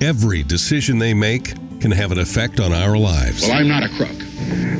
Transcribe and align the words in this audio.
Every 0.00 0.42
decision 0.42 0.98
they 0.98 1.14
make 1.14 1.54
can 1.80 1.90
have 1.90 2.12
an 2.12 2.18
effect 2.18 2.60
on 2.60 2.72
our 2.72 2.98
lives. 2.98 3.42
Well, 3.42 3.52
I'm 3.52 3.68
not 3.68 3.82
a 3.82 3.88
crook. 3.88 4.10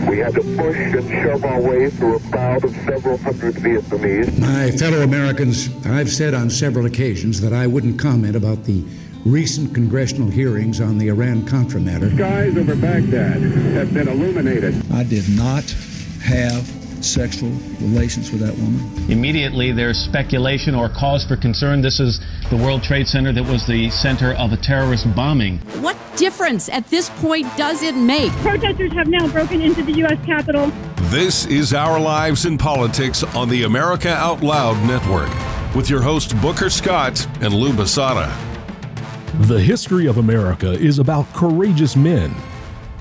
We 0.09 0.19
had 0.19 0.35
to 0.35 0.43
push 0.43 0.77
and 0.77 1.09
shove 1.11 1.43
our 1.45 1.61
way 1.61 1.89
through 1.89 2.17
a 2.17 2.21
crowd 2.21 2.65
of 2.65 2.71
several 2.85 3.17
hundred 3.19 3.55
Vietnamese. 3.55 4.39
My 4.39 4.71
fellow 4.71 5.03
Americans, 5.03 5.71
I've 5.87 6.11
said 6.11 6.35
on 6.35 6.51
several 6.51 6.85
occasions 6.85 7.41
that 7.41 7.55
I 7.55 7.67
wouldn't 7.67 7.99
comment 7.99 8.37
about 8.37 8.65
the 8.65 8.85
recent 9.25 9.75
congressional 9.75 10.29
hearings 10.29 10.81
on 10.83 10.99
the 10.99 11.09
Iran 11.09 11.47
Contra 11.47 11.81
matter. 11.81 12.15
Skies 12.15 12.57
over 12.57 12.77
Baghdad 12.77 13.41
have 13.41 13.95
been 13.95 14.09
illuminated. 14.09 14.75
I 14.93 15.03
did 15.03 15.29
not 15.31 15.65
have 16.23 16.86
sexual 17.05 17.51
relations 17.81 18.31
with 18.31 18.41
that 18.41 18.55
woman. 18.57 19.11
Immediately, 19.11 19.73
there's 19.73 19.99
speculation 19.99 20.75
or 20.75 20.89
cause 20.89 21.25
for 21.25 21.37
concern. 21.37 21.81
This 21.81 22.01
is 22.01 22.21
the 22.51 22.57
World 22.57 22.83
Trade 22.83 23.07
Center 23.07 23.33
that 23.33 23.45
was 23.45 23.67
the 23.67 23.91
center 23.91 24.33
of 24.35 24.53
a 24.53 24.57
terrorist 24.57 25.13
bombing. 25.15 25.59
What 25.81 25.97
difference 26.17 26.69
at 26.69 26.89
this 26.89 27.11
point 27.21 27.47
does 27.57 27.83
it 27.83 27.95
make? 27.95 28.33
Protesters 28.43 28.93
have 28.93 29.09
now 29.09 29.29
broken 29.29 29.61
into 29.61 29.83
the 29.83 29.93
U.S. 29.93 30.25
Capitol. 30.25 30.73
This 31.11 31.47
is 31.47 31.73
Our 31.73 32.01
Lives 32.01 32.47
in 32.47 32.59
Politics 32.59 33.23
on 33.23 33.49
the 33.49 33.65
America 33.65 34.11
Out 34.11 34.43
Loud 34.43 34.85
Network 34.87 35.31
with 35.75 35.91
your 35.91 36.03
host 36.03 36.41
Booker 36.41 36.71
Scott 36.71 37.27
and 37.41 37.53
Lou 37.53 37.73
Basada. 37.73 38.35
The 39.47 39.61
history 39.61 40.07
of 40.07 40.17
America 40.17 40.73
is 40.73 40.99
about 40.99 41.31
courageous 41.35 41.95
men 41.95 42.35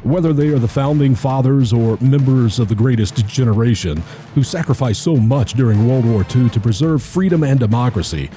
whether 0.05 0.33
they 0.33 0.49
are 0.49 0.59
the 0.59 0.67
founding 0.67 1.15
fathers 1.15 1.73
or 1.73 1.97
members 1.99 2.59
of 2.59 2.67
the 2.69 2.75
greatest 2.75 3.25
generation 3.25 3.97
who 4.35 4.43
sacrificed 4.43 5.01
so 5.01 5.15
much 5.15 5.53
during 5.53 5.87
World 5.87 6.05
War 6.05 6.23
II 6.35 6.47
to 6.51 6.59
preserve 6.59 7.01
freedom 7.01 7.43
and 7.43 7.59
democracy, 7.59 8.29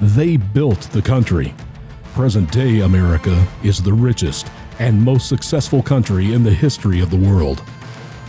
they 0.00 0.36
built 0.36 0.82
the 0.92 1.02
country. 1.02 1.52
Present 2.14 2.52
day 2.52 2.80
America 2.80 3.44
is 3.64 3.82
the 3.82 3.92
richest 3.92 4.46
and 4.78 5.02
most 5.02 5.28
successful 5.28 5.82
country 5.82 6.32
in 6.32 6.44
the 6.44 6.54
history 6.54 7.00
of 7.00 7.10
the 7.10 7.16
world. 7.16 7.60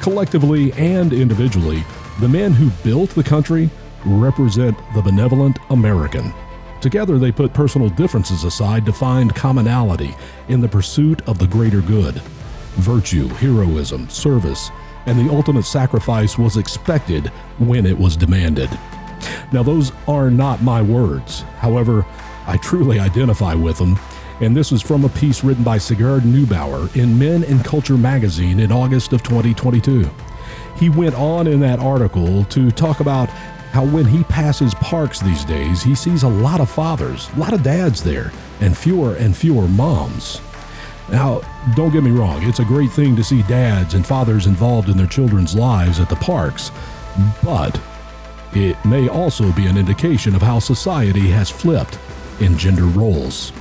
Collectively 0.02 0.74
and 0.74 1.14
individually, 1.14 1.84
the 2.20 2.28
men 2.28 2.52
who 2.52 2.72
built 2.84 3.12
the 3.12 3.24
country 3.24 3.70
represent 4.06 4.76
the 4.96 5.04
benevolent 5.04 5.60
American. 5.70 6.34
Together, 6.82 7.20
they 7.20 7.32
put 7.32 7.54
personal 7.54 7.90
differences 7.90 8.44
aside 8.44 8.88
to 8.88 8.94
find 8.94 9.36
commonality 9.36 10.16
in 10.48 10.62
the 10.62 10.68
pursuit 10.68 11.22
of 11.28 11.38
the 11.38 11.48
greater 11.48 11.82
good 11.82 12.20
virtue, 12.78 13.28
heroism, 13.28 14.10
service, 14.10 14.72
and 15.06 15.18
the 15.18 15.34
ultimate 15.34 15.66
sacrifice 15.66 16.38
was 16.38 16.58
expected 16.58 17.28
when 17.60 17.86
it 17.86 17.98
was 17.98 18.18
demanded. 18.18 18.70
Now, 19.52 19.64
those 19.64 19.92
are 20.08 20.30
not 20.30 20.62
my 20.62 20.82
words. 20.82 21.42
However, 21.60 22.06
I 22.46 22.58
truly 22.58 23.00
identify 23.00 23.54
with 23.54 23.78
them, 23.78 23.98
and 24.42 24.56
this 24.56 24.72
is 24.72 24.82
from 24.82 25.06
a 25.06 25.10
piece 25.10 25.44
written 25.44 25.64
by 25.64 25.78
Sigurd 25.78 26.24
Neubauer 26.24 26.96
in 26.96 27.18
Men 27.18 27.44
and 27.44 27.64
Culture 27.64 27.98
magazine 27.98 28.60
in 28.60 28.72
August 28.72 29.14
of 29.14 29.24
2022. 29.24 30.10
He 30.78 30.90
went 30.90 31.16
on 31.16 31.48
in 31.48 31.60
that 31.62 31.80
article 31.80 32.44
to 32.46 32.70
talk 32.72 33.00
about 33.00 33.30
how 33.72 33.86
when 33.86 34.06
he 34.06 34.24
passes 34.26 34.74
parks 34.76 35.20
these 35.20 35.44
days, 35.44 35.84
he 35.84 35.96
sees 35.96 36.24
a 36.24 36.28
lot 36.28 36.62
of 36.62 36.70
fathers, 36.70 37.30
a 37.36 37.40
lot 37.40 37.54
of 37.54 37.64
dads 37.64 38.04
there, 38.04 38.32
and 38.62 38.78
fewer 38.78 39.16
and 39.16 39.36
fewer 39.36 39.68
moms. 39.68 40.42
Now, 41.10 41.42
don't 41.76 41.92
get 41.92 42.04
me 42.04 42.12
wrong, 42.12 42.44
it's 42.44 42.60
a 42.60 42.66
great 42.66 42.92
thing 42.92 43.16
to 43.16 43.24
see 43.24 43.42
dads 43.44 43.94
and 43.94 44.06
fathers 44.06 44.46
involved 44.46 44.90
in 44.90 44.98
their 44.98 45.08
children's 45.08 45.56
lives 45.56 46.00
at 46.00 46.10
the 46.10 46.16
parks, 46.18 46.72
but 47.44 47.80
it 48.54 48.76
may 48.84 49.08
also 49.08 49.52
be 49.54 49.68
an 49.68 49.78
indication 49.78 50.36
of 50.36 50.42
how 50.42 50.60
society 50.60 51.30
has 51.30 51.50
flipped 51.50 51.98
in 52.42 52.58
gender 52.58 52.86
roles. 52.86 53.54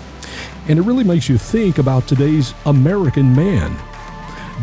And 0.69 0.79
it 0.79 0.83
really 0.83 1.05
makes 1.05 1.29
you 1.29 1.39
think 1.39 1.79
about 1.79 2.09
today's 2.09 2.53
American 2.67 3.35
man. 3.35 3.77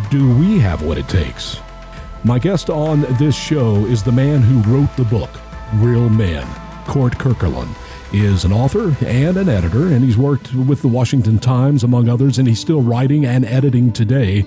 Do 0.10 0.36
we 0.38 0.60
have 0.60 0.82
what 0.82 0.98
it 0.98 1.08
takes? 1.08 1.60
My 2.26 2.38
guest 2.40 2.70
on 2.70 3.02
this 3.18 3.36
show 3.36 3.86
is 3.86 4.04
the 4.04 4.12
man 4.12 4.42
who 4.42 4.60
wrote 4.72 4.94
the 4.98 5.06
book, 5.06 5.30
Real 5.76 6.10
Men, 6.10 6.46
Cort 6.86 7.18
Kirkwood 7.18 7.70
is 8.14 8.46
an 8.46 8.54
author 8.54 8.96
and 9.04 9.38
an 9.38 9.50
editor, 9.50 9.88
and 9.88 10.04
he's 10.06 10.18
worked 10.18 10.54
with 10.54 10.84
the 10.84 10.88
Washington 10.88 11.40
Times, 11.40 11.84
among 11.84 12.08
others, 12.08 12.38
and 12.38 12.48
he's 12.48 12.60
still 12.60 12.82
writing 12.82 13.26
and 13.26 13.44
editing 13.44 13.92
today. 13.92 14.42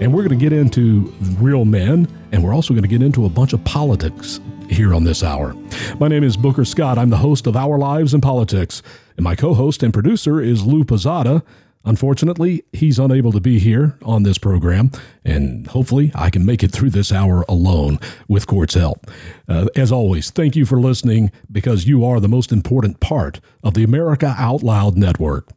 And 0.00 0.12
we're 0.12 0.22
going 0.22 0.38
to 0.38 0.42
get 0.42 0.52
into 0.52 1.12
real 1.38 1.64
men, 1.64 2.06
and 2.30 2.44
we're 2.44 2.54
also 2.54 2.74
going 2.74 2.82
to 2.82 2.88
get 2.88 3.02
into 3.02 3.24
a 3.24 3.30
bunch 3.30 3.54
of 3.54 3.64
politics 3.64 4.38
here 4.68 4.92
on 4.92 5.04
this 5.04 5.22
hour. 5.22 5.54
My 5.98 6.08
name 6.08 6.22
is 6.22 6.36
Booker 6.36 6.66
Scott. 6.66 6.98
I'm 6.98 7.08
the 7.08 7.16
host 7.16 7.46
of 7.46 7.56
Our 7.56 7.78
Lives 7.78 8.12
in 8.12 8.20
Politics, 8.20 8.82
and 9.16 9.24
my 9.24 9.34
co 9.34 9.54
host 9.54 9.82
and 9.82 9.94
producer 9.94 10.38
is 10.38 10.66
Lou 10.66 10.84
Pozada. 10.84 11.42
Unfortunately, 11.84 12.62
he's 12.72 12.98
unable 12.98 13.32
to 13.32 13.40
be 13.40 13.58
here 13.58 13.96
on 14.04 14.22
this 14.22 14.36
program, 14.36 14.90
and 15.24 15.66
hopefully, 15.66 16.12
I 16.14 16.28
can 16.28 16.44
make 16.44 16.62
it 16.62 16.72
through 16.72 16.90
this 16.90 17.10
hour 17.10 17.44
alone 17.48 17.98
with 18.28 18.46
Cort's 18.46 18.74
help. 18.74 19.10
Uh, 19.48 19.66
as 19.74 19.90
always, 19.90 20.30
thank 20.30 20.56
you 20.56 20.66
for 20.66 20.78
listening 20.78 21.32
because 21.50 21.86
you 21.86 22.04
are 22.04 22.20
the 22.20 22.28
most 22.28 22.52
important 22.52 23.00
part 23.00 23.40
of 23.62 23.72
the 23.72 23.82
America 23.82 24.34
Out 24.38 24.62
Loud 24.62 24.98
Network. 24.98 25.48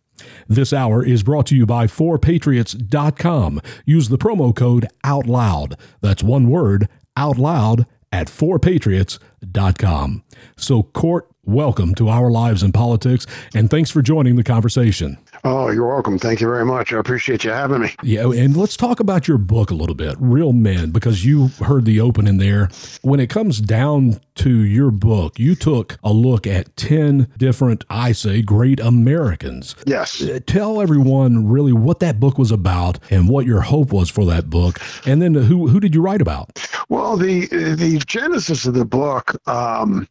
This 0.48 0.72
hour 0.72 1.06
is 1.06 1.24
brought 1.24 1.48
to 1.48 1.56
you 1.56 1.66
by 1.66 1.88
4patriots.com. 1.88 3.62
Use 3.86 4.10
the 4.10 4.18
promo 4.18 4.56
code 4.56 4.88
OUTLOUD. 5.04 5.76
That's 6.02 6.24
one 6.24 6.50
word, 6.50 6.88
OUTLOUD, 7.18 7.86
at 8.12 8.28
4patriots.com. 8.28 10.24
So, 10.56 10.84
Cort, 10.84 11.28
welcome 11.44 11.96
to 11.96 12.10
Our 12.10 12.30
Lives 12.30 12.64
in 12.64 12.72
Politics, 12.72 13.26
and 13.56 13.70
thanks 13.70 13.90
for 13.90 14.02
joining 14.02 14.36
the 14.36 14.44
conversation. 14.44 15.18
Oh, 15.46 15.70
you're 15.72 15.88
welcome. 15.88 16.18
Thank 16.18 16.40
you 16.40 16.48
very 16.48 16.64
much. 16.64 16.94
I 16.94 17.00
appreciate 17.00 17.44
you 17.44 17.52
having 17.52 17.82
me. 17.82 17.94
Yeah, 18.02 18.32
and 18.32 18.56
let's 18.56 18.78
talk 18.78 19.02
about 19.02 19.28
your 19.28 19.38
book 19.38 19.72
a 19.72 19.74
little 19.74 19.96
bit, 19.96 20.16
Real 20.18 20.54
Men, 20.54 20.92
because 20.92 21.26
you 21.26 21.50
heard 21.60 21.84
the 21.84 22.00
opening 22.00 22.38
there. 22.38 22.70
When 23.02 23.20
it 23.20 23.30
comes 23.30 23.60
down 23.60 24.22
to 24.36 24.50
your 24.50 24.90
book, 24.90 25.38
you 25.38 25.56
took 25.56 25.98
a 26.02 26.14
look 26.14 26.48
at 26.48 26.74
10 26.78 27.34
different, 27.38 27.84
I 27.90 28.14
say, 28.14 28.42
great 28.42 28.80
Americans. 28.80 29.76
Yes. 29.86 30.22
Uh, 30.22 30.40
tell 30.48 30.82
everyone 30.82 31.50
really 31.50 31.74
what 31.74 32.00
that 32.00 32.22
book 32.22 32.38
was 32.38 32.52
about 32.52 33.00
and 33.10 33.28
what 33.28 33.46
your 33.46 33.62
hope 33.62 33.92
was 33.92 34.10
for 34.10 34.26
that 34.26 34.50
book. 34.50 34.80
And 35.06 35.22
then 35.22 35.34
who, 35.34 35.68
who 35.68 35.82
did 35.82 35.94
you 35.94 36.02
write 36.02 36.22
about? 36.22 36.66
Well, 36.88 37.18
the, 37.18 37.48
the 37.48 38.02
genesis 38.06 38.66
of 38.66 38.76
the 38.76 38.86
book, 38.86 39.36
um, 39.46 40.08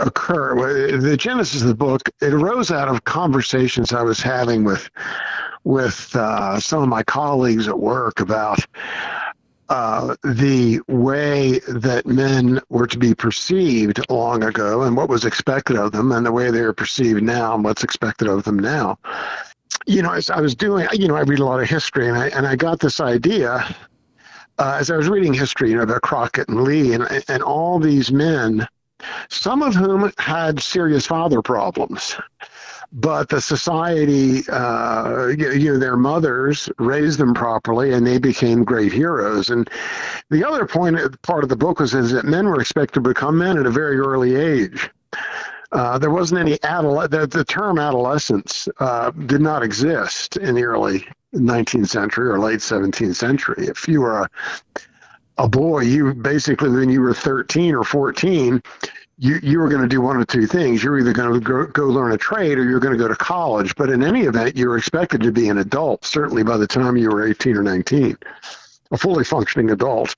occur. 0.00 0.96
The 0.98 1.16
genesis 1.16 1.62
of 1.62 1.68
the 1.68 1.74
book 1.74 2.08
it 2.20 2.32
arose 2.32 2.70
out 2.70 2.88
of 2.88 3.04
conversations 3.04 3.92
I 3.92 4.02
was 4.02 4.20
having 4.20 4.64
with 4.64 4.90
with 5.64 6.14
uh, 6.16 6.58
some 6.58 6.82
of 6.82 6.88
my 6.88 7.02
colleagues 7.02 7.68
at 7.68 7.78
work 7.78 8.20
about 8.20 8.66
uh, 9.68 10.16
the 10.24 10.80
way 10.88 11.60
that 11.68 12.06
men 12.06 12.60
were 12.70 12.86
to 12.86 12.98
be 12.98 13.14
perceived 13.14 14.00
long 14.10 14.42
ago 14.42 14.82
and 14.82 14.96
what 14.96 15.08
was 15.08 15.24
expected 15.24 15.76
of 15.76 15.92
them, 15.92 16.10
and 16.10 16.26
the 16.26 16.32
way 16.32 16.50
they 16.50 16.60
are 16.60 16.72
perceived 16.72 17.22
now 17.22 17.54
and 17.54 17.62
what's 17.62 17.84
expected 17.84 18.26
of 18.26 18.42
them 18.44 18.58
now. 18.58 18.98
You 19.86 20.02
know, 20.02 20.12
as 20.12 20.28
I 20.28 20.40
was 20.40 20.54
doing, 20.54 20.88
you 20.92 21.06
know, 21.06 21.16
I 21.16 21.20
read 21.20 21.38
a 21.38 21.44
lot 21.44 21.60
of 21.60 21.68
history, 21.68 22.08
and 22.08 22.16
I 22.16 22.28
and 22.28 22.46
I 22.46 22.56
got 22.56 22.80
this 22.80 23.00
idea. 23.00 23.74
Uh, 24.58 24.76
as 24.78 24.90
I 24.90 24.96
was 24.96 25.08
reading 25.08 25.32
history, 25.32 25.70
you 25.70 25.76
know, 25.76 25.82
about 25.82 26.02
Crockett 26.02 26.48
and 26.48 26.64
Lee 26.64 26.92
and 26.92 27.06
and 27.28 27.42
all 27.42 27.78
these 27.78 28.10
men 28.10 28.66
some 29.28 29.62
of 29.62 29.74
whom 29.74 30.12
had 30.18 30.60
serious 30.60 31.06
father 31.06 31.42
problems. 31.42 32.16
But 32.92 33.28
the 33.28 33.40
society, 33.40 34.42
uh, 34.50 35.28
you, 35.28 35.72
know, 35.72 35.78
their 35.78 35.96
mothers 35.96 36.68
raised 36.78 37.20
them 37.20 37.34
properly, 37.34 37.92
and 37.92 38.04
they 38.04 38.18
became 38.18 38.64
great 38.64 38.92
heroes. 38.92 39.48
And 39.48 39.70
the 40.30 40.44
other 40.44 40.66
point, 40.66 40.98
part 41.22 41.44
of 41.44 41.50
the 41.50 41.56
book 41.56 41.78
was 41.78 41.94
is 41.94 42.10
that 42.10 42.24
men 42.24 42.46
were 42.46 42.60
expected 42.60 42.94
to 42.94 43.00
become 43.00 43.38
men 43.38 43.58
at 43.58 43.66
a 43.66 43.70
very 43.70 43.98
early 43.98 44.34
age. 44.34 44.90
Uh, 45.72 45.98
there 45.98 46.10
wasn't 46.10 46.40
any 46.40 46.58
adole- 46.58 47.08
the, 47.08 47.28
the 47.28 47.44
term 47.44 47.78
adolescence 47.78 48.68
uh, 48.80 49.10
did 49.26 49.40
not 49.40 49.62
exist 49.62 50.36
in 50.38 50.56
the 50.56 50.64
early 50.64 51.06
19th 51.32 51.88
century 51.88 52.28
or 52.28 52.40
late 52.40 52.58
17th 52.58 53.14
century. 53.14 53.68
If 53.68 53.86
you 53.86 54.00
were 54.00 54.22
a 54.22 54.28
a 55.40 55.48
boy, 55.48 55.80
you 55.80 56.12
basically 56.12 56.68
when 56.68 56.90
you 56.90 57.00
were 57.00 57.14
13 57.14 57.74
or 57.74 57.82
14, 57.82 58.62
you, 59.16 59.40
you 59.42 59.58
were 59.58 59.68
going 59.68 59.80
to 59.80 59.88
do 59.88 60.02
one 60.02 60.20
of 60.20 60.26
two 60.26 60.46
things. 60.46 60.84
You're 60.84 60.98
either 60.98 61.14
going 61.14 61.32
to 61.32 61.40
go, 61.40 61.66
go 61.66 61.86
learn 61.86 62.12
a 62.12 62.18
trade 62.18 62.58
or 62.58 62.64
you're 62.64 62.80
going 62.80 62.92
to 62.92 63.02
go 63.02 63.08
to 63.08 63.16
college. 63.16 63.74
But 63.74 63.88
in 63.88 64.02
any 64.02 64.22
event, 64.22 64.56
you 64.56 64.68
were 64.68 64.76
expected 64.76 65.22
to 65.22 65.32
be 65.32 65.48
an 65.48 65.58
adult, 65.58 66.04
certainly 66.04 66.42
by 66.42 66.58
the 66.58 66.66
time 66.66 66.96
you 66.98 67.08
were 67.08 67.26
18 67.26 67.56
or 67.56 67.62
19, 67.62 68.18
a 68.90 68.98
fully 68.98 69.24
functioning 69.24 69.70
adult. 69.70 70.14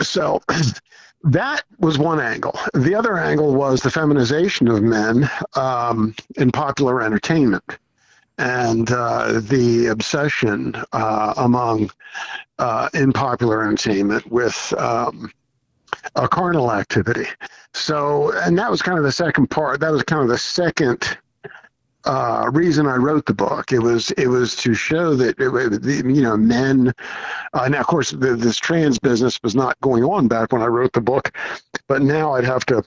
So 0.00 0.40
that 1.24 1.64
was 1.80 1.98
one 1.98 2.20
angle. 2.20 2.56
The 2.74 2.94
other 2.94 3.18
angle 3.18 3.52
was 3.52 3.80
the 3.80 3.90
feminization 3.90 4.68
of 4.68 4.80
men 4.80 5.28
um, 5.56 6.14
in 6.36 6.52
popular 6.52 7.02
entertainment 7.02 7.78
and 8.42 8.90
uh, 8.90 9.40
the 9.40 9.86
obsession 9.86 10.74
uh, 10.92 11.32
among 11.36 11.88
uh, 12.58 12.88
in 12.92 13.12
popular 13.12 13.62
entertainment 13.62 14.26
with 14.32 14.74
um, 14.78 15.30
a 16.16 16.26
carnal 16.26 16.72
activity. 16.72 17.26
So, 17.72 18.32
and 18.40 18.58
that 18.58 18.68
was 18.68 18.82
kind 18.82 18.98
of 18.98 19.04
the 19.04 19.12
second 19.12 19.48
part. 19.48 19.78
That 19.78 19.92
was 19.92 20.02
kind 20.02 20.22
of 20.22 20.28
the 20.28 20.38
second 20.38 21.16
uh, 22.04 22.50
reason 22.52 22.88
I 22.88 22.96
wrote 22.96 23.26
the 23.26 23.34
book. 23.34 23.70
It 23.70 23.78
was 23.78 24.10
it 24.12 24.26
was 24.26 24.56
to 24.56 24.74
show 24.74 25.14
that 25.14 25.38
it, 25.38 26.04
you 26.04 26.22
know 26.22 26.36
men. 26.36 26.92
Uh, 27.52 27.68
now, 27.68 27.78
of 27.78 27.86
course, 27.86 28.10
the, 28.10 28.34
this 28.34 28.56
trans 28.56 28.98
business 28.98 29.38
was 29.44 29.54
not 29.54 29.80
going 29.82 30.02
on 30.02 30.26
back 30.26 30.52
when 30.52 30.62
I 30.62 30.66
wrote 30.66 30.94
the 30.94 31.00
book, 31.00 31.32
but 31.86 32.02
now 32.02 32.34
I'd 32.34 32.44
have 32.44 32.66
to, 32.66 32.82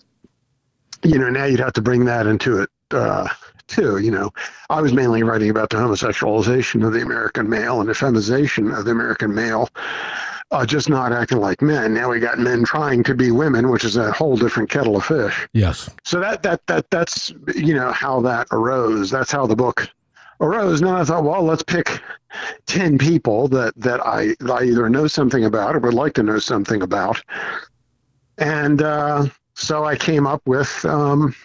you 1.03 1.17
know, 1.17 1.29
now 1.29 1.45
you'd 1.45 1.61
have 1.61 1.73
to 1.73 1.81
bring 1.81 2.03
that 2.05 2.27
into 2.27 2.61
it 2.61 2.69
uh, 2.91 3.29
too. 3.67 3.97
You 3.97 4.11
know, 4.11 4.31
I 4.69 4.81
was 4.81 4.93
mainly 4.93 5.23
writing 5.23 5.49
about 5.49 5.69
the 5.69 5.77
homosexualization 5.77 6.85
of 6.85 6.93
the 6.93 7.01
American 7.01 7.49
male 7.49 7.79
and 7.79 7.89
the 7.89 7.95
feminization 7.95 8.71
of 8.71 8.85
the 8.85 8.91
American 8.91 9.33
male 9.33 9.69
uh, 10.51 10.65
just 10.65 10.89
not 10.89 11.11
acting 11.11 11.39
like 11.39 11.61
men. 11.61 11.93
Now 11.93 12.09
we 12.09 12.19
got 12.19 12.39
men 12.39 12.63
trying 12.63 13.03
to 13.03 13.15
be 13.15 13.31
women, 13.31 13.69
which 13.69 13.83
is 13.83 13.97
a 13.97 14.11
whole 14.11 14.37
different 14.37 14.69
kettle 14.69 14.95
of 14.95 15.05
fish. 15.05 15.47
Yes. 15.53 15.89
So 16.03 16.19
that 16.19 16.43
that 16.43 16.65
that 16.67 16.89
that's 16.91 17.33
you 17.55 17.73
know 17.73 17.91
how 17.91 18.21
that 18.21 18.47
arose. 18.51 19.09
That's 19.09 19.31
how 19.31 19.47
the 19.47 19.55
book 19.55 19.89
arose. 20.39 20.81
Now 20.81 20.97
I 20.97 21.03
thought, 21.03 21.23
well, 21.23 21.43
let's 21.43 21.63
pick 21.63 21.99
ten 22.67 22.97
people 22.97 23.47
that 23.49 23.73
that 23.77 24.05
I 24.05 24.35
that 24.39 24.51
I 24.51 24.63
either 24.63 24.89
know 24.89 25.07
something 25.07 25.45
about 25.45 25.75
or 25.75 25.79
would 25.79 25.93
like 25.93 26.13
to 26.13 26.23
know 26.23 26.39
something 26.39 26.81
about, 26.81 27.21
and 28.37 28.81
uh, 28.81 29.27
so 29.55 29.85
I 29.85 29.95
came 29.95 30.27
up 30.27 30.41
with. 30.45 30.85
Um, 30.85 31.35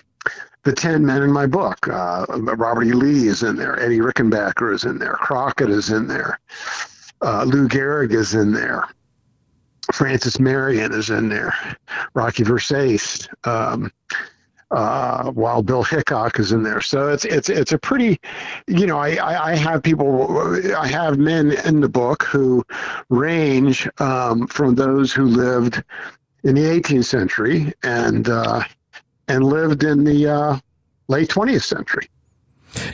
the 0.62 0.72
10 0.72 1.04
men 1.04 1.22
in 1.22 1.32
my 1.32 1.46
book. 1.46 1.88
Uh, 1.88 2.26
Robert 2.28 2.84
E. 2.84 2.92
Lee 2.92 3.28
is 3.28 3.42
in 3.42 3.56
there. 3.56 3.80
Eddie 3.80 4.00
Rickenbacker 4.00 4.72
is 4.74 4.84
in 4.84 4.98
there. 4.98 5.14
Crockett 5.14 5.70
is 5.70 5.90
in 5.90 6.06
there. 6.06 6.38
Uh, 7.22 7.44
Lou 7.44 7.68
Gehrig 7.68 8.12
is 8.12 8.34
in 8.34 8.52
there. 8.52 8.84
Francis 9.92 10.38
Marion 10.38 10.92
is 10.92 11.10
in 11.10 11.28
there. 11.28 11.54
Rocky 12.14 12.44
Versace. 12.44 13.28
Um, 13.46 13.90
uh, 14.70 15.32
Wild 15.34 15.66
Bill 15.66 15.82
Hickok 15.82 16.38
is 16.38 16.52
in 16.52 16.62
there. 16.62 16.80
So 16.80 17.08
it's 17.08 17.24
it's 17.24 17.48
it's 17.48 17.72
a 17.72 17.78
pretty, 17.78 18.20
you 18.68 18.86
know, 18.86 18.98
I, 18.98 19.16
I, 19.16 19.50
I 19.50 19.56
have 19.56 19.82
people, 19.82 20.38
I 20.76 20.86
have 20.86 21.18
men 21.18 21.52
in 21.64 21.80
the 21.80 21.88
book 21.88 22.22
who 22.22 22.64
range 23.08 23.88
um, 23.98 24.46
from 24.46 24.76
those 24.76 25.12
who 25.12 25.24
lived 25.24 25.82
in 26.44 26.54
the 26.54 26.62
18th 26.62 27.04
century 27.04 27.72
and 27.82 28.28
uh, 28.28 28.62
and 29.30 29.44
lived 29.44 29.84
in 29.84 30.04
the 30.04 30.28
uh, 30.28 30.58
late 31.08 31.28
20th 31.28 31.62
century. 31.62 32.08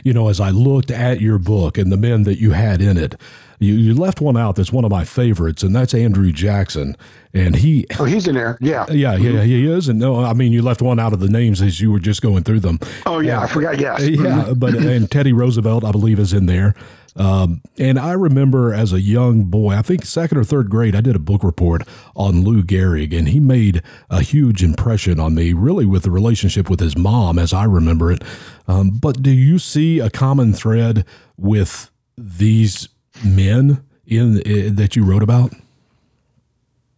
You 0.03 0.13
know, 0.13 0.29
as 0.29 0.39
I 0.39 0.49
looked 0.49 0.89
at 0.89 1.21
your 1.21 1.37
book 1.37 1.77
and 1.77 1.91
the 1.91 1.97
men 1.97 2.23
that 2.23 2.39
you 2.39 2.51
had 2.51 2.81
in 2.81 2.97
it, 2.97 3.15
you, 3.59 3.73
you 3.73 3.93
left 3.95 4.21
one 4.21 4.37
out 4.37 4.55
that's 4.55 4.71
one 4.71 4.85
of 4.85 4.91
my 4.91 5.03
favorites, 5.03 5.63
and 5.63 5.75
that's 5.75 5.93
Andrew 5.93 6.31
Jackson. 6.31 6.95
And 7.33 7.55
he, 7.55 7.85
oh, 7.99 8.05
he's 8.05 8.27
in 8.27 8.35
there, 8.35 8.57
yeah, 8.61 8.85
yeah, 8.89 9.15
yeah, 9.15 9.31
mm-hmm. 9.31 9.45
he 9.45 9.67
is. 9.67 9.87
And 9.87 9.99
no, 9.99 10.23
I 10.23 10.33
mean, 10.33 10.51
you 10.51 10.61
left 10.61 10.81
one 10.81 10.99
out 10.99 11.13
of 11.13 11.19
the 11.19 11.27
names 11.27 11.61
as 11.61 11.81
you 11.81 11.91
were 11.91 11.99
just 11.99 12.21
going 12.21 12.43
through 12.43 12.61
them. 12.61 12.79
Oh 13.05 13.19
yeah, 13.19 13.41
I 13.41 13.47
forgot. 13.47 13.79
Yes, 13.79 14.01
yeah, 14.07 14.17
mm-hmm. 14.17 14.53
but 14.53 14.75
and 14.75 15.09
Teddy 15.09 15.33
Roosevelt, 15.33 15.83
I 15.83 15.91
believe, 15.91 16.19
is 16.19 16.33
in 16.33 16.45
there. 16.45 16.75
Um, 17.17 17.61
and 17.79 17.97
I 17.97 18.13
remember 18.13 18.73
as 18.73 18.93
a 18.93 19.01
young 19.01 19.45
boy, 19.45 19.73
I 19.73 19.81
think 19.81 20.05
second 20.05 20.37
or 20.37 20.43
third 20.43 20.69
grade, 20.69 20.95
I 20.95 21.01
did 21.01 21.15
a 21.15 21.19
book 21.19 21.43
report 21.43 21.81
on 22.15 22.43
Lou 22.43 22.63
Gehrig, 22.63 23.17
and 23.17 23.27
he 23.27 23.39
made 23.39 23.81
a 24.09 24.21
huge 24.21 24.63
impression 24.63 25.19
on 25.19 25.33
me, 25.33 25.53
really 25.53 25.85
with 25.85 26.03
the 26.03 26.11
relationship 26.11 26.69
with 26.69 26.79
his 26.79 26.95
mom, 26.95 27.39
as 27.39 27.53
I 27.53 27.63
remember 27.63 28.11
it. 28.11 28.23
Um, 28.67 28.91
but 28.91 29.23
do 29.23 29.31
you 29.31 29.57
see 29.57 29.99
a 29.99 30.09
common 30.09 30.53
thread 30.53 31.05
with 31.37 31.89
these 32.17 32.87
men 33.25 33.83
in, 34.05 34.39
in 34.41 34.75
that 34.75 34.95
you 34.95 35.03
wrote 35.03 35.23
about? 35.23 35.53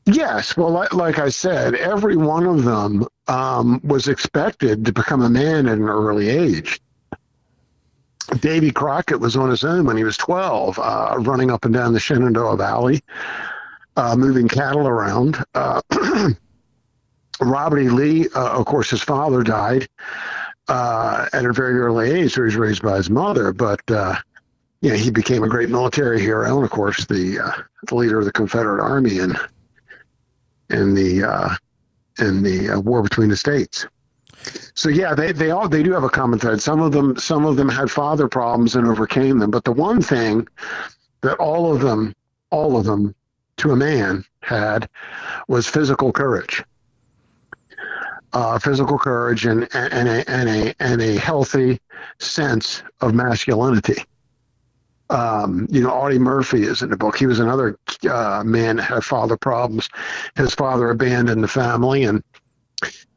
Yes. 0.06 0.58
Well, 0.58 0.72
like, 0.72 0.94
like, 0.94 1.20
I 1.20 1.30
said, 1.30 1.76
every 1.76 2.16
one 2.16 2.46
of 2.46 2.64
them 2.64 3.06
um, 3.28 3.80
was 3.84 4.08
expected 4.08 4.86
to 4.86 4.92
become 4.92 5.22
a 5.22 5.30
man 5.30 5.68
at 5.68 5.78
an 5.78 5.88
early 5.88 6.30
age. 6.30 6.82
Davy 8.38 8.72
Crockett 8.72 9.20
was 9.20 9.36
on 9.36 9.50
his 9.50 9.64
own 9.64 9.86
when 9.86 9.98
he 9.98 10.04
was 10.04 10.18
12, 10.18 10.80
uh, 10.80 11.16
running 11.20 11.52
up 11.52 11.66
and 11.66 11.74
down 11.74 11.94
the 11.94 12.00
Shenandoah 12.00 12.58
Valley, 12.58 13.02
uh, 13.96 14.16
moving 14.16 14.48
cattle 14.48 14.88
around. 14.88 15.44
Uh, 15.56 15.82
Robert 17.42 17.80
E. 17.80 17.90
Lee, 17.90 18.28
uh, 18.36 18.60
of 18.60 18.66
course, 18.66 18.90
his 18.90 19.02
father 19.02 19.44
died 19.44 19.88
uh, 20.68 21.28
at 21.34 21.46
a 21.46 21.54
very 21.54 21.80
early 21.80 22.12
age, 22.12 22.34
so 22.34 22.42
he 22.42 22.46
was 22.46 22.56
raised 22.56 22.82
by 22.82 22.98
his 22.98 23.10
mother. 23.10 23.52
But 23.54 23.82
uh, 23.90 24.16
you 24.82 24.92
he 24.94 25.10
became 25.10 25.44
a 25.44 25.50
great 25.50 25.70
military 25.70 26.20
hero, 26.20 26.56
and 26.56 26.64
of 26.64 26.70
course, 26.70 27.06
the 27.06 27.40
the 27.88 27.96
leader 27.96 28.20
of 28.20 28.26
the 28.26 28.32
Confederate 28.32 28.84
Army 28.84 29.20
in 29.20 29.36
in 30.70 30.94
the 30.94 31.58
in 32.20 32.44
the 32.44 32.82
war 32.82 33.02
between 33.02 33.30
the 33.30 33.38
states. 33.38 33.88
So 34.74 34.90
yeah, 34.90 35.14
they, 35.14 35.32
they 35.32 35.52
all 35.52 35.68
they 35.68 35.84
do 35.84 35.92
have 35.92 36.04
a 36.04 36.10
common 36.10 36.40
thread. 36.40 36.62
Some 36.62 36.82
of 36.82 36.92
them 36.92 37.18
some 37.18 37.46
of 37.46 37.56
them 37.58 37.70
had 37.70 37.92
father 37.92 38.28
problems 38.28 38.76
and 38.76 38.88
overcame 38.88 39.40
them, 39.40 39.52
but 39.52 39.64
the 39.64 39.72
one 39.72 40.02
thing 40.02 40.48
that 41.22 41.38
all 41.38 41.74
of 41.74 41.82
them 41.82 42.16
all 42.50 42.78
of 42.78 42.86
them 42.86 43.14
to 43.58 43.72
a 43.72 43.76
man 43.76 44.24
had 44.42 44.90
was 45.48 45.68
physical 45.68 46.12
courage. 46.12 46.64
Uh, 48.32 48.60
physical 48.60 48.98
courage 48.98 49.46
and, 49.46 49.68
and, 49.74 50.08
a, 50.08 50.30
and, 50.30 50.48
a, 50.50 50.74
and 50.80 51.02
a 51.02 51.18
healthy 51.18 51.80
sense 52.20 52.84
of 53.02 53.14
masculinity. 53.16 54.04
Um, 55.10 55.68
you 55.72 55.82
know, 55.82 55.90
Audie 55.90 56.20
Murphy 56.20 56.62
is 56.62 56.84
in 56.84 56.92
the 56.92 56.98
book. 56.98 57.18
He 57.18 57.26
was 57.26 57.40
another 57.40 57.80
uh, 58.08 58.44
man 58.46 58.76
that 58.76 58.84
had 58.84 59.04
father 59.04 59.36
problems. 59.36 59.90
His 60.36 60.54
father 60.54 60.92
abandoned 60.92 61.44
the 61.44 61.48
family, 61.48 62.04
and 62.04 62.24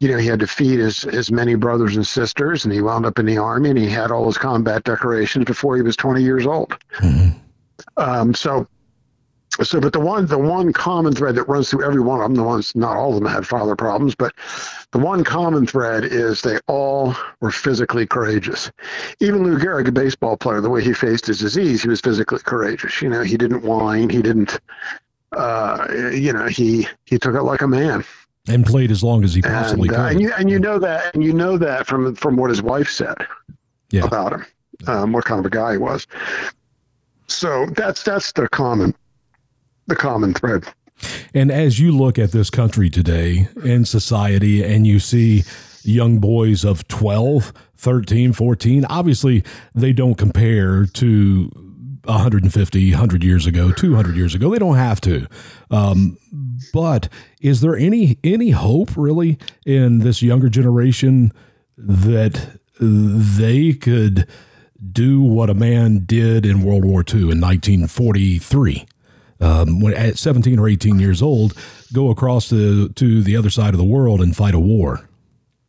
you 0.01 0.09
know 0.09 0.19
he 0.19 0.27
had 0.27 0.41
to 0.41 0.47
feed 0.47 0.79
his 0.79 1.03
his 1.03 1.31
many 1.31 1.55
brothers 1.55 1.97
and 1.97 2.07
sisters. 2.07 2.65
And 2.65 2.73
he 2.73 2.83
wound 2.83 3.07
up 3.07 3.19
in 3.19 3.27
the 3.27 3.39
army, 3.39 3.71
and 3.71 3.79
he 3.79 3.89
had 3.89 4.11
all 4.11 4.27
his 4.27 4.39
combat 4.39 4.85
decorations 4.85 5.45
before 5.45 5.77
he 5.77 5.83
was 5.83 5.97
20 5.97 6.23
years 6.23 6.47
old. 6.47 6.77
Mm-hmm. 6.99 7.39
Um, 7.97 8.35
so 8.35 8.67
so 9.61 9.81
but 9.81 9.93
the 9.93 10.01
one 10.01 10.27
the 10.27 10.39
one 10.39 10.73
common 10.73 11.15
thread 11.15 11.35
that 11.35 11.45
runs 11.45 11.69
through 11.69 11.85
every 11.85 12.01
one 12.01 12.21
of 12.21 12.25
them 12.25 12.35
the 12.35 12.43
ones 12.43 12.75
not 12.75 12.97
all 12.97 13.11
of 13.11 13.17
them 13.17 13.31
had 13.31 13.47
father 13.47 13.77
problems 13.77 14.15
but 14.15 14.33
the 14.93 14.99
one 14.99 15.23
common 15.23 15.67
thread 15.67 16.05
is 16.05 16.41
they 16.41 16.59
all 16.69 17.15
were 17.41 17.51
physically 17.51 18.07
courageous 18.07 18.71
even 19.21 19.43
lou 19.43 19.59
gehrig 19.59 19.89
a 19.89 19.93
baseball 19.93 20.37
player 20.37 20.61
the 20.61 20.71
way 20.71 20.83
he 20.83 20.95
faced 20.95 21.27
his 21.27 21.39
disease 21.39 21.83
he 21.83 21.89
was 21.89 22.01
physically 22.01 22.39
courageous 22.39 23.03
you 23.03 23.09
know 23.09 23.23
he 23.23 23.37
didn't 23.37 23.63
whine 23.63 24.09
he 24.09 24.23
didn't 24.23 24.59
uh, 25.33 25.87
you 26.13 26.33
know 26.33 26.47
he 26.47 26.87
he 27.05 27.19
took 27.19 27.35
it 27.35 27.43
like 27.43 27.63
a 27.63 27.69
man 27.69 28.05
and 28.49 28.67
played 28.67 28.91
as 28.91 29.03
long 29.03 29.25
as 29.25 29.35
he 29.35 29.43
possibly 29.43 29.89
and, 29.89 29.97
uh, 29.97 30.09
could 30.09 30.13
and 30.13 30.21
you, 30.21 30.33
and 30.39 30.51
you 30.51 30.59
know 30.59 30.79
that 30.79 31.15
and 31.15 31.23
you 31.23 31.33
know 31.33 31.57
that 31.57 31.87
from 31.87 32.15
from 32.15 32.37
what 32.37 32.51
his 32.51 32.63
wife 32.63 32.89
said 32.89 33.17
yeah. 33.91 34.05
about 34.05 34.33
him 34.33 34.47
um, 34.87 35.13
what 35.13 35.25
kind 35.25 35.39
of 35.39 35.47
a 35.47 35.51
guy 35.51 35.73
he 35.73 35.79
was 35.79 36.07
so 37.29 37.67
that's 37.77 38.03
that's 38.03 38.33
the 38.33 38.49
common 38.49 38.95
the 39.87 39.97
common 39.97 40.35
thread. 40.35 40.65
And 41.35 41.51
as 41.51 41.81
you 41.81 41.93
look 41.93 42.19
at 42.19 42.33
this 42.33 42.51
country 42.51 42.89
today 42.89 43.49
in 43.65 43.85
society 43.85 44.63
and 44.63 44.87
you 44.87 45.01
see 45.01 45.45
young 45.83 46.19
boys 46.19 46.65
of 46.65 46.87
12, 46.89 47.53
13, 47.77 48.33
14, 48.33 48.85
obviously 48.85 49.43
they 49.75 49.93
don't 49.93 50.15
compare 50.15 50.87
to 50.87 51.51
150, 52.05 52.91
100 52.91 53.25
years 53.25 53.47
ago, 53.47 53.73
200 53.73 54.17
years 54.17 54.35
ago. 54.35 54.51
They 54.51 54.59
don't 54.59 54.77
have 54.77 55.01
to. 55.03 55.27
Um, 55.71 56.19
but 56.73 57.09
is 57.41 57.61
there 57.61 57.77
any 57.77 58.19
any 58.25 58.51
hope 58.51 58.97
really 58.97 59.39
in 59.65 60.01
this 60.01 60.23
younger 60.23 60.49
generation 60.49 61.33
that 61.77 62.59
they 62.79 63.73
could 63.73 64.27
do 64.93 65.21
what 65.21 65.49
a 65.49 65.55
man 65.55 66.05
did 66.05 66.45
in 66.45 66.63
World 66.63 66.85
War 66.85 67.05
II 67.07 67.31
in 67.31 67.41
1943? 67.41 68.87
um, 69.43 69.81
when 69.81 69.95
at 69.95 70.17
17 70.17 70.59
or 70.59 70.69
18 70.69 70.99
years 70.99 71.21
old, 71.21 71.55
go 71.93 72.11
across 72.11 72.49
to, 72.49 72.89
to 72.91 73.23
the 73.23 73.37
other 73.37 73.51
side 73.51 73.75
of 73.75 73.79
the 73.79 73.85
world 73.85 74.21
and 74.21 74.37
fight 74.37 74.55
a 74.55 74.61
war. 74.61 75.01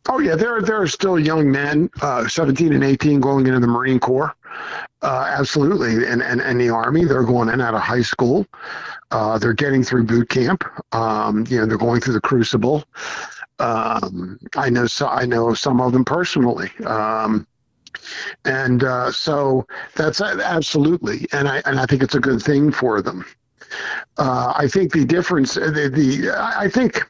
Oh 0.08 0.18
yeah, 0.18 0.36
there 0.36 0.60
there 0.60 0.80
are 0.80 0.86
still 0.86 1.18
young 1.18 1.50
men, 1.50 1.88
uh, 2.02 2.28
17 2.28 2.74
and 2.74 2.84
18, 2.84 3.20
going 3.20 3.46
into 3.46 3.58
the 3.58 3.66
Marine 3.66 3.98
Corps. 3.98 4.34
Uh, 5.00 5.34
absolutely, 5.38 6.06
and, 6.06 6.22
and 6.22 6.42
and 6.42 6.60
the 6.60 6.68
Army. 6.68 7.06
They're 7.06 7.22
going 7.22 7.48
in 7.48 7.62
out 7.62 7.72
of 7.72 7.80
high 7.80 8.02
school. 8.02 8.46
Uh, 9.10 9.38
they're 9.38 9.52
getting 9.52 9.82
through 9.82 10.04
boot 10.04 10.28
camp. 10.28 10.64
Um, 10.92 11.44
you 11.48 11.58
know, 11.58 11.66
they're 11.66 11.78
going 11.78 12.00
through 12.00 12.14
the 12.14 12.20
crucible. 12.20 12.84
Um, 13.58 14.38
I 14.56 14.68
know 14.70 14.86
so 14.86 15.06
I 15.06 15.24
know 15.24 15.54
some 15.54 15.80
of 15.80 15.92
them 15.92 16.04
personally. 16.04 16.70
Um, 16.84 17.46
and 18.44 18.82
uh, 18.84 19.12
so 19.12 19.66
that's 19.94 20.20
absolutely, 20.20 21.26
and 21.32 21.48
I 21.48 21.62
and 21.64 21.78
I 21.78 21.86
think 21.86 22.02
it's 22.02 22.14
a 22.14 22.20
good 22.20 22.42
thing 22.42 22.72
for 22.72 23.00
them. 23.00 23.24
Uh, 24.18 24.52
I 24.56 24.68
think 24.68 24.92
the 24.92 25.04
difference, 25.04 25.56
uh, 25.56 25.70
the, 25.70 25.88
the 25.88 26.30
I 26.36 26.68
think 26.68 27.02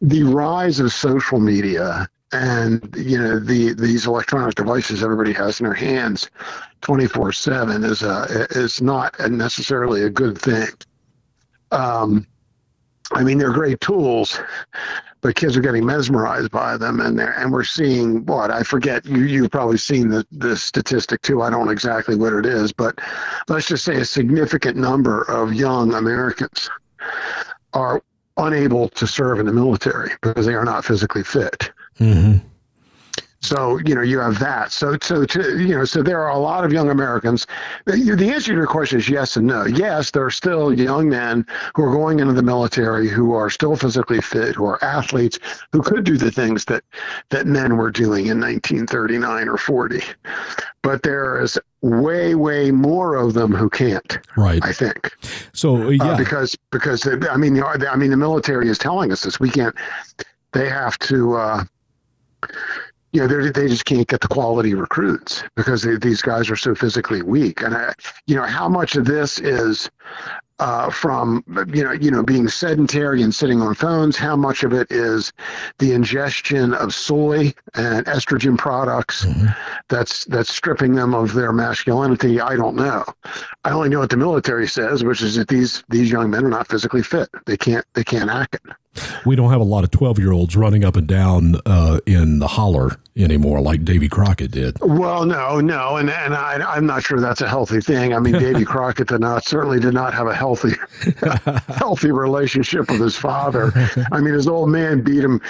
the 0.00 0.22
rise 0.22 0.80
of 0.80 0.92
social 0.92 1.40
media 1.40 2.08
and 2.32 2.94
you 2.96 3.18
know 3.18 3.38
the 3.38 3.72
these 3.74 4.06
electronic 4.06 4.54
devices 4.54 5.02
everybody 5.02 5.32
has 5.32 5.60
in 5.60 5.64
their 5.64 5.74
hands 5.74 6.30
24 6.82 7.32
7 7.32 7.84
is 7.84 8.02
a 8.02 8.46
is 8.50 8.82
not 8.82 9.18
necessarily 9.30 10.02
a 10.02 10.10
good 10.10 10.36
thing 10.36 10.68
um, 11.70 12.26
i 13.12 13.24
mean 13.24 13.38
they're 13.38 13.52
great 13.52 13.80
tools 13.80 14.38
but 15.20 15.34
kids 15.34 15.56
are 15.56 15.60
getting 15.60 15.84
mesmerized 15.84 16.50
by 16.50 16.76
them, 16.76 17.00
and 17.00 17.18
they're, 17.18 17.32
and 17.38 17.52
we're 17.52 17.64
seeing 17.64 18.24
what 18.26 18.50
I 18.50 18.62
forget. 18.62 19.04
You 19.04 19.24
you've 19.24 19.50
probably 19.50 19.78
seen 19.78 20.08
the 20.08 20.26
the 20.30 20.56
statistic 20.56 21.22
too. 21.22 21.42
I 21.42 21.50
don't 21.50 21.66
know 21.66 21.72
exactly 21.72 22.14
what 22.14 22.32
it 22.32 22.46
is, 22.46 22.72
but 22.72 22.98
let's 23.48 23.66
just 23.66 23.84
say 23.84 23.96
a 23.96 24.04
significant 24.04 24.76
number 24.76 25.22
of 25.22 25.52
young 25.54 25.94
Americans 25.94 26.70
are 27.72 28.02
unable 28.36 28.88
to 28.90 29.06
serve 29.06 29.40
in 29.40 29.46
the 29.46 29.52
military 29.52 30.12
because 30.22 30.46
they 30.46 30.54
are 30.54 30.64
not 30.64 30.84
physically 30.84 31.24
fit. 31.24 31.72
Mm-hmm. 31.98 32.38
So 33.40 33.78
you 33.86 33.94
know 33.94 34.02
you 34.02 34.18
have 34.18 34.38
that. 34.40 34.72
So 34.72 34.96
so 35.00 35.24
to, 35.24 35.58
you 35.60 35.76
know 35.76 35.84
so 35.84 36.02
there 36.02 36.20
are 36.20 36.30
a 36.30 36.38
lot 36.38 36.64
of 36.64 36.72
young 36.72 36.90
Americans. 36.90 37.46
The, 37.84 37.96
the 38.16 38.30
answer 38.30 38.52
to 38.52 38.58
your 38.58 38.66
question 38.66 38.98
is 38.98 39.08
yes 39.08 39.36
and 39.36 39.46
no. 39.46 39.64
Yes, 39.64 40.10
there 40.10 40.24
are 40.24 40.30
still 40.30 40.72
young 40.72 41.08
men 41.08 41.46
who 41.74 41.84
are 41.84 41.92
going 41.92 42.18
into 42.18 42.32
the 42.32 42.42
military 42.42 43.08
who 43.08 43.34
are 43.34 43.48
still 43.48 43.76
physically 43.76 44.20
fit, 44.20 44.56
who 44.56 44.64
are 44.64 44.82
athletes, 44.82 45.38
who 45.72 45.82
could 45.82 46.02
do 46.02 46.16
the 46.16 46.32
things 46.32 46.64
that 46.64 46.82
that 47.30 47.46
men 47.46 47.76
were 47.76 47.92
doing 47.92 48.26
in 48.26 48.40
1939 48.40 49.48
or 49.48 49.56
40. 49.56 50.02
But 50.82 51.04
there 51.04 51.40
is 51.40 51.56
way 51.80 52.34
way 52.34 52.72
more 52.72 53.14
of 53.14 53.34
them 53.34 53.52
who 53.52 53.70
can't. 53.70 54.18
Right. 54.36 54.64
I 54.64 54.72
think. 54.72 55.12
So 55.52 55.76
uh, 55.76 55.88
yeah, 55.90 56.04
uh, 56.04 56.18
because 56.18 56.56
because 56.72 57.06
I 57.06 57.36
mean 57.36 57.62
I 57.62 57.94
mean 57.94 58.10
the 58.10 58.16
military 58.16 58.68
is 58.68 58.78
telling 58.78 59.12
us 59.12 59.22
this. 59.22 59.38
We 59.38 59.48
can't. 59.48 59.76
They 60.52 60.68
have 60.68 60.98
to. 61.00 61.36
Uh, 61.36 61.64
you 63.12 63.26
know, 63.26 63.50
they 63.50 63.68
just 63.68 63.86
can't 63.86 64.06
get 64.06 64.20
the 64.20 64.28
quality 64.28 64.74
recruits 64.74 65.42
because 65.56 65.82
they, 65.82 65.96
these 65.96 66.20
guys 66.20 66.50
are 66.50 66.56
so 66.56 66.74
physically 66.74 67.22
weak. 67.22 67.62
And 67.62 67.74
I, 67.74 67.94
you 68.26 68.36
know, 68.36 68.42
how 68.42 68.68
much 68.68 68.96
of 68.96 69.06
this 69.06 69.38
is 69.38 69.90
uh, 70.58 70.90
from 70.90 71.44
you 71.72 71.84
know 71.84 71.92
you 71.92 72.10
know 72.10 72.22
being 72.22 72.48
sedentary 72.48 73.22
and 73.22 73.34
sitting 73.34 73.60
on 73.60 73.74
phones. 73.74 74.16
How 74.16 74.34
much 74.34 74.64
of 74.64 74.72
it 74.72 74.90
is 74.90 75.32
the 75.78 75.92
ingestion 75.92 76.74
of 76.74 76.92
soy 76.92 77.52
and 77.74 78.04
estrogen 78.06 78.58
products 78.58 79.24
mm-hmm. 79.24 79.46
that's 79.88 80.24
that's 80.24 80.52
stripping 80.52 80.94
them 80.94 81.14
of 81.14 81.34
their 81.34 81.52
masculinity? 81.52 82.40
I 82.40 82.56
don't 82.56 82.74
know. 82.74 83.04
I 83.64 83.70
only 83.70 83.88
know 83.88 84.00
what 84.00 84.10
the 84.10 84.16
military 84.16 84.66
says, 84.66 85.04
which 85.04 85.22
is 85.22 85.36
that 85.36 85.48
these 85.48 85.84
these 85.88 86.10
young 86.10 86.30
men 86.30 86.44
are 86.44 86.50
not 86.50 86.68
physically 86.68 87.02
fit. 87.02 87.28
They 87.46 87.56
can't 87.56 87.84
they 87.94 88.04
can't 88.04 88.30
act 88.30 88.56
it 88.56 88.62
we 89.24 89.36
don't 89.36 89.50
have 89.50 89.60
a 89.60 89.64
lot 89.64 89.84
of 89.84 89.90
12 89.90 90.18
year 90.18 90.32
olds 90.32 90.56
running 90.56 90.84
up 90.84 90.96
and 90.96 91.06
down 91.06 91.56
uh, 91.66 92.00
in 92.06 92.38
the 92.38 92.48
holler 92.48 92.98
anymore 93.16 93.60
like 93.60 93.84
Davy 93.84 94.08
Crockett 94.08 94.50
did. 94.50 94.76
Well, 94.80 95.26
no, 95.26 95.60
no. 95.60 95.96
And, 95.96 96.10
and 96.10 96.34
I, 96.34 96.76
am 96.76 96.86
not 96.86 97.02
sure 97.02 97.20
that's 97.20 97.40
a 97.40 97.48
healthy 97.48 97.80
thing. 97.80 98.14
I 98.14 98.20
mean, 98.20 98.32
Davy 98.38 98.64
Crockett 98.64 99.08
did 99.08 99.20
not, 99.20 99.44
certainly 99.44 99.80
did 99.80 99.94
not 99.94 100.14
have 100.14 100.26
a 100.26 100.34
healthy, 100.34 100.74
healthy 101.74 102.12
relationship 102.12 102.90
with 102.90 103.00
his 103.00 103.16
father. 103.16 103.72
I 104.12 104.20
mean, 104.20 104.34
his 104.34 104.46
old 104.46 104.70
man 104.70 105.02
beat 105.02 105.24
him, 105.24 105.40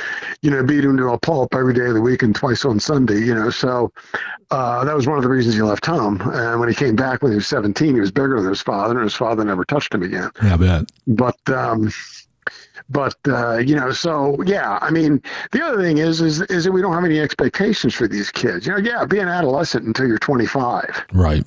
you 0.42 0.50
know, 0.50 0.62
beat 0.62 0.84
him 0.84 0.96
to 0.96 1.08
a 1.10 1.18
pulp 1.18 1.54
every 1.54 1.74
day 1.74 1.86
of 1.86 1.94
the 1.94 2.00
week 2.00 2.22
and 2.22 2.34
twice 2.34 2.64
on 2.64 2.80
Sunday, 2.80 3.20
you 3.20 3.34
know. 3.34 3.50
So 3.50 3.92
uh, 4.50 4.84
that 4.84 4.94
was 4.94 5.06
one 5.06 5.18
of 5.18 5.22
the 5.22 5.28
reasons 5.28 5.54
he 5.54 5.62
left 5.62 5.84
home. 5.84 6.20
And 6.32 6.60
when 6.60 6.68
he 6.68 6.74
came 6.74 6.96
back 6.96 7.22
when 7.22 7.32
he 7.32 7.36
was 7.36 7.46
17, 7.46 7.94
he 7.94 8.00
was 8.00 8.10
bigger 8.10 8.40
than 8.40 8.48
his 8.48 8.62
father, 8.62 8.94
and 8.94 9.04
his 9.04 9.14
father 9.14 9.44
never 9.44 9.64
touched 9.64 9.92
him 9.92 10.02
again. 10.02 10.30
Yeah, 10.42 10.54
I 10.54 10.56
bet. 10.56 10.90
But, 11.06 11.50
um, 11.50 11.90
but 12.90 13.16
uh, 13.26 13.58
you 13.58 13.76
know, 13.76 13.90
so 13.92 14.40
yeah, 14.42 14.78
I 14.80 14.90
mean, 14.90 15.22
the 15.52 15.64
other 15.64 15.82
thing 15.82 15.98
is, 15.98 16.20
is, 16.20 16.40
is 16.42 16.64
that 16.64 16.72
we 16.72 16.80
don't 16.80 16.94
have 16.94 17.04
any 17.04 17.20
expectations 17.20 17.94
for 17.94 18.08
these 18.08 18.30
kids. 18.30 18.66
You 18.66 18.72
know, 18.72 18.78
yeah, 18.78 19.04
be 19.04 19.18
an 19.18 19.28
adolescent 19.28 19.84
until 19.84 20.06
you're 20.06 20.18
25. 20.18 21.06
Right. 21.12 21.44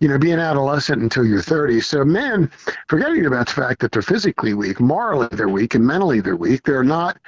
You 0.00 0.08
know, 0.08 0.18
be 0.18 0.32
an 0.32 0.40
adolescent 0.40 1.02
until 1.02 1.24
you're 1.24 1.42
30. 1.42 1.80
So 1.80 2.04
men, 2.04 2.50
forgetting 2.88 3.26
about 3.26 3.46
the 3.46 3.52
fact 3.52 3.80
that 3.80 3.92
they're 3.92 4.02
physically 4.02 4.54
weak, 4.54 4.80
morally 4.80 5.28
they're 5.32 5.48
weak, 5.48 5.74
and 5.74 5.86
mentally 5.86 6.20
they're 6.20 6.36
weak. 6.36 6.62
They're 6.64 6.84
not. 6.84 7.18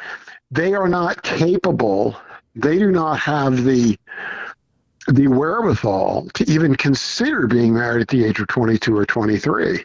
They 0.51 0.75
are 0.75 0.89
not 0.89 1.23
capable. 1.23 2.17
They 2.55 2.79
do 2.79 2.91
not 2.91 3.19
have 3.21 3.65
the 3.65 3.99
the 5.09 5.29
wherewithal 5.29 6.29
to 6.35 6.51
even 6.51 6.75
consider 6.75 7.47
being 7.47 7.73
married 7.73 8.03
at 8.03 8.09
the 8.09 8.25
age 8.25 8.41
of 8.41 8.49
22 8.49 8.97
or 8.97 9.07
23 9.07 9.85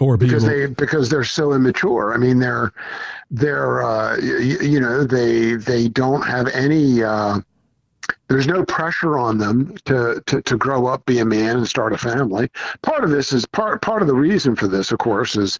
or 0.00 0.16
because 0.16 0.44
they 0.44 0.66
because 0.66 1.08
they're 1.08 1.24
so 1.24 1.52
immature. 1.52 2.14
I 2.14 2.16
mean, 2.16 2.38
they're 2.38 2.72
they're 3.30 3.82
uh, 3.82 4.16
you, 4.18 4.58
you 4.60 4.80
know 4.80 5.04
they 5.04 5.54
they 5.54 5.88
don't 5.88 6.22
have 6.22 6.48
any. 6.48 7.02
Uh, 7.02 7.40
there's 8.28 8.46
no 8.46 8.64
pressure 8.64 9.18
on 9.18 9.38
them 9.38 9.76
to, 9.84 10.22
to, 10.26 10.42
to 10.42 10.56
grow 10.56 10.86
up, 10.86 11.06
be 11.06 11.18
a 11.20 11.24
man, 11.24 11.56
and 11.56 11.68
start 11.68 11.92
a 11.92 11.98
family. 11.98 12.50
Part 12.82 13.04
of 13.04 13.10
this 13.10 13.32
is 13.32 13.46
part 13.46 13.80
part 13.82 14.02
of 14.02 14.08
the 14.08 14.14
reason 14.14 14.56
for 14.56 14.66
this, 14.66 14.92
of 14.92 14.98
course, 14.98 15.36
is 15.36 15.58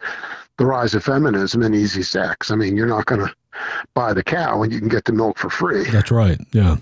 the 0.59 0.67
rise 0.67 0.95
of 0.95 1.05
feminism 1.05 1.63
and 1.63 1.75
easy 1.75 2.03
sex. 2.03 2.51
I 2.51 2.57
mean, 2.57 2.77
you're 2.77 2.87
not 2.87 3.07
going 3.07 3.21
to 3.21 3.35
buy 3.95 4.13
the 4.13 4.23
cow 4.23 4.59
when 4.59 4.71
you 4.71 4.79
can 4.79 4.89
get 4.89 5.05
the 5.05 5.13
milk 5.13 5.39
for 5.39 5.51
free. 5.51 5.89
That's 5.91 6.11
right. 6.11 6.39
Yeah. 6.53 6.77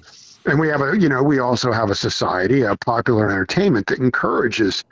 And 0.47 0.59
we 0.59 0.69
have 0.69 0.81
a, 0.81 0.99
you 0.99 1.09
know, 1.09 1.23
we 1.23 1.39
also 1.39 1.71
have 1.71 1.91
a 1.91 1.95
society, 1.95 2.63
a 2.63 2.77
popular 2.77 3.31
entertainment 3.31 3.87
that 3.87 3.99
encourages 3.99 4.85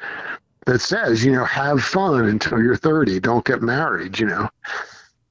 that 0.71 0.81
says, 0.81 1.25
you 1.25 1.33
know, 1.33 1.45
have 1.45 1.83
fun 1.83 2.27
until 2.27 2.63
you're 2.63 2.77
30. 2.77 3.19
Don't 3.19 3.45
get 3.45 3.61
married. 3.61 4.21
You 4.21 4.27
know, 4.27 4.49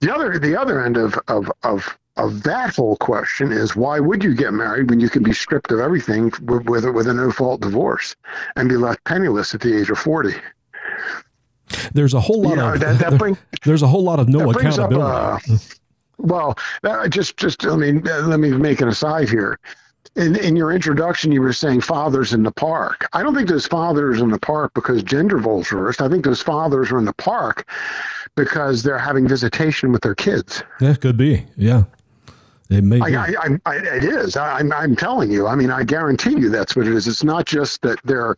the 0.02 0.14
other 0.14 0.38
the 0.38 0.60
other 0.60 0.84
end 0.84 0.98
of 0.98 1.18
of 1.30 1.50
of 1.64 1.98
of 2.18 2.44
that 2.44 2.76
whole 2.76 2.98
question 2.98 3.54
is 3.54 3.74
why 3.74 4.02
would 4.02 4.22
you 4.22 4.36
get 4.36 4.52
married 4.52 4.90
when 4.90 5.00
you 5.00 5.10
can 5.10 5.24
be 5.24 5.32
stripped 5.32 5.72
of 5.72 5.80
everything 5.80 6.26
with 6.42 6.68
with, 6.68 6.84
with 6.90 7.08
a 7.08 7.14
no 7.14 7.32
fault 7.32 7.62
divorce 7.62 8.18
and 8.58 8.68
be 8.68 8.76
left 8.76 9.02
penniless 9.06 9.56
at 9.56 9.62
the 9.62 9.80
age 9.80 9.90
of 9.90 9.98
40? 9.98 10.34
There's 11.94 12.14
a 12.14 12.20
whole 12.20 12.42
lot 12.42 12.50
you 12.50 12.56
know, 12.58 12.74
of 12.74 12.80
that, 12.82 13.00
that 13.00 13.18
bring, 13.18 13.38
there's 13.64 13.82
a 13.82 13.88
whole 13.88 14.04
lot 14.04 14.20
of 14.20 14.28
no 14.28 14.50
accountability. 14.50 15.02
Up, 15.02 15.42
uh, 15.50 15.58
well, 16.18 16.58
just 17.08 17.38
just 17.38 17.66
I 17.66 17.78
mean, 17.78 18.02
let 18.04 18.42
me 18.42 18.52
make 18.52 18.82
an 18.82 18.90
aside 18.90 19.30
here 19.30 19.58
in, 20.16 20.36
in 20.36 20.56
your 20.56 20.72
introduction, 20.72 21.32
you 21.32 21.42
were 21.42 21.54
saying 21.54 21.82
fathers 21.82 22.34
in 22.34 22.44
the 22.44 22.52
park. 22.52 23.08
I 23.14 23.24
don't 23.24 23.36
think 23.36 23.48
those 23.48 23.68
fathers 23.68 24.22
in 24.22 24.30
the 24.30 24.40
park 24.40 24.74
because 24.74 25.04
gender 25.04 25.38
vulturist. 25.38 26.02
I 26.02 26.10
think 26.10 26.26
those 26.26 26.42
fathers 26.42 26.92
are 26.92 26.98
in 26.98 27.06
the 27.06 27.14
park 27.14 27.68
because 28.36 28.84
they're 28.84 28.98
having 28.98 29.28
visitation 29.28 29.92
with 29.92 30.02
their 30.02 30.16
kids. 30.16 30.64
Yeah, 30.82 30.94
could 30.96 31.18
be. 31.18 31.46
Yeah. 31.56 31.84
It 32.70 32.84
may 32.84 33.02
I, 33.02 33.34
I, 33.40 33.60
I, 33.66 33.76
it 33.78 34.04
is. 34.04 34.38
I, 34.38 34.60
am 34.60 34.72
I'm 34.72 34.96
telling 34.96 35.32
you. 35.32 35.48
I 35.48 35.56
mean, 35.56 35.72
I 35.72 35.84
guarantee 35.84 36.38
you 36.38 36.50
that's 36.50 36.76
what 36.76 36.86
it 36.86 36.94
is. 36.94 37.08
It's 37.08 37.24
not 37.24 37.46
just 37.48 37.82
that 37.82 38.00
they're, 38.04 38.36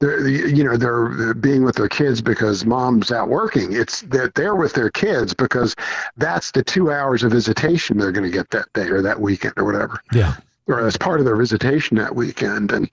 they're, 0.00 0.26
you 0.26 0.64
know, 0.64 0.76
they're 0.76 1.34
being 1.34 1.62
with 1.62 1.76
their 1.76 1.88
kids 1.88 2.20
because 2.20 2.64
mom's 2.64 3.12
out 3.12 3.28
working. 3.28 3.72
It's 3.72 4.00
that 4.02 4.34
they're 4.34 4.56
with 4.56 4.72
their 4.72 4.90
kids 4.90 5.34
because 5.34 5.76
that's 6.16 6.50
the 6.50 6.64
two 6.64 6.90
hours 6.90 7.22
of 7.22 7.30
visitation 7.30 7.98
they're 7.98 8.10
going 8.10 8.28
to 8.28 8.36
get 8.36 8.50
that 8.50 8.72
day 8.72 8.88
or 8.88 9.02
that 9.02 9.20
weekend 9.20 9.54
or 9.56 9.64
whatever. 9.64 10.00
Yeah 10.12 10.34
or 10.70 10.86
as 10.86 10.96
part 10.96 11.20
of 11.20 11.26
their 11.26 11.36
visitation 11.36 11.96
that 11.98 12.14
weekend. 12.14 12.72
And 12.72 12.90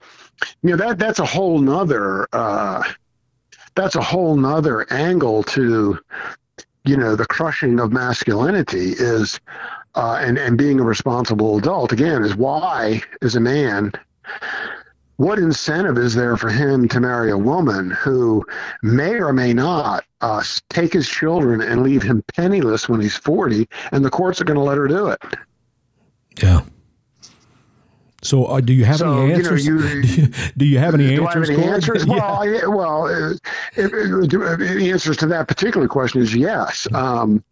you 0.62 0.70
know 0.70 0.76
that 0.76 0.98
that's 0.98 1.18
a 1.18 1.26
whole 1.26 1.58
nother 1.58 2.28
uh, 2.32 2.82
that's 3.74 3.96
a 3.96 4.02
whole 4.02 4.36
nother 4.36 4.90
angle 4.92 5.42
to 5.44 5.98
you 6.84 6.96
know 6.96 7.16
the 7.16 7.26
crushing 7.26 7.78
of 7.80 7.92
masculinity 7.92 8.92
is 8.98 9.40
uh, 9.94 10.18
and 10.20 10.38
and 10.38 10.58
being 10.58 10.80
a 10.80 10.84
responsible 10.84 11.58
adult 11.58 11.92
again 11.92 12.24
is 12.24 12.34
why 12.34 13.02
as 13.22 13.36
a 13.36 13.40
man 13.40 13.92
what 15.16 15.38
incentive 15.38 15.98
is 15.98 16.14
there 16.14 16.36
for 16.36 16.48
him 16.48 16.86
to 16.88 17.00
marry 17.00 17.30
a 17.30 17.38
woman 17.38 17.90
who 17.90 18.44
may 18.82 19.14
or 19.14 19.32
may 19.32 19.52
not 19.52 20.04
uh, 20.20 20.42
take 20.70 20.92
his 20.92 21.08
children 21.08 21.60
and 21.60 21.82
leave 21.82 22.02
him 22.02 22.22
penniless 22.34 22.88
when 22.88 23.00
he's 23.00 23.16
40 23.16 23.68
and 23.92 24.04
the 24.04 24.10
courts 24.10 24.40
are 24.40 24.44
going 24.44 24.58
to 24.58 24.62
let 24.62 24.78
her 24.78 24.88
do 24.88 25.08
it 25.08 25.22
yeah 26.40 26.62
so, 28.22 28.46
uh, 28.46 28.60
do 28.60 28.72
you 28.72 28.84
have 28.84 28.98
so, 28.98 29.22
any 29.22 29.34
answers? 29.34 29.66
You 29.66 29.78
know, 29.78 29.86
you, 29.86 30.28
do 30.56 30.64
you 30.64 30.78
have 30.78 30.94
any 30.94 31.14
answers? 31.18 31.48
Have 31.48 31.58
any 31.58 31.68
answers? 31.68 32.04
Yeah. 32.08 32.14
Well, 32.14 32.24
I, 32.24 32.66
well, 32.66 33.06
it, 33.06 33.40
it, 33.76 34.30
the 34.30 34.90
answers 34.90 35.16
to 35.18 35.26
that 35.26 35.46
particular 35.46 35.88
question 35.88 36.20
is 36.20 36.34
yes. 36.34 36.88
Um, 36.94 37.44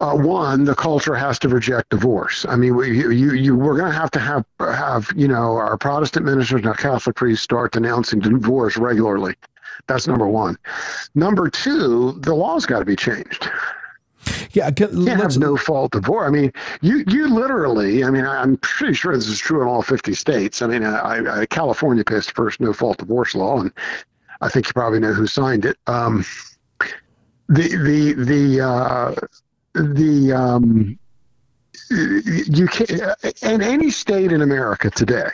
uh, 0.00 0.14
one, 0.14 0.64
the 0.64 0.74
culture 0.74 1.14
has 1.14 1.38
to 1.40 1.48
reject 1.48 1.90
divorce. 1.90 2.46
I 2.48 2.56
mean, 2.56 2.74
we, 2.74 2.96
you, 2.96 3.10
you, 3.10 3.54
we're 3.54 3.76
going 3.76 3.90
to 3.90 3.96
have 3.98 4.10
to 4.12 4.18
have, 4.18 4.46
have, 4.58 5.10
you 5.14 5.28
know, 5.28 5.56
our 5.56 5.76
Protestant 5.76 6.24
ministers 6.24 6.60
and 6.60 6.68
our 6.68 6.74
Catholic 6.74 7.16
priests 7.16 7.44
start 7.44 7.72
denouncing 7.72 8.20
divorce 8.20 8.78
regularly. 8.78 9.34
That's 9.86 10.06
number 10.06 10.26
one. 10.26 10.56
Number 11.14 11.50
two, 11.50 12.12
the 12.20 12.34
law's 12.34 12.64
got 12.64 12.78
to 12.78 12.84
be 12.86 12.96
changed. 12.96 13.50
Yeah, 14.52 14.68
you 14.68 14.74
can't 14.74 15.20
have 15.20 15.38
no 15.38 15.56
fault 15.56 15.92
divorce. 15.92 16.26
I 16.26 16.30
mean, 16.30 16.52
you 16.82 17.04
you 17.06 17.28
literally. 17.28 18.04
I 18.04 18.10
mean, 18.10 18.26
I'm 18.26 18.56
pretty 18.58 18.94
sure 18.94 19.14
this 19.14 19.28
is 19.28 19.38
true 19.38 19.62
in 19.62 19.68
all 19.68 19.82
50 19.82 20.14
states. 20.14 20.60
I 20.60 20.66
mean, 20.66 20.84
I, 20.84 21.40
I, 21.40 21.46
California 21.46 22.04
passed 22.04 22.28
the 22.28 22.34
first 22.34 22.60
no 22.60 22.72
fault 22.72 22.98
divorce 22.98 23.34
law, 23.34 23.60
and 23.60 23.72
I 24.40 24.48
think 24.48 24.66
you 24.66 24.72
probably 24.72 25.00
know 25.00 25.12
who 25.12 25.26
signed 25.26 25.64
it. 25.64 25.76
Um, 25.86 26.24
the 27.48 27.68
the 27.68 28.12
the 28.12 28.60
uh, 28.60 29.14
the 29.74 30.32
um, 30.32 30.98
you 31.90 32.66
can 32.66 33.14
in 33.42 33.62
any 33.62 33.90
state 33.90 34.32
in 34.32 34.42
America 34.42 34.90
today, 34.90 35.30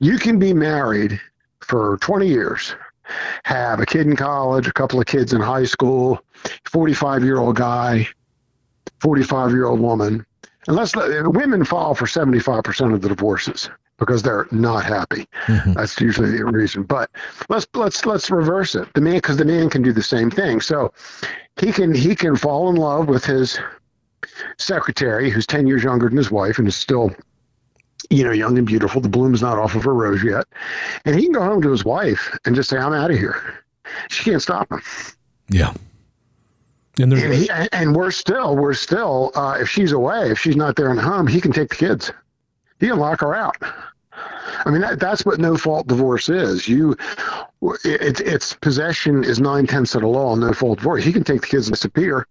you 0.00 0.18
can 0.18 0.38
be 0.38 0.52
married 0.52 1.20
for 1.60 1.96
20 1.98 2.26
years 2.26 2.74
have 3.44 3.80
a 3.80 3.86
kid 3.86 4.06
in 4.06 4.16
college, 4.16 4.66
a 4.66 4.72
couple 4.72 5.00
of 5.00 5.06
kids 5.06 5.32
in 5.32 5.40
high 5.40 5.64
school, 5.64 6.20
45 6.64 7.24
year 7.24 7.38
old 7.38 7.56
guy, 7.56 8.06
45 9.00 9.50
year 9.52 9.66
old 9.66 9.80
woman. 9.80 10.24
And 10.66 10.76
let's 10.76 10.96
let, 10.96 11.28
women 11.28 11.64
file 11.64 11.94
for 11.94 12.06
75% 12.06 12.94
of 12.94 13.02
the 13.02 13.08
divorces 13.08 13.68
because 13.98 14.22
they're 14.22 14.46
not 14.50 14.84
happy. 14.84 15.26
Mm-hmm. 15.46 15.74
That's 15.74 16.00
usually 16.00 16.36
the 16.36 16.44
reason. 16.44 16.82
But 16.82 17.10
let's 17.48 17.66
let's 17.74 18.04
let's 18.06 18.30
reverse 18.30 18.74
it. 18.74 18.92
The 18.94 19.00
man 19.00 19.14
because 19.14 19.36
the 19.36 19.44
man 19.44 19.70
can 19.70 19.82
do 19.82 19.92
the 19.92 20.02
same 20.02 20.30
thing. 20.30 20.60
So 20.60 20.92
he 21.60 21.72
can 21.72 21.94
he 21.94 22.14
can 22.16 22.36
fall 22.36 22.70
in 22.70 22.76
love 22.76 23.08
with 23.08 23.24
his 23.24 23.58
secretary 24.58 25.30
who's 25.30 25.46
10 25.46 25.66
years 25.66 25.84
younger 25.84 26.08
than 26.08 26.16
his 26.16 26.30
wife 26.30 26.58
and 26.58 26.66
is 26.66 26.76
still 26.76 27.14
you 28.10 28.24
know 28.24 28.32
young 28.32 28.56
and 28.58 28.66
beautiful 28.66 29.00
the 29.00 29.08
bloom's 29.08 29.42
not 29.42 29.58
off 29.58 29.74
of 29.74 29.84
her 29.84 29.94
rose 29.94 30.22
yet 30.22 30.46
and 31.04 31.14
he 31.14 31.24
can 31.24 31.32
go 31.32 31.42
home 31.42 31.62
to 31.62 31.70
his 31.70 31.84
wife 31.84 32.36
and 32.44 32.54
just 32.54 32.70
say 32.70 32.78
i'm 32.78 32.92
out 32.92 33.10
of 33.10 33.18
here 33.18 33.62
she 34.08 34.24
can't 34.24 34.42
stop 34.42 34.70
him 34.70 34.80
yeah 35.48 35.72
and, 37.00 37.12
and, 37.12 37.68
and 37.72 37.96
we're 37.96 38.10
still 38.10 38.56
we're 38.56 38.74
still 38.74 39.32
uh, 39.34 39.56
if 39.60 39.68
she's 39.68 39.92
away 39.92 40.30
if 40.30 40.38
she's 40.38 40.56
not 40.56 40.76
there 40.76 40.90
in 40.90 40.96
the 40.96 41.02
home 41.02 41.26
he 41.26 41.40
can 41.40 41.52
take 41.52 41.68
the 41.68 41.76
kids 41.76 42.12
he 42.80 42.88
can 42.88 42.98
lock 42.98 43.20
her 43.20 43.34
out 43.34 43.56
I 44.64 44.70
mean, 44.70 44.80
that, 44.80 45.00
that's 45.00 45.24
what 45.26 45.40
no 45.40 45.56
fault 45.56 45.86
divorce 45.86 46.28
is. 46.28 46.68
You, 46.68 46.96
it, 47.84 48.20
it's 48.20 48.54
possession 48.54 49.24
is 49.24 49.40
nine 49.40 49.66
tenths 49.66 49.94
of 49.94 50.02
the 50.02 50.06
law. 50.06 50.34
No 50.34 50.52
fault 50.52 50.78
divorce. 50.78 51.04
He 51.04 51.12
can 51.12 51.24
take 51.24 51.42
the 51.42 51.46
kids 51.46 51.66
and 51.66 51.74
disappear, 51.74 52.26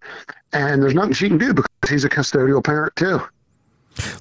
and 0.52 0.82
there's 0.82 0.94
nothing 0.94 1.12
she 1.12 1.28
can 1.28 1.38
do 1.38 1.52
because 1.54 1.68
he's 1.88 2.04
a 2.04 2.08
custodial 2.08 2.64
parent 2.64 2.94
too. 2.96 3.20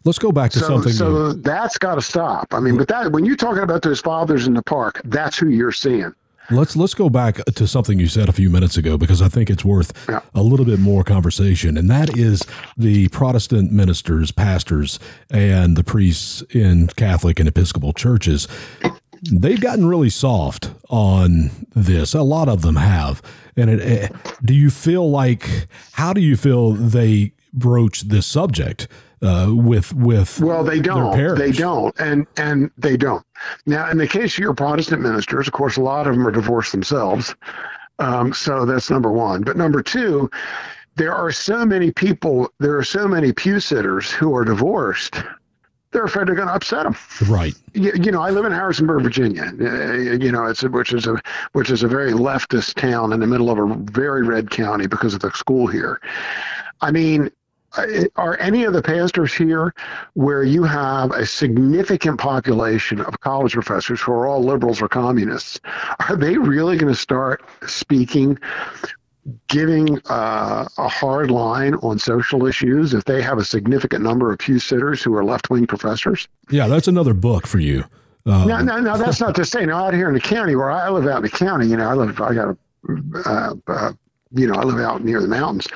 Let's 0.04 0.20
go 0.20 0.32
back 0.32 0.52
to 0.52 0.60
so, 0.60 0.68
something. 0.68 0.94
So 0.94 1.10
new. 1.10 1.34
that's 1.34 1.78
got 1.78 1.96
to 1.96 2.02
stop. 2.02 2.54
I 2.54 2.60
mean, 2.60 2.78
but 2.78 2.88
that 2.90 3.12
when 3.12 3.26
you're 3.26 3.36
talking 3.36 3.64
about 3.64 3.82
those 3.82 4.02
fathers 4.02 4.46
in 4.46 4.54
the 4.54 4.62
park, 4.62 5.02
that's 5.06 5.38
who 5.38 5.50
you're 5.50 5.72
seeing. 5.72 6.14
Let's 6.52 6.76
let's 6.76 6.94
go 6.94 7.10
back 7.10 7.44
to 7.46 7.68
something 7.68 8.00
you 8.00 8.08
said 8.08 8.28
a 8.28 8.34
few 8.34 8.50
minutes 8.50 8.76
ago 8.76 8.98
because 8.98 9.22
I 9.22 9.30
think 9.30 9.50
it's 9.50 9.64
worth 9.64 9.94
yeah. 10.10 10.20
a 10.36 10.42
little 10.44 10.66
bit 10.66 10.80
more 10.80 11.04
conversation, 11.04 11.78
and 11.78 11.90
that 11.90 12.18
is 12.18 12.44
the 12.78 13.08
Protestant 13.10 13.72
ministers, 13.72 14.32
pastors, 14.32 15.00
and 15.32 15.78
the 15.78 15.84
priests 15.84 16.42
in 16.50 16.88
Catholic 16.88 17.40
and 17.40 17.48
Episcopal 17.48 17.94
churches. 17.94 18.48
They've 19.32 19.60
gotten 19.60 19.86
really 19.86 20.10
soft 20.10 20.72
on 20.90 21.50
this. 21.74 22.14
A 22.14 22.24
lot 22.24 22.50
of 22.50 22.62
them 22.62 22.76
have. 22.76 23.22
And 23.56 23.70
it, 23.70 23.80
it, 23.80 24.12
do 24.44 24.54
you 24.54 24.70
feel 24.70 25.10
like 25.10 25.68
how 25.94 26.12
do 26.12 26.20
you 26.20 26.36
feel 26.36 26.74
they 26.74 27.32
broach 27.54 28.02
this 28.02 28.26
subject? 28.26 28.90
Uh, 29.24 29.48
with 29.50 29.94
with 29.94 30.40
well 30.42 30.64
they 30.64 30.80
don't 30.80 31.38
they 31.38 31.52
don't 31.52 31.98
and 32.00 32.28
and 32.38 32.70
they 32.78 32.98
don't 32.98 33.26
now 33.66 33.90
in 33.90 33.98
the 33.98 34.08
case 34.08 34.34
of 34.34 34.40
your 34.40 34.54
protestant 34.54 35.02
ministers 35.02 35.48
of 35.48 35.54
course 35.54 35.78
a 35.78 35.82
lot 35.82 36.08
of 36.08 36.16
them 36.16 36.28
are 36.28 36.32
divorced 36.32 36.72
themselves 36.72 37.34
um, 38.00 38.34
so 38.34 38.66
that's 38.66 38.90
number 38.90 39.12
one 39.12 39.42
but 39.42 39.56
number 39.56 39.82
two 39.82 40.30
there 40.96 41.14
are 41.14 41.32
so 41.32 41.66
many 41.66 41.92
people 41.92 42.50
there 42.60 42.78
are 42.78 42.84
so 42.84 43.08
many 43.08 43.32
pew 43.32 43.60
sitters 43.60 44.12
who 44.12 44.36
are 44.36 44.44
divorced 44.44 45.24
they're 45.94 46.06
afraid 46.06 46.28
they're 46.28 46.34
going 46.34 46.48
to 46.48 46.54
upset 46.56 46.84
them. 46.86 46.96
Right. 47.28 47.54
You, 47.74 47.92
you, 47.94 48.12
know, 48.12 48.20
I 48.20 48.32
live 48.32 48.46
in 48.46 48.52
Harrisonburg, 48.52 49.04
Virginia. 49.04 49.54
Uh, 49.62 49.94
you 49.94 50.32
know, 50.32 50.46
it's 50.46 50.64
a, 50.64 50.70
which 50.70 50.92
is 50.92 51.06
a 51.06 51.22
which 51.52 51.70
is 51.70 51.84
a 51.84 51.88
very 51.88 52.14
leftist 52.14 52.74
town 52.74 53.14
in 53.14 53.20
the 53.20 53.28
middle 53.28 53.52
of 53.52 53.60
a 53.60 53.76
very 53.92 54.24
red 54.24 54.50
county 54.50 54.88
because 54.88 55.14
of 55.14 55.20
the 55.20 55.30
school 55.32 55.68
here. 55.68 56.02
I 56.82 56.90
mean, 56.90 57.30
are 58.16 58.38
any 58.40 58.64
of 58.64 58.74
the 58.74 58.82
pastors 58.82 59.34
here 59.34 59.74
where 60.14 60.44
you 60.44 60.64
have 60.64 61.12
a 61.12 61.26
significant 61.26 62.20
population 62.20 63.02
of 63.02 63.20
college 63.22 63.54
professors 63.54 64.02
who 64.02 64.12
are 64.12 64.28
all 64.28 64.44
liberals 64.44 64.82
or 64.82 64.88
communists 64.88 65.60
are 66.08 66.16
they 66.16 66.38
really 66.38 66.78
going 66.78 66.92
to 66.92 67.00
start 67.00 67.44
speaking 67.66 68.38
giving 69.48 70.00
uh, 70.10 70.68
a 70.78 70.88
hard 70.88 71.32
line 71.32 71.76
on 71.76 71.98
social 71.98 72.46
issues 72.46 72.94
if 72.94 73.06
they 73.06 73.22
have 73.22 73.38
a 73.38 73.46
significant 73.46 74.04
number 74.04 74.32
of 74.32 74.38
pew 74.38 74.60
sitters 74.60 75.02
who 75.02 75.16
are 75.16 75.24
left-wing 75.24 75.66
professors 75.66 76.28
yeah 76.50 76.68
that's 76.68 76.88
another 76.88 77.14
book 77.14 77.48
for 77.48 77.60
you 77.60 77.84
um, 78.26 78.48
no, 78.48 78.62
no, 78.62 78.80
no, 78.80 78.98
that's 78.98 79.20
not 79.20 79.36
to 79.36 79.44
say. 79.44 79.66
Now, 79.66 79.86
out 79.86 79.94
here 79.94 80.08
in 80.08 80.14
the 80.14 80.22
county 80.22 80.56
where 80.56 80.72
I 80.72 80.88
live 80.90 81.08
out 81.08 81.18
in 81.18 81.24
the 81.24 81.30
county, 81.30 81.68
you 81.68 81.76
know, 81.76 81.90
I 81.90 81.94
live, 81.94 82.22
I 82.22 82.34
got 82.34 82.48
a, 82.48 82.58
uh, 83.26 83.54
uh, 83.68 83.92
you 84.32 84.48
know, 84.48 84.54
I 84.54 84.64
live 84.64 84.80
out 84.80 85.04
near 85.04 85.20
the 85.20 85.28
mountains. 85.28 85.68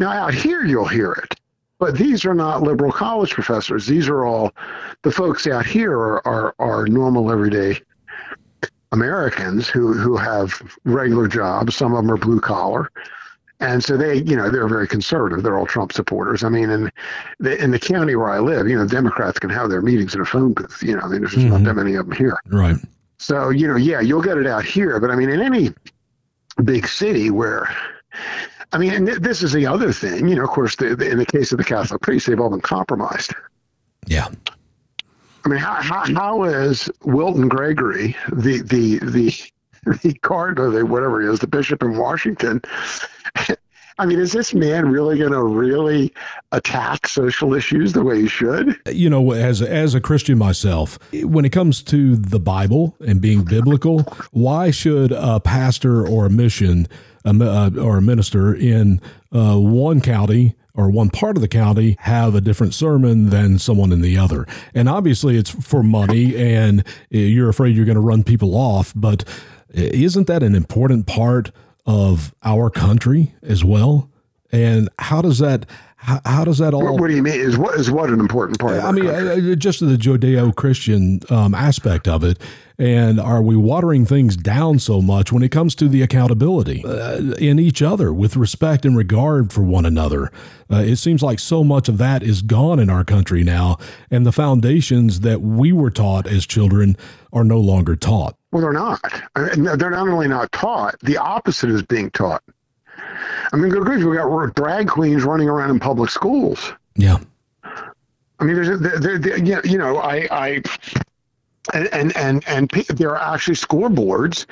Now, 0.00 0.10
out 0.10 0.32
here, 0.34 0.64
you'll 0.64 0.88
hear 0.88 1.12
it. 1.12 1.38
But 1.78 1.96
these 1.96 2.24
are 2.24 2.34
not 2.34 2.62
liberal 2.62 2.90
college 2.90 3.32
professors. 3.32 3.86
These 3.86 4.08
are 4.08 4.24
all 4.24 4.52
the 5.02 5.12
folks 5.12 5.46
out 5.46 5.66
here 5.66 5.92
are, 5.92 6.26
are, 6.26 6.54
are 6.58 6.86
normal, 6.86 7.30
everyday 7.30 7.78
Americans 8.92 9.68
who, 9.68 9.92
who 9.92 10.16
have 10.16 10.62
regular 10.84 11.28
jobs. 11.28 11.76
Some 11.76 11.92
of 11.94 12.02
them 12.02 12.10
are 12.10 12.16
blue 12.16 12.40
collar. 12.40 12.90
And 13.60 13.84
so 13.84 13.98
they, 13.98 14.16
you 14.22 14.36
know, 14.36 14.50
they're 14.50 14.68
very 14.68 14.88
conservative. 14.88 15.42
They're 15.42 15.58
all 15.58 15.66
Trump 15.66 15.92
supporters. 15.92 16.44
I 16.44 16.48
mean, 16.48 16.70
in 16.70 16.90
the, 17.38 17.62
in 17.62 17.70
the 17.70 17.78
county 17.78 18.16
where 18.16 18.30
I 18.30 18.38
live, 18.38 18.68
you 18.68 18.76
know, 18.76 18.86
Democrats 18.86 19.38
can 19.38 19.50
have 19.50 19.68
their 19.68 19.82
meetings 19.82 20.14
in 20.14 20.22
a 20.22 20.24
phone 20.24 20.54
booth. 20.54 20.82
You 20.82 20.96
know, 20.96 21.02
I 21.02 21.08
mean, 21.08 21.20
there's 21.20 21.32
just 21.32 21.44
mm-hmm. 21.44 21.62
not 21.62 21.64
that 21.64 21.74
many 21.74 21.94
of 21.94 22.06
them 22.06 22.16
here. 22.16 22.38
Right. 22.46 22.76
So, 23.18 23.50
you 23.50 23.68
know, 23.68 23.76
yeah, 23.76 24.00
you'll 24.00 24.22
get 24.22 24.38
it 24.38 24.46
out 24.46 24.64
here. 24.64 24.98
But 24.98 25.10
I 25.10 25.14
mean, 25.14 25.28
in 25.28 25.42
any 25.42 25.74
big 26.64 26.88
city 26.88 27.30
where 27.30 27.68
I 28.72 28.78
mean, 28.78 28.92
and 28.92 29.08
this 29.08 29.42
is 29.42 29.52
the 29.52 29.66
other 29.66 29.92
thing. 29.92 30.28
You 30.28 30.36
know, 30.36 30.44
of 30.44 30.50
course, 30.50 30.76
the, 30.76 30.94
the, 30.94 31.10
in 31.10 31.18
the 31.18 31.26
case 31.26 31.50
of 31.52 31.58
the 31.58 31.64
Catholic 31.64 32.02
priests, 32.02 32.28
they've 32.28 32.38
all 32.38 32.50
been 32.50 32.60
compromised. 32.60 33.34
Yeah. 34.06 34.28
I 35.44 35.48
mean, 35.48 35.58
how, 35.58 35.74
how, 35.74 36.14
how 36.14 36.44
is 36.44 36.90
Wilton 37.04 37.48
Gregory, 37.48 38.16
the 38.30 38.62
the 38.62 38.98
the 38.98 39.34
the 40.02 40.14
cardinal, 40.22 40.70
the 40.70 40.86
whatever 40.86 41.20
he 41.20 41.28
is, 41.28 41.40
the 41.40 41.46
bishop 41.46 41.82
in 41.82 41.96
Washington? 41.96 42.60
I 43.98 44.06
mean, 44.06 44.18
is 44.18 44.32
this 44.32 44.54
man 44.54 44.90
really 44.90 45.18
going 45.18 45.32
to 45.32 45.42
really 45.42 46.10
attack 46.52 47.06
social 47.06 47.52
issues 47.52 47.92
the 47.92 48.02
way 48.02 48.22
he 48.22 48.28
should? 48.28 48.74
You 48.86 49.10
know, 49.10 49.32
as 49.32 49.60
as 49.60 49.94
a 49.94 50.00
Christian 50.00 50.38
myself, 50.38 50.98
when 51.12 51.44
it 51.44 51.50
comes 51.50 51.82
to 51.84 52.16
the 52.16 52.40
Bible 52.40 52.96
and 53.06 53.20
being 53.20 53.44
biblical, 53.44 54.00
why 54.30 54.70
should 54.70 55.12
a 55.12 55.38
pastor 55.38 56.06
or 56.06 56.24
a 56.24 56.30
mission 56.30 56.88
a, 57.24 57.30
uh, 57.30 57.70
or 57.80 57.98
a 57.98 58.02
minister 58.02 58.54
in 58.54 59.00
uh, 59.32 59.56
one 59.56 60.00
county 60.00 60.56
or 60.74 60.90
one 60.90 61.10
part 61.10 61.36
of 61.36 61.42
the 61.42 61.48
county 61.48 61.96
have 62.00 62.34
a 62.34 62.40
different 62.40 62.74
sermon 62.74 63.30
than 63.30 63.58
someone 63.58 63.92
in 63.92 64.00
the 64.00 64.16
other. 64.16 64.46
And 64.72 64.88
obviously, 64.88 65.36
it's 65.36 65.50
for 65.50 65.82
money, 65.82 66.36
and 66.36 66.84
you're 67.10 67.48
afraid 67.48 67.76
you're 67.76 67.84
going 67.84 67.96
to 67.96 68.00
run 68.00 68.24
people 68.24 68.54
off. 68.54 68.92
But 68.94 69.24
isn't 69.72 70.26
that 70.28 70.42
an 70.42 70.54
important 70.54 71.06
part 71.06 71.50
of 71.86 72.34
our 72.42 72.70
country 72.70 73.34
as 73.42 73.64
well? 73.64 74.10
And 74.52 74.88
how 74.98 75.22
does 75.22 75.38
that? 75.38 75.66
How, 75.96 76.18
how, 76.24 76.44
does 76.44 76.56
that 76.58 76.72
all? 76.72 76.82
What, 76.82 76.98
what, 76.98 77.08
do 77.08 77.14
you 77.14 77.22
mean? 77.22 77.38
Is 77.38 77.58
what 77.58 77.78
is 77.78 77.90
what 77.90 78.08
an 78.08 78.20
important 78.20 78.58
part? 78.58 78.82
I 78.82 78.90
mean, 78.90 79.06
uh, 79.06 79.54
just 79.54 79.80
the 79.80 79.96
Judeo-Christian 79.96 81.20
um, 81.28 81.54
aspect 81.54 82.08
of 82.08 82.24
it, 82.24 82.40
and 82.78 83.20
are 83.20 83.42
we 83.42 83.54
watering 83.54 84.06
things 84.06 84.34
down 84.34 84.78
so 84.78 85.02
much 85.02 85.30
when 85.30 85.42
it 85.42 85.50
comes 85.50 85.74
to 85.74 85.88
the 85.88 86.00
accountability 86.00 86.82
uh, 86.86 87.34
in 87.38 87.58
each 87.58 87.82
other 87.82 88.14
with 88.14 88.34
respect 88.34 88.86
and 88.86 88.96
regard 88.96 89.52
for 89.52 89.60
one 89.60 89.84
another? 89.84 90.32
Uh, 90.72 90.76
it 90.76 90.96
seems 90.96 91.22
like 91.22 91.38
so 91.38 91.62
much 91.62 91.86
of 91.86 91.98
that 91.98 92.22
is 92.22 92.40
gone 92.40 92.78
in 92.78 92.88
our 92.88 93.04
country 93.04 93.44
now, 93.44 93.76
and 94.10 94.24
the 94.24 94.32
foundations 94.32 95.20
that 95.20 95.42
we 95.42 95.70
were 95.70 95.90
taught 95.90 96.26
as 96.26 96.46
children 96.46 96.96
are 97.30 97.44
no 97.44 97.60
longer 97.60 97.94
taught. 97.94 98.36
Well, 98.52 98.62
they're 98.62 98.72
not. 98.72 99.00
They're 99.36 99.90
not 99.90 100.08
only 100.08 100.28
not 100.28 100.50
taught, 100.52 100.98
the 101.00 101.18
opposite 101.18 101.68
is 101.68 101.82
being 101.82 102.10
taught. 102.10 102.42
I 103.52 103.56
mean, 103.56 103.70
good 103.70 103.84
grief, 103.84 104.04
we 104.04 104.16
got 104.16 104.54
drag 104.54 104.88
queens 104.88 105.24
running 105.24 105.48
around 105.48 105.70
in 105.70 105.80
public 105.80 106.10
schools. 106.10 106.72
Yeah. 106.96 107.18
I 107.64 108.44
mean, 108.44 108.54
there's, 108.54 108.80
there, 108.80 109.18
there, 109.18 109.66
you 109.66 109.76
know, 109.76 109.98
I, 109.98 110.26
I 110.30 110.62
and 111.74 111.88
and 111.92 112.16
and, 112.16 112.44
and 112.46 112.70
there 112.70 113.10
are 113.16 113.34
actually 113.34 113.56
scoreboards 113.56 114.46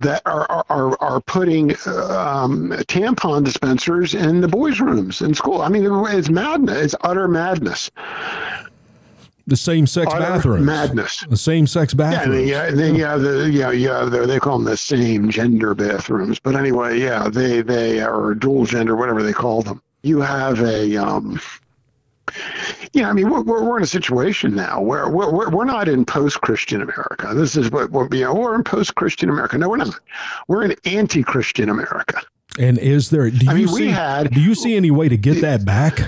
that 0.00 0.22
are 0.26 0.46
are 0.68 1.00
are 1.00 1.20
putting 1.20 1.70
um, 1.86 2.70
tampon 2.88 3.44
dispensers 3.44 4.14
in 4.14 4.40
the 4.40 4.48
boys' 4.48 4.80
rooms 4.80 5.22
in 5.22 5.34
school. 5.34 5.62
I 5.62 5.68
mean, 5.68 5.84
it's 6.08 6.28
madness. 6.28 6.76
It's 6.76 6.94
utter 7.02 7.28
madness. 7.28 7.90
The 9.46 9.56
same 9.56 9.86
sex 9.86 10.10
utter 10.10 10.20
bathrooms. 10.20 10.64
Madness. 10.64 11.24
The 11.28 11.36
same 11.36 11.66
sex 11.66 11.92
bathrooms. 11.92 12.48
Yeah, 12.48 12.68
yeah, 12.68 12.70
they, 12.70 12.92
yeah, 12.92 13.16
the, 13.16 13.50
yeah, 13.52 13.70
yeah. 13.70 14.04
They 14.04 14.38
call 14.38 14.58
them 14.58 14.64
the 14.64 14.76
same 14.76 15.30
gender 15.30 15.74
bathrooms. 15.74 16.38
But 16.38 16.56
anyway, 16.56 16.98
yeah, 16.98 17.28
they 17.28 17.60
they 17.60 18.00
are 18.00 18.34
dual 18.34 18.64
gender, 18.64 18.96
whatever 18.96 19.22
they 19.22 19.34
call 19.34 19.62
them. 19.62 19.82
You 20.02 20.20
have 20.20 20.60
a 20.60 20.96
um, 20.96 21.38
yeah, 22.92 23.10
I 23.10 23.12
mean, 23.12 23.28
we're, 23.30 23.42
we're, 23.42 23.76
in 23.76 23.82
a 23.82 23.86
situation 23.86 24.54
now 24.54 24.80
where 24.80 25.08
we're, 25.08 25.50
we're, 25.50 25.64
not 25.64 25.88
in 25.88 26.04
post 26.04 26.40
Christian 26.40 26.80
America. 26.80 27.32
This 27.34 27.56
is 27.56 27.70
what 27.70 27.90
we're, 27.90 28.08
you 28.12 28.24
know, 28.24 28.34
we're 28.34 28.54
in 28.54 28.64
post 28.64 28.94
Christian 28.94 29.28
America. 29.28 29.58
No, 29.58 29.68
we're 29.68 29.76
not. 29.76 29.98
We're 30.48 30.64
in 30.64 30.74
anti 30.84 31.22
Christian 31.22 31.68
America. 31.68 32.22
And 32.58 32.78
is 32.78 33.10
there, 33.10 33.30
do 33.30 33.44
you, 33.44 33.50
I 33.50 33.54
mean, 33.54 33.68
see, 33.68 33.86
had, 33.88 34.32
do 34.32 34.40
you 34.40 34.54
see 34.54 34.76
any 34.76 34.90
way 34.90 35.08
to 35.08 35.16
get 35.16 35.40
that 35.40 35.64
back? 35.64 36.00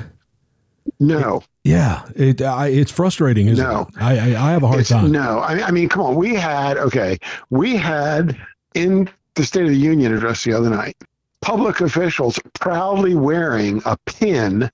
No. 1.00 1.42
Yeah, 1.66 2.08
it 2.14 2.40
I, 2.42 2.68
it's 2.68 2.92
frustrating, 2.92 3.48
isn't 3.48 3.66
no. 3.66 3.82
it? 3.82 3.88
I, 3.98 4.12
I, 4.12 4.48
I 4.48 4.50
have 4.52 4.62
a 4.62 4.68
hard 4.68 4.86
time. 4.86 5.10
No, 5.10 5.40
I, 5.40 5.66
I 5.66 5.70
mean, 5.72 5.88
come 5.88 6.02
on. 6.02 6.14
We 6.14 6.34
had 6.34 6.76
okay. 6.76 7.18
We 7.50 7.76
had 7.76 8.38
in 8.74 9.10
the 9.34 9.44
State 9.44 9.64
of 9.64 9.70
the 9.70 9.76
Union 9.76 10.14
address 10.14 10.44
the 10.44 10.52
other 10.52 10.70
night, 10.70 10.96
public 11.40 11.80
officials 11.80 12.38
proudly 12.54 13.16
wearing 13.16 13.82
a 13.84 13.96
pin 14.06 14.70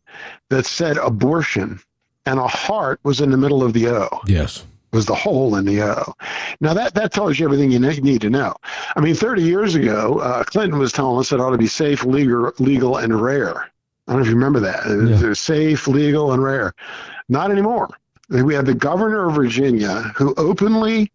that 0.51 0.67
said 0.67 0.99
abortion, 0.99 1.81
and 2.27 2.39
a 2.39 2.47
heart 2.47 3.01
was 3.05 3.23
in 3.23 3.31
the 3.31 3.39
middle 3.39 3.63
of 3.63 3.73
the 3.73 3.89
O. 3.89 4.21
Yes. 4.27 4.67
Was 4.93 5.07
the 5.07 5.15
hole 5.15 5.57
in 5.57 5.65
the 5.65 5.81
O. 5.81 6.15
Now 6.61 6.75
that 6.75 6.93
that 6.93 7.15
tells 7.15 7.39
you 7.39 7.47
everything 7.47 7.73
you 7.73 7.79
need 7.79 8.21
to 8.21 8.29
know. 8.29 8.55
I 8.97 9.01
mean, 9.01 9.15
30 9.15 9.43
years 9.43 9.75
ago, 9.75 10.19
uh, 10.19 10.45
Clinton 10.45 10.79
was 10.79 10.93
telling 10.93 11.19
us 11.19 11.33
it 11.33 11.41
ought 11.41 11.53
to 11.53 11.59
be 11.59 11.67
safe, 11.67 12.05
legal, 12.05 12.53
legal, 12.59 12.99
and 12.99 13.19
rare. 13.19 13.73
I 14.09 14.13
don't 14.13 14.21
know 14.21 14.23
if 14.23 14.29
you 14.29 14.35
remember 14.35 14.61
that. 14.61 14.87
It 14.87 15.27
was 15.27 15.41
safe, 15.41 15.87
legal, 15.87 16.33
and 16.33 16.43
rare. 16.43 16.75
Not 17.29 17.51
anymore. 17.51 17.89
We 18.29 18.55
had 18.55 18.67
the 18.67 18.75
governor 18.75 19.29
of 19.29 19.35
Virginia 19.35 20.03
who 20.17 20.35
openly 20.37 21.13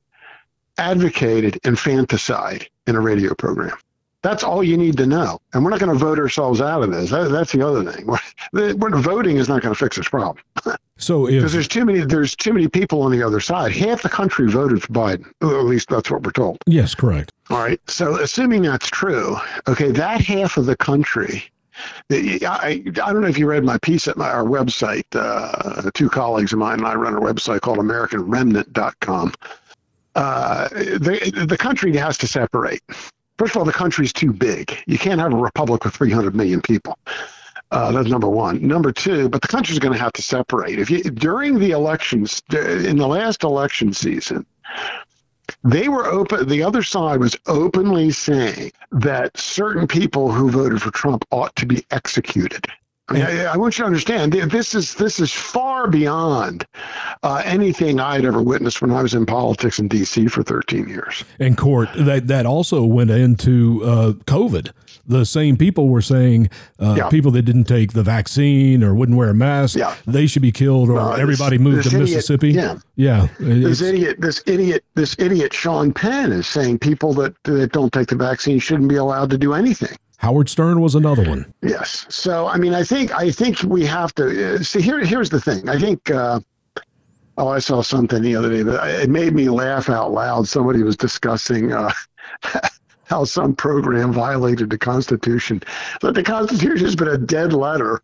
advocated 0.78 1.60
infanticide 1.64 2.68
in 2.86 2.96
a 2.96 3.00
radio 3.02 3.34
program. 3.34 3.76
That's 4.22 4.44
all 4.44 4.64
you 4.64 4.78
need 4.78 4.98
to 4.98 5.06
know. 5.06 5.40
And 5.54 5.64
we're 5.64 5.70
not 5.70 5.80
going 5.80 5.92
to 5.92 5.98
vote 5.98 6.20
ourselves 6.20 6.60
out 6.60 6.84
of 6.84 6.92
this. 6.92 7.12
That, 7.12 7.30
that's 7.30 7.52
the 7.52 7.66
other 7.66 7.90
thing. 7.90 8.08
We're, 8.08 8.76
we're, 8.76 8.98
voting 8.98 9.38
is 9.38 9.48
not 9.48 9.62
going 9.62 9.74
to 9.74 9.80
fix 9.80 9.98
this 9.98 10.08
problem. 10.08 10.44
So 11.00 11.28
because 11.28 11.54
there's 11.54 11.68
too 11.68 11.86
many 11.86 12.00
there's 12.00 12.36
too 12.36 12.52
many 12.52 12.68
people 12.68 13.04
on 13.04 13.12
the 13.12 13.22
other 13.22 13.40
side. 13.40 13.72
Half 13.72 14.02
the 14.02 14.10
country 14.10 14.50
voted 14.50 14.82
for 14.82 14.92
Biden. 14.92 15.28
At 15.44 15.66
least 15.66 15.90
that's 15.90 16.10
what 16.10 16.24
we're 16.24 16.32
told. 16.32 16.58
Yes, 16.66 16.96
correct. 16.96 17.32
All 17.52 17.60
right. 17.60 17.80
So 17.88 18.20
assuming 18.20 18.64
that's 18.64 18.90
true, 18.90 19.38
okay, 19.68 19.92
that 19.92 20.22
half 20.22 20.58
of 20.58 20.66
the 20.66 20.76
country 20.76 21.52
I, 22.12 22.84
I 22.86 23.14
don't 23.14 23.22
know 23.22 23.28
if 23.28 23.38
you 23.38 23.48
read 23.48 23.64
my 23.64 23.78
piece 23.80 24.08
at 24.08 24.18
my, 24.18 24.30
our 24.30 24.44
website. 24.44 25.06
Uh, 25.14 25.90
two 25.94 26.10
colleagues 26.10 26.54
of 26.54 26.60
mine 26.60 26.80
and 26.80 26.88
I 26.88 26.96
run 26.96 27.16
a 27.16 27.22
website 27.22 27.62
called 27.62 27.78
AmericanRemnant.com. 27.80 29.34
Uh, 30.16 30.68
the, 30.70 31.46
the 31.48 31.58
country 31.58 31.96
has 31.96 32.18
to 32.18 32.28
separate. 32.28 32.82
First 33.38 33.56
of 33.56 33.58
all, 33.58 33.66
the 33.66 33.74
country's 33.74 34.12
too 34.12 34.34
big. 34.34 34.76
You 34.88 34.98
can't 34.98 35.20
have 35.20 35.32
a 35.32 35.38
republic 35.38 35.86
with 35.86 35.94
300 35.94 36.36
million 36.36 36.62
people. 36.62 36.98
Uh, 37.72 37.92
that's 37.92 38.08
number 38.08 38.30
one. 38.30 38.66
Number 38.66 38.92
two, 38.92 39.30
but 39.30 39.42
the 39.42 39.48
country's 39.48 39.78
going 39.78 39.94
to 39.94 40.00
have 40.00 40.14
to 40.14 40.22
separate. 40.22 40.80
If 40.80 40.90
you 40.90 41.04
during 41.04 41.60
the 41.60 41.72
elections, 41.72 42.42
in 42.52 42.98
the 42.98 43.08
last 43.08 43.44
election 43.44 43.94
season, 43.94 44.46
they 45.64 45.90
were 45.90 46.06
open 46.06 46.48
the 46.48 46.64
other 46.64 46.84
side 46.84 47.20
was 47.20 47.36
openly 47.48 48.12
saying 48.12 48.72
that 48.92 49.38
certain 49.38 49.88
people 49.88 50.32
who 50.32 50.50
voted 50.50 50.82
for 50.82 50.92
Trump 50.92 51.26
ought 51.32 51.56
to 51.56 51.66
be 51.66 51.86
executed. 51.92 52.66
I, 53.10 53.14
mean, 53.14 53.24
I, 53.24 53.44
I 53.54 53.58
want 53.58 53.78
you 53.78 53.84
to 53.84 53.86
understand 53.86 54.34
this 54.34 54.76
is 54.76 54.96
this 54.96 55.20
is 55.20 55.32
far 55.32 55.88
beyond 55.88 56.66
uh, 57.24 57.42
anything 57.46 58.00
I'd 58.00 58.26
ever 58.26 58.42
witnessed 58.42 58.82
when 58.82 58.92
I 58.92 59.02
was 59.02 59.14
in 59.14 59.26
politics 59.26 59.80
in 59.80 59.88
D.C. 59.88 60.28
for 60.28 60.44
13 60.44 60.90
years. 60.90 61.24
And 61.40 61.58
Cort 61.58 61.90
that 61.96 62.28
that 62.28 62.46
also 62.46 62.84
went 62.84 63.10
into 63.12 63.82
uh, 63.84 64.12
COVID 64.26 64.72
the 65.08 65.26
same 65.26 65.58
people 65.58 65.88
were 65.88 66.02
saying 66.02 66.50
uh, 66.80 66.96
yeah. 66.98 67.10
people 67.10 67.32
that 67.32 67.44
didn't 67.44 67.64
take 67.64 67.94
the 67.94 68.04
vaccine 68.04 68.84
or 68.84 68.94
wouldn't 68.94 69.18
wear 69.18 69.30
a 69.30 69.34
mask, 69.34 69.78
yeah. 69.78 69.96
they 70.06 70.28
should 70.28 70.42
be 70.42 70.52
killed, 70.52 70.90
or 70.90 71.12
this, 71.12 71.20
everybody 71.20 71.58
moved 71.58 71.84
to 71.84 71.96
idiot, 71.96 72.02
Mississippi. 72.02 72.52
Yeah, 72.52 72.78
yeah. 72.96 73.28
This 73.40 73.82
idiot, 73.82 74.20
this 74.20 74.44
idiot, 74.46 74.84
this 74.96 75.16
idiot, 75.18 75.54
Sean 75.54 75.94
Penn 75.94 76.32
is 76.32 76.48
saying 76.48 76.80
people 76.80 77.14
that 77.14 77.42
that 77.44 77.72
don't 77.72 77.92
take 77.94 78.08
the 78.10 78.16
vaccine 78.16 78.60
shouldn't 78.60 78.90
be 78.90 78.96
allowed 78.96 79.30
to 79.30 79.38
do 79.38 79.54
anything. 79.54 79.98
Howard 80.18 80.50
Stern 80.50 80.82
was 80.82 80.96
another 80.96 81.28
one. 81.28 81.52
Yes. 81.62 82.06
So 82.10 82.48
I 82.48 82.58
mean, 82.58 82.74
I 82.74 82.84
think 82.84 83.14
I 83.14 83.32
think 83.32 83.62
we 83.64 83.86
have 83.86 84.14
to 84.16 84.56
uh, 84.56 84.58
see. 84.60 84.82
Here, 84.82 85.04
here's 85.04 85.30
the 85.30 85.42
thing. 85.42 85.70
I 85.70 85.78
think. 85.78 86.10
Uh, 86.10 86.40
oh, 87.38 87.50
I 87.50 87.60
saw 87.60 87.82
something 87.82 88.22
the 88.22 88.36
other 88.36 88.50
day 88.50 88.64
that 88.64 89.02
it 89.02 89.10
made 89.10 89.34
me 89.34 89.50
laugh 89.50 89.90
out 89.90 90.12
loud. 90.12 90.48
Somebody 90.48 90.84
was 90.84 90.98
discussing. 90.98 91.72
Uh, 91.72 91.92
how 93.08 93.24
some 93.24 93.56
program 93.56 94.12
violated 94.12 94.70
the 94.70 94.78
Constitution. 94.78 95.62
But 96.02 96.14
the 96.14 96.24
Constitution 96.24 96.86
has 96.86 96.96
been 96.96 97.08
a 97.08 97.18
dead 97.18 97.54
letter 97.54 98.02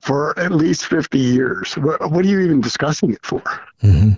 for 0.00 0.38
at 0.38 0.52
least 0.52 0.84
50 0.86 1.18
years. 1.18 1.74
What, 1.78 2.10
what 2.10 2.24
are 2.24 2.28
you 2.28 2.40
even 2.40 2.60
discussing 2.60 3.14
it 3.14 3.24
for? 3.24 3.40
Mm-hmm. 3.82 4.12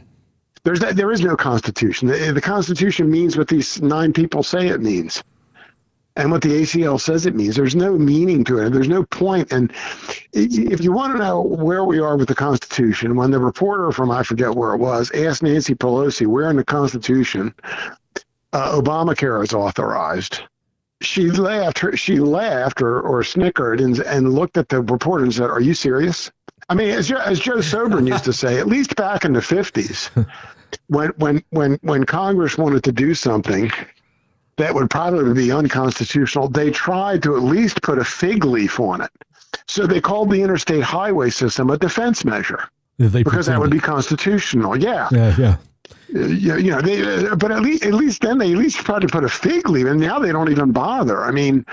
There's 0.64 0.81
that, 0.81 0.96
there 0.96 1.12
is 1.12 1.20
no 1.20 1.37
Constitution. 1.37 2.09
The, 2.09 2.33
the 2.33 2.40
Constitution 2.40 3.09
means 3.09 3.37
what 3.37 3.46
these 3.46 3.81
nine 3.81 4.12
people 4.12 4.42
say 4.42 4.66
it 4.66 4.81
means 4.81 5.22
and 6.17 6.31
what 6.31 6.43
the 6.43 6.63
ACL 6.63 7.01
says 7.01 7.27
it 7.27 7.35
means. 7.35 7.57
There's 7.57 7.77
no 7.77 7.99
meaning 7.99 8.43
to 8.45 8.59
it. 8.59 8.71
There's 8.71 8.89
no 8.89 9.05
point. 9.05 9.53
And 9.53 9.73
if 10.33 10.83
you 10.83 10.93
want 10.93 11.13
to 11.13 11.19
know 11.19 11.43
where 11.43 11.85
we 11.85 12.01
are 12.01 12.17
with 12.17 12.29
the 12.29 12.35
Constitution, 12.35 13.17
when 13.17 13.31
the 13.31 13.39
reporter 13.39 13.93
from 13.93 14.11
I 14.11 14.23
forget 14.23 14.55
where 14.55 14.75
it 14.75 14.79
was 14.79 15.11
asked 15.13 15.43
Nancy 15.43 15.75
Pelosi 15.75 16.27
where 16.27 16.49
in 16.49 16.57
the 16.57 16.65
Constitution 16.65 17.55
uh, 18.53 18.81
Obamacare 18.81 19.45
is 19.45 19.53
authorized. 19.53 20.41
She 21.03 21.31
laughed. 21.31 21.79
Her, 21.81 21.95
she 21.95 22.21
laughed 22.21 22.81
or, 22.81 23.01
or 23.03 23.23
snickered 23.23 23.83
and, 23.83 23.99
and 24.01 24.33
looked 24.33 24.57
at 24.57 24.71
the 24.71 24.81
reporter 24.81 25.25
and 25.25 25.35
said, 25.35 25.51
"Are 25.51 25.61
you 25.61 25.75
serious?" 25.75 26.31
I 26.71 26.75
mean, 26.75 26.89
as, 26.89 27.13
as 27.13 27.39
Joe 27.39 27.59
Sobran 27.59 28.09
used 28.09 28.25
to 28.25 28.33
say, 28.33 28.59
at 28.59 28.67
least 28.67 28.97
back 28.97 29.27
in 29.27 29.35
the 29.35 29.43
fifties, 29.43 30.09
when 30.87 31.11
when 31.19 31.45
when 31.51 31.79
when 31.83 32.05
Congress 32.05 32.57
wanted 32.57 32.83
to 32.85 32.93
do 32.93 33.13
something 33.13 33.71
that 34.57 34.75
would 34.75 34.90
probably 34.90 35.35
be 35.35 35.53
unconstitutional, 35.53 36.49
they 36.49 36.71
tried 36.71 37.23
to 37.23 37.37
at 37.37 37.42
least 37.42 37.83
put 37.83 37.99
a 37.99 38.05
fig 38.05 38.45
leaf 38.45 38.81
on 38.81 39.01
it. 39.01 39.11
So 39.66 39.87
they 39.87 40.01
called 40.01 40.31
the 40.31 40.42
interstate 40.42 40.83
highway 40.83 41.31
system 41.31 41.71
a 41.71 41.79
defense 41.79 42.25
measure 42.25 42.69
because 42.99 43.23
pretended. 43.23 43.47
that 43.47 43.61
would 43.61 43.71
be 43.71 43.81
constitutional. 43.81 44.77
Yeah. 44.77 45.09
Yeah. 45.12 45.35
Yeah 45.38 45.57
you, 46.09 46.57
you 46.57 46.71
know, 46.71 46.81
they, 46.81 47.35
but 47.35 47.51
at 47.51 47.61
least 47.61 47.85
at 47.85 47.95
least 47.95 48.23
then 48.23 48.38
they 48.38 48.53
at 48.53 48.59
least 48.59 48.79
tried 48.79 49.03
to 49.03 49.09
put 49.09 49.25
a 49.25 49.29
fig 49.29 49.69
leaf, 49.69 49.87
and 49.87 50.01
now 50.01 50.19
they 50.19 50.33
don't 50.33 50.51
even 50.51 50.73
bother. 50.73 51.25
I 51.25 51.31
mean, 51.31 51.64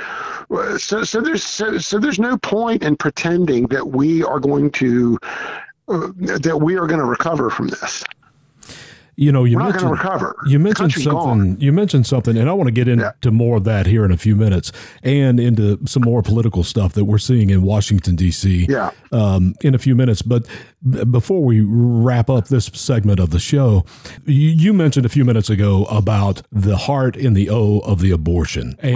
so 0.77 1.03
so 1.03 1.21
there's 1.21 1.43
so, 1.43 1.77
so 1.77 1.99
there's 1.99 2.19
no 2.19 2.37
point 2.37 2.83
in 2.83 2.95
pretending 2.95 3.67
that 3.67 3.87
we 3.87 4.23
are 4.23 4.39
going 4.39 4.71
to 4.71 5.17
uh, 5.87 6.07
that 6.17 6.59
we 6.61 6.77
are 6.77 6.87
going 6.87 6.99
to 6.99 7.05
recover 7.05 7.49
from 7.49 7.67
this 7.67 8.03
you 9.15 9.31
know, 9.31 9.43
you 9.43 9.57
We're 9.57 9.69
mentioned 9.69 9.91
recover. 9.91 10.35
You 10.47 10.59
mentioned 10.59 10.93
something. 10.93 11.11
Gone. 11.11 11.57
You 11.59 11.71
mentioned 11.71 12.07
something, 12.07 12.35
and 12.35 12.49
I 12.49 12.53
want 12.53 12.67
to 12.67 12.71
get 12.71 12.87
into 12.87 13.13
yeah. 13.23 13.29
more 13.29 13.57
of 13.57 13.63
that 13.65 13.85
here 13.85 14.05
in 14.05 14.11
a 14.11 14.17
few 14.17 14.35
minutes, 14.35 14.71
and 15.03 15.39
into 15.39 15.79
some 15.85 16.03
more 16.03 16.23
political 16.23 16.63
stuff 16.63 16.93
that 16.93 17.05
we're 17.05 17.19
seeing 17.19 17.49
in 17.51 17.61
Washington 17.61 18.15
D.C. 18.15 18.65
Yeah. 18.67 18.91
Um, 19.11 19.53
in 19.61 19.75
a 19.75 19.77
few 19.77 19.95
minutes, 19.95 20.23
but 20.23 20.47
b- 20.89 21.05
before 21.05 21.43
we 21.43 21.61
wrap 21.61 22.29
up 22.29 22.47
this 22.47 22.65
segment 22.73 23.19
of 23.19 23.29
the 23.29 23.39
show, 23.39 23.85
you, 24.25 24.49
you, 24.49 24.73
mentioned 24.73 25.05
a 25.05 25.09
few 25.09 25.23
minutes 25.23 25.51
ago 25.51 25.85
about 25.85 26.41
the 26.51 26.75
heart 26.75 27.15
in 27.15 27.35
the 27.35 27.49
O 27.49 27.79
of 27.79 27.99
the 27.99 28.09
abortion, 28.09 28.75
and 28.79 28.95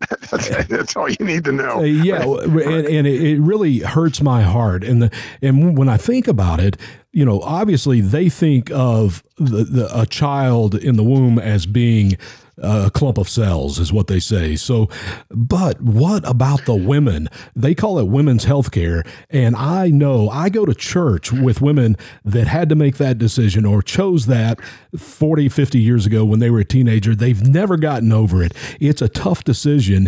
right. 0.00 0.20
that's, 0.30 0.66
that's, 0.66 0.96
all 0.96 1.10
you 1.10 1.16
need 1.20 1.44
to 1.44 1.52
know. 1.52 1.80
Uh, 1.80 1.82
yeah, 1.82 2.22
and, 2.22 2.86
and 2.86 3.06
it, 3.06 3.22
it 3.22 3.40
really 3.40 3.80
hurts 3.80 4.22
my 4.22 4.42
heart, 4.42 4.82
and 4.82 5.02
the, 5.02 5.10
and 5.42 5.76
when 5.76 5.90
I 5.90 5.98
think 5.98 6.26
about 6.26 6.60
it, 6.60 6.78
you 7.18 7.24
know, 7.24 7.40
obviously 7.40 8.00
they 8.00 8.28
think 8.28 8.70
of 8.70 9.24
the, 9.38 9.64
the, 9.64 10.00
a 10.00 10.06
child 10.06 10.76
in 10.76 10.94
the 10.94 11.02
womb 11.02 11.36
as 11.36 11.66
being 11.66 12.16
uh, 12.62 12.84
a 12.86 12.90
clump 12.92 13.18
of 13.18 13.28
cells, 13.28 13.80
is 13.80 13.92
what 13.92 14.06
they 14.06 14.20
say. 14.20 14.54
So, 14.54 14.88
but 15.28 15.80
what 15.80 16.22
about 16.28 16.64
the 16.64 16.76
women? 16.76 17.28
They 17.56 17.74
call 17.74 17.98
it 17.98 18.06
women's 18.06 18.44
health 18.44 18.70
care. 18.70 19.02
And 19.30 19.56
I 19.56 19.88
know 19.88 20.28
I 20.28 20.48
go 20.48 20.64
to 20.64 20.74
church 20.76 21.32
with 21.32 21.60
women 21.60 21.96
that 22.24 22.46
had 22.46 22.68
to 22.68 22.76
make 22.76 22.98
that 22.98 23.18
decision 23.18 23.64
or 23.64 23.82
chose 23.82 24.26
that 24.26 24.60
40, 24.96 25.48
50 25.48 25.80
years 25.80 26.06
ago 26.06 26.24
when 26.24 26.38
they 26.38 26.50
were 26.50 26.60
a 26.60 26.64
teenager. 26.64 27.16
They've 27.16 27.42
never 27.42 27.76
gotten 27.76 28.12
over 28.12 28.44
it. 28.44 28.54
It's 28.78 29.02
a 29.02 29.08
tough 29.08 29.42
decision. 29.42 30.06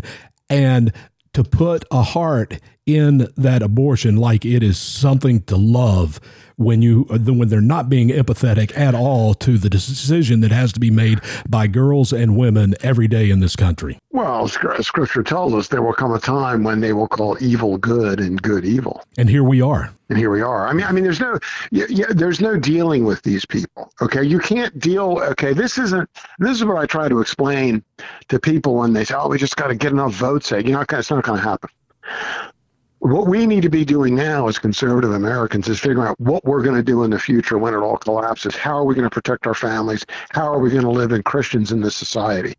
And 0.48 0.92
to 1.32 1.42
put 1.42 1.84
a 1.90 2.02
heart 2.02 2.60
in 2.86 3.28
that 3.36 3.62
abortion 3.62 4.16
like 4.16 4.44
it 4.44 4.62
is 4.62 4.78
something 4.78 5.42
to 5.42 5.56
love 5.56 6.20
when 6.60 6.82
you 6.82 7.06
uh, 7.08 7.18
when 7.18 7.48
they're 7.48 7.60
not 7.60 7.88
being 7.88 8.10
empathetic 8.10 8.76
at 8.76 8.94
all 8.94 9.32
to 9.32 9.56
the 9.56 9.70
decision 9.70 10.40
that 10.40 10.50
has 10.50 10.72
to 10.74 10.80
be 10.80 10.90
made 10.90 11.18
by 11.48 11.66
girls 11.66 12.12
and 12.12 12.36
women 12.36 12.74
every 12.82 13.08
day 13.08 13.30
in 13.30 13.40
this 13.40 13.56
country. 13.56 13.98
Well, 14.10 14.44
uh, 14.44 14.82
Scripture 14.82 15.22
tells 15.22 15.54
us 15.54 15.68
there 15.68 15.80
will 15.80 15.94
come 15.94 16.12
a 16.12 16.20
time 16.20 16.62
when 16.62 16.80
they 16.80 16.92
will 16.92 17.08
call 17.08 17.38
evil 17.40 17.78
good 17.78 18.20
and 18.20 18.40
good 18.42 18.66
evil. 18.66 19.02
And 19.16 19.30
here 19.30 19.42
we 19.42 19.62
are. 19.62 19.90
And 20.10 20.18
here 20.18 20.30
we 20.30 20.42
are. 20.42 20.66
I 20.66 20.74
mean, 20.74 20.84
I 20.84 20.92
mean, 20.92 21.04
there's 21.04 21.20
no, 21.20 21.38
yeah, 21.70 21.86
yeah, 21.88 22.06
there's 22.10 22.40
no 22.40 22.58
dealing 22.58 23.04
with 23.04 23.22
these 23.22 23.46
people. 23.46 23.92
Okay, 24.02 24.22
you 24.22 24.38
can't 24.38 24.78
deal. 24.78 25.18
Okay, 25.20 25.54
this 25.54 25.78
isn't. 25.78 26.10
This 26.40 26.58
is 26.58 26.64
what 26.64 26.76
I 26.76 26.84
try 26.84 27.08
to 27.08 27.20
explain 27.20 27.82
to 28.28 28.38
people 28.38 28.74
when 28.74 28.92
they 28.92 29.04
say, 29.04 29.14
"Oh, 29.14 29.28
we 29.28 29.38
just 29.38 29.56
got 29.56 29.68
to 29.68 29.74
get 29.74 29.92
enough 29.92 30.12
votes." 30.12 30.50
You 30.50 30.62
know, 30.62 30.84
it's 30.86 31.10
not 31.10 31.24
going 31.24 31.38
to 31.38 31.44
happen 31.44 31.70
what 33.00 33.26
we 33.26 33.46
need 33.46 33.62
to 33.62 33.70
be 33.70 33.84
doing 33.84 34.14
now 34.14 34.46
as 34.46 34.58
conservative 34.58 35.12
Americans 35.12 35.68
is 35.68 35.80
figuring 35.80 36.06
out 36.06 36.20
what 36.20 36.44
we're 36.44 36.62
going 36.62 36.76
to 36.76 36.82
do 36.82 37.02
in 37.02 37.10
the 37.10 37.18
future 37.18 37.58
when 37.58 37.74
it 37.74 37.78
all 37.78 37.96
collapses. 37.96 38.54
How 38.54 38.76
are 38.76 38.84
we 38.84 38.94
going 38.94 39.08
to 39.08 39.14
protect 39.14 39.46
our 39.46 39.54
families? 39.54 40.04
How 40.30 40.52
are 40.52 40.58
we 40.58 40.70
going 40.70 40.82
to 40.82 40.90
live 40.90 41.12
in 41.12 41.22
Christians 41.22 41.72
in 41.72 41.80
this 41.80 41.96
society? 41.96 42.54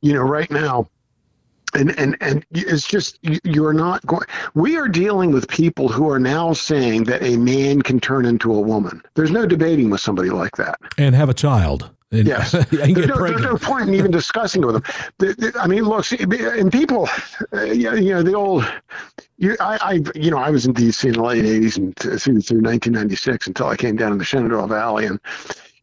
You 0.00 0.14
know, 0.14 0.22
right 0.22 0.50
now, 0.50 0.88
and 1.74 1.98
and 1.98 2.16
and 2.20 2.44
it's 2.52 2.86
just 2.86 3.18
you're 3.44 3.72
not 3.72 4.04
going 4.06 4.26
we 4.54 4.76
are 4.76 4.88
dealing 4.88 5.32
with 5.32 5.48
people 5.48 5.88
who 5.88 6.08
are 6.08 6.18
now 6.18 6.52
saying 6.52 7.04
that 7.04 7.22
a 7.22 7.36
man 7.36 7.82
can 7.82 7.98
turn 7.98 8.26
into 8.26 8.54
a 8.54 8.60
woman 8.60 9.02
there's 9.14 9.30
no 9.30 9.46
debating 9.46 9.88
with 9.88 10.00
somebody 10.00 10.28
like 10.28 10.54
that 10.56 10.78
and 10.98 11.14
have 11.14 11.30
a 11.30 11.34
child 11.34 11.90
and, 12.12 12.28
yes, 12.28 12.52
there's 12.70 13.06
no, 13.06 13.26
there's 13.26 13.42
no, 13.42 13.56
point 13.56 13.88
in 13.88 13.94
even 13.94 14.10
discussing 14.10 14.62
it 14.62 14.66
with 14.66 14.74
them. 14.74 15.10
The, 15.18 15.34
the, 15.34 15.60
I 15.60 15.66
mean, 15.66 15.84
look, 15.84 16.10
and 16.12 16.70
people, 16.70 17.08
uh, 17.52 17.62
you 17.62 18.10
know, 18.10 18.22
the 18.22 18.34
old, 18.34 18.70
you, 19.38 19.56
I, 19.60 19.78
I, 19.80 19.92
you 20.14 20.30
know, 20.30 20.38
I 20.38 20.50
was 20.50 20.66
in 20.66 20.74
D.C. 20.74 21.08
in 21.08 21.14
the 21.14 21.22
late 21.22 21.44
'80s 21.44 21.78
and 21.78 21.96
through, 21.96 22.18
through 22.18 22.60
1996 22.60 23.46
until 23.46 23.66
I 23.66 23.76
came 23.76 23.96
down 23.96 24.12
to 24.12 24.18
the 24.18 24.24
Shenandoah 24.24 24.68
Valley, 24.68 25.06
and 25.06 25.18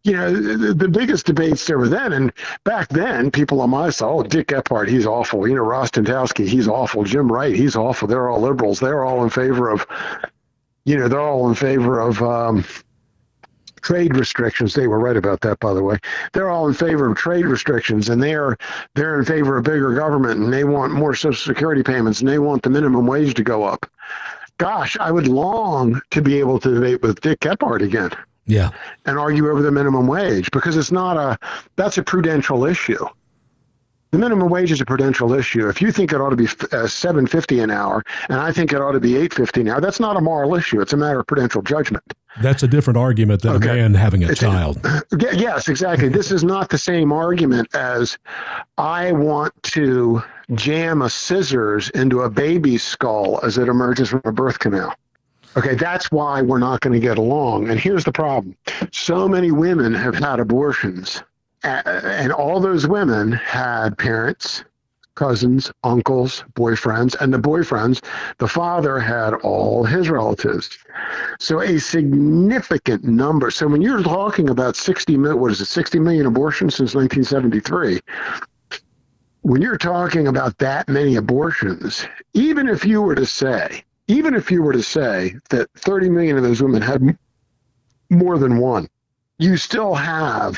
you 0.03 0.13
know, 0.13 0.31
the, 0.33 0.73
the, 0.73 0.87
biggest 0.87 1.25
debates 1.25 1.65
there 1.67 1.77
were 1.77 1.89
then, 1.89 2.13
and 2.13 2.31
back 2.63 2.87
then, 2.89 3.29
people 3.31 3.59
on 3.61 3.71
my 3.71 3.89
side, 3.89 4.07
oh, 4.07 4.23
Dick 4.23 4.47
Gephardt, 4.47 4.87
he's 4.87 5.05
awful. 5.05 5.47
You 5.47 5.55
know, 5.55 5.63
Rostenkowski, 5.63 6.47
he's 6.47 6.67
awful. 6.67 7.03
Jim 7.03 7.29
Wright, 7.29 7.53
he's 7.53 7.75
awful. 7.75 8.07
They're 8.07 8.29
all 8.29 8.39
liberals. 8.39 8.79
They're 8.79 9.03
all 9.03 9.23
in 9.23 9.29
favor 9.29 9.69
of, 9.69 9.85
you 10.85 10.97
know, 10.97 11.09
they're 11.09 11.19
all 11.19 11.49
in 11.49 11.55
favor 11.55 11.99
of 11.99 12.21
um, 12.21 12.63
trade 13.81 14.15
restrictions. 14.15 14.73
They 14.73 14.87
were 14.87 14.99
right 14.99 15.17
about 15.17 15.41
that, 15.41 15.59
by 15.59 15.73
the 15.73 15.83
way. 15.83 15.97
They're 16.33 16.49
all 16.49 16.67
in 16.67 16.73
favor 16.73 17.09
of 17.09 17.17
trade 17.17 17.45
restrictions, 17.45 18.09
and 18.09 18.21
they're 18.21 18.57
they're 18.95 19.19
in 19.19 19.25
favor 19.25 19.57
of 19.57 19.63
bigger 19.63 19.93
government, 19.93 20.39
and 20.39 20.51
they 20.51 20.63
want 20.63 20.93
more 20.93 21.15
Social 21.15 21.53
Security 21.53 21.83
payments, 21.83 22.19
and 22.19 22.29
they 22.29 22.39
want 22.39 22.63
the 22.63 22.69
minimum 22.69 23.07
wage 23.07 23.33
to 23.35 23.43
go 23.43 23.63
up. 23.63 23.85
Gosh, 24.57 24.97
I 24.99 25.11
would 25.11 25.27
long 25.27 26.01
to 26.11 26.21
be 26.21 26.39
able 26.39 26.59
to 26.59 26.73
debate 26.73 27.01
with 27.01 27.21
Dick 27.21 27.39
Gephardt 27.39 27.81
again. 27.81 28.11
Yeah. 28.45 28.71
And 29.05 29.17
argue 29.17 29.49
over 29.49 29.61
the 29.61 29.71
minimum 29.71 30.07
wage 30.07 30.49
because 30.51 30.75
it's 30.75 30.91
not 30.91 31.17
a 31.17 31.37
that's 31.75 31.97
a 31.97 32.03
prudential 32.03 32.65
issue. 32.65 33.05
The 34.11 34.17
minimum 34.17 34.49
wage 34.49 34.71
is 34.71 34.81
a 34.81 34.85
prudential 34.85 35.33
issue. 35.33 35.69
If 35.69 35.81
you 35.81 35.91
think 35.91 36.13
it 36.13 36.19
ought 36.19 36.31
to 36.31 36.35
be 36.35 36.47
uh, 36.71 36.87
seven 36.87 37.27
fifty 37.27 37.59
an 37.59 37.69
hour, 37.69 38.03
and 38.27 38.39
I 38.39 38.51
think 38.51 38.73
it 38.73 38.81
ought 38.81 38.93
to 38.93 38.99
be 38.99 39.15
eight 39.17 39.33
fifty 39.33 39.61
an 39.61 39.69
hour, 39.69 39.81
that's 39.81 39.99
not 39.99 40.17
a 40.17 40.21
moral 40.21 40.55
issue. 40.55 40.81
It's 40.81 40.93
a 40.93 40.97
matter 40.97 41.19
of 41.19 41.27
prudential 41.27 41.61
judgment. 41.61 42.03
That's 42.41 42.63
a 42.63 42.67
different 42.67 42.97
argument 42.97 43.41
than 43.41 43.55
okay. 43.57 43.69
a 43.69 43.73
man 43.75 43.93
having 43.93 44.23
a 44.23 44.29
it's 44.29 44.39
child. 44.39 44.79
A, 44.85 45.03
yes, 45.35 45.67
exactly. 45.67 46.09
this 46.09 46.31
is 46.31 46.43
not 46.43 46.69
the 46.69 46.77
same 46.77 47.11
argument 47.11 47.73
as 47.75 48.17
I 48.77 49.11
want 49.11 49.53
to 49.63 50.23
jam 50.53 51.01
a 51.01 51.09
scissors 51.09 51.89
into 51.91 52.21
a 52.21 52.29
baby's 52.29 52.83
skull 52.83 53.39
as 53.43 53.57
it 53.57 53.67
emerges 53.67 54.09
from 54.09 54.21
a 54.25 54.31
birth 54.31 54.59
canal. 54.59 54.93
Okay, 55.57 55.75
that's 55.75 56.11
why 56.11 56.41
we're 56.41 56.59
not 56.59 56.81
going 56.81 56.93
to 56.93 56.99
get 56.99 57.17
along. 57.17 57.69
And 57.69 57.79
here's 57.79 58.03
the 58.03 58.11
problem 58.11 58.55
so 58.91 59.27
many 59.27 59.51
women 59.51 59.93
have 59.93 60.15
had 60.15 60.39
abortions, 60.39 61.23
and 61.63 62.31
all 62.31 62.59
those 62.59 62.87
women 62.87 63.31
had 63.31 63.97
parents, 63.97 64.63
cousins, 65.15 65.71
uncles, 65.83 66.43
boyfriends, 66.53 67.15
and 67.19 67.33
the 67.33 67.37
boyfriends, 67.37 68.03
the 68.37 68.47
father 68.47 68.99
had 68.99 69.33
all 69.35 69.83
his 69.83 70.09
relatives. 70.09 70.77
So 71.39 71.61
a 71.61 71.79
significant 71.79 73.03
number. 73.03 73.51
So 73.51 73.67
when 73.67 73.81
you're 73.81 74.03
talking 74.03 74.49
about 74.49 74.75
60 74.75 75.17
million, 75.17 75.39
what 75.39 75.51
is 75.51 75.61
it, 75.61 75.65
60 75.65 75.99
million 75.99 76.25
abortions 76.25 76.75
since 76.75 76.95
1973? 76.95 77.99
When 79.41 79.61
you're 79.61 79.77
talking 79.77 80.27
about 80.27 80.57
that 80.59 80.87
many 80.87 81.15
abortions, 81.15 82.05
even 82.33 82.67
if 82.67 82.85
you 82.85 83.01
were 83.01 83.15
to 83.15 83.25
say 83.25 83.83
even 84.09 84.33
if 84.33 84.49
you 84.49 84.63
were 84.63 84.73
to 84.73 84.81
say 84.81 85.35
that 85.51 85.69
30 85.75 86.09
million 86.09 86.35
of 86.35 86.43
those 86.43 86.61
women 86.61 86.81
had 86.81 87.15
more 88.09 88.39
than 88.39 88.57
one, 88.57 88.89
you 89.39 89.57
still 89.57 89.95
have 89.95 90.57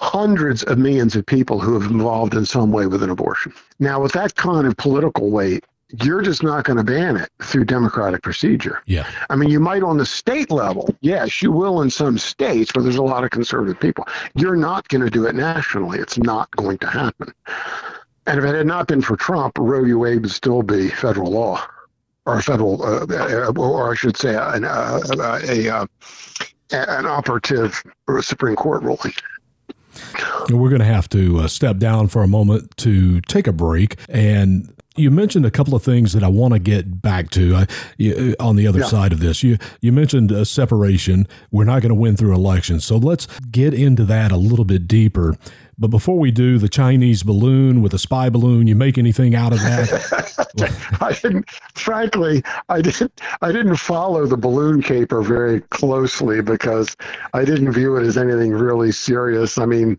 hundreds 0.00 0.64
of 0.64 0.78
millions 0.78 1.14
of 1.14 1.24
people 1.24 1.60
who 1.60 1.78
have 1.78 1.90
involved 1.90 2.34
in 2.34 2.44
some 2.44 2.72
way 2.72 2.86
with 2.86 3.02
an 3.02 3.10
abortion. 3.10 3.52
Now, 3.78 4.02
with 4.02 4.12
that 4.12 4.34
kind 4.34 4.66
of 4.66 4.76
political 4.76 5.30
weight, 5.30 5.64
you're 6.02 6.22
just 6.22 6.42
not 6.42 6.64
going 6.64 6.78
to 6.78 6.84
ban 6.84 7.16
it 7.16 7.30
through 7.42 7.66
democratic 7.66 8.22
procedure. 8.22 8.82
Yeah. 8.86 9.06
I 9.28 9.36
mean, 9.36 9.50
you 9.50 9.60
might 9.60 9.82
on 9.82 9.98
the 9.98 10.06
state 10.06 10.50
level. 10.50 10.88
Yes, 11.02 11.42
you 11.42 11.52
will 11.52 11.82
in 11.82 11.90
some 11.90 12.16
states 12.18 12.74
where 12.74 12.82
there's 12.82 12.96
a 12.96 13.02
lot 13.02 13.24
of 13.24 13.30
conservative 13.30 13.78
people. 13.78 14.08
You're 14.34 14.56
not 14.56 14.88
going 14.88 15.02
to 15.04 15.10
do 15.10 15.26
it 15.26 15.34
nationally. 15.34 15.98
It's 15.98 16.18
not 16.18 16.50
going 16.52 16.78
to 16.78 16.86
happen. 16.88 17.32
And 18.26 18.38
if 18.38 18.44
it 18.44 18.54
had 18.54 18.66
not 18.66 18.86
been 18.86 19.02
for 19.02 19.16
Trump, 19.16 19.58
Roe 19.58 19.84
v. 19.84 19.92
Wade 19.94 20.22
would 20.22 20.30
still 20.30 20.62
be 20.62 20.88
federal 20.88 21.30
law 21.30 21.64
or 22.24 22.40
federal, 22.40 22.82
uh, 22.82 23.04
uh, 23.10 23.52
or 23.56 23.92
I 23.92 23.94
should 23.94 24.16
say, 24.16 24.34
an, 24.34 24.64
uh, 24.64 25.00
a, 25.18 25.66
a, 25.68 25.88
an 26.72 27.06
operative 27.06 27.82
or 28.08 28.18
a 28.18 28.22
Supreme 28.22 28.56
Court 28.56 28.82
ruling. 28.82 29.12
We're 30.48 30.70
going 30.70 30.80
to 30.80 30.86
have 30.86 31.08
to 31.10 31.40
uh, 31.40 31.48
step 31.48 31.76
down 31.76 32.08
for 32.08 32.22
a 32.22 32.26
moment 32.26 32.76
to 32.78 33.20
take 33.22 33.46
a 33.46 33.52
break. 33.52 33.96
And 34.08 34.72
you 34.96 35.10
mentioned 35.10 35.46
a 35.46 35.50
couple 35.50 35.74
of 35.74 35.82
things 35.82 36.12
that 36.12 36.22
I 36.22 36.28
want 36.28 36.54
to 36.54 36.58
get 36.58 37.00
back 37.00 37.30
to 37.30 37.54
uh, 37.54 37.66
you, 37.96 38.34
on 38.38 38.56
the 38.56 38.66
other 38.66 38.80
yeah. 38.80 38.86
side 38.86 39.12
of 39.12 39.20
this. 39.20 39.42
You 39.42 39.58
you 39.80 39.92
mentioned 39.92 40.30
a 40.30 40.44
separation. 40.44 41.26
We're 41.50 41.64
not 41.64 41.82
going 41.82 41.90
to 41.90 41.94
win 41.94 42.16
through 42.16 42.34
elections, 42.34 42.84
so 42.84 42.96
let's 42.96 43.26
get 43.50 43.74
into 43.74 44.04
that 44.04 44.32
a 44.32 44.36
little 44.36 44.64
bit 44.64 44.86
deeper. 44.86 45.36
But 45.82 45.90
before 45.90 46.16
we 46.16 46.30
do, 46.30 46.58
the 46.58 46.68
Chinese 46.68 47.24
balloon 47.24 47.82
with 47.82 47.92
a 47.92 47.98
spy 47.98 48.30
balloon, 48.30 48.68
you 48.68 48.76
make 48.76 48.98
anything 48.98 49.34
out 49.34 49.52
of 49.52 49.58
that? 49.58 50.96
I 51.00 51.12
didn't. 51.12 51.50
Frankly, 51.74 52.44
I 52.68 52.80
didn't. 52.80 53.20
I 53.40 53.50
didn't 53.50 53.74
follow 53.74 54.24
the 54.24 54.36
balloon 54.36 54.80
caper 54.80 55.22
very 55.22 55.60
closely 55.60 56.40
because 56.40 56.96
I 57.34 57.44
didn't 57.44 57.72
view 57.72 57.96
it 57.96 58.06
as 58.06 58.16
anything 58.16 58.52
really 58.52 58.92
serious. 58.92 59.58
I 59.58 59.66
mean, 59.66 59.98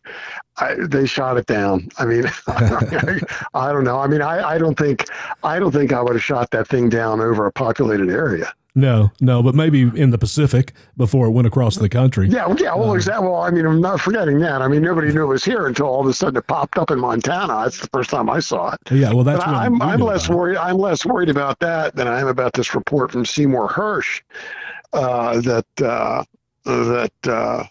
I, 0.55 0.75
they 0.75 1.05
shot 1.05 1.35
it 1.35 1.47
down. 1.47 1.89
I 1.97 2.05
mean, 2.05 2.27
I, 2.47 3.19
I 3.53 3.73
don't 3.73 3.83
know. 3.83 3.99
I 3.99 4.07
mean, 4.07 4.21
I, 4.21 4.51
I 4.51 4.57
don't 4.57 4.77
think 4.77 5.09
I 5.43 5.59
don't 5.59 5.73
think 5.73 5.91
I 5.91 6.01
would 6.01 6.13
have 6.13 6.23
shot 6.23 6.51
that 6.51 6.69
thing 6.69 6.87
down 6.87 7.19
over 7.19 7.45
a 7.45 7.51
populated 7.51 8.09
area. 8.09 8.53
No, 8.75 9.11
no, 9.21 9.43
but 9.43 9.53
maybe 9.53 9.81
in 9.81 10.09
the 10.09 10.17
Pacific 10.17 10.73
before 10.97 11.27
it 11.27 11.31
went 11.31 11.45
across 11.45 11.75
the 11.75 11.89
country. 11.89 12.27
Yeah, 12.27 12.51
yeah. 12.57 12.73
Well, 12.73 12.91
uh, 12.91 12.95
exactly. 12.95 13.27
Well, 13.27 13.41
I 13.41 13.51
mean, 13.51 13.67
I'm 13.67 13.81
not 13.81 14.01
forgetting 14.01 14.39
that. 14.39 14.63
I 14.63 14.67
mean, 14.67 14.81
nobody 14.81 15.13
knew 15.13 15.23
it 15.23 15.27
was 15.27 15.45
here 15.45 15.67
until 15.67 15.85
all 15.85 16.01
of 16.01 16.07
a 16.07 16.13
sudden 16.13 16.37
it 16.37 16.47
popped 16.47 16.79
up 16.79 16.89
in 16.89 16.99
Montana. 16.99 17.61
That's 17.63 17.79
the 17.79 17.87
first 17.89 18.09
time 18.09 18.31
I 18.31 18.39
saw 18.39 18.73
it. 18.73 18.79
Yeah, 18.91 19.13
well, 19.13 19.23
that's. 19.23 19.45
I'm, 19.45 19.79
I'm 19.79 19.99
less 19.99 20.27
worried. 20.27 20.57
I'm 20.57 20.77
less 20.77 21.05
worried 21.05 21.29
about 21.29 21.59
that 21.59 21.95
than 21.95 22.07
I 22.07 22.19
am 22.19 22.27
about 22.27 22.53
this 22.53 22.73
report 22.73 23.11
from 23.11 23.25
Seymour 23.25 23.69
Hersh 23.69 24.21
uh, 24.93 25.39
that 25.41 25.81
uh, 25.81 26.23
that 26.65 27.13
uh, 27.27 27.63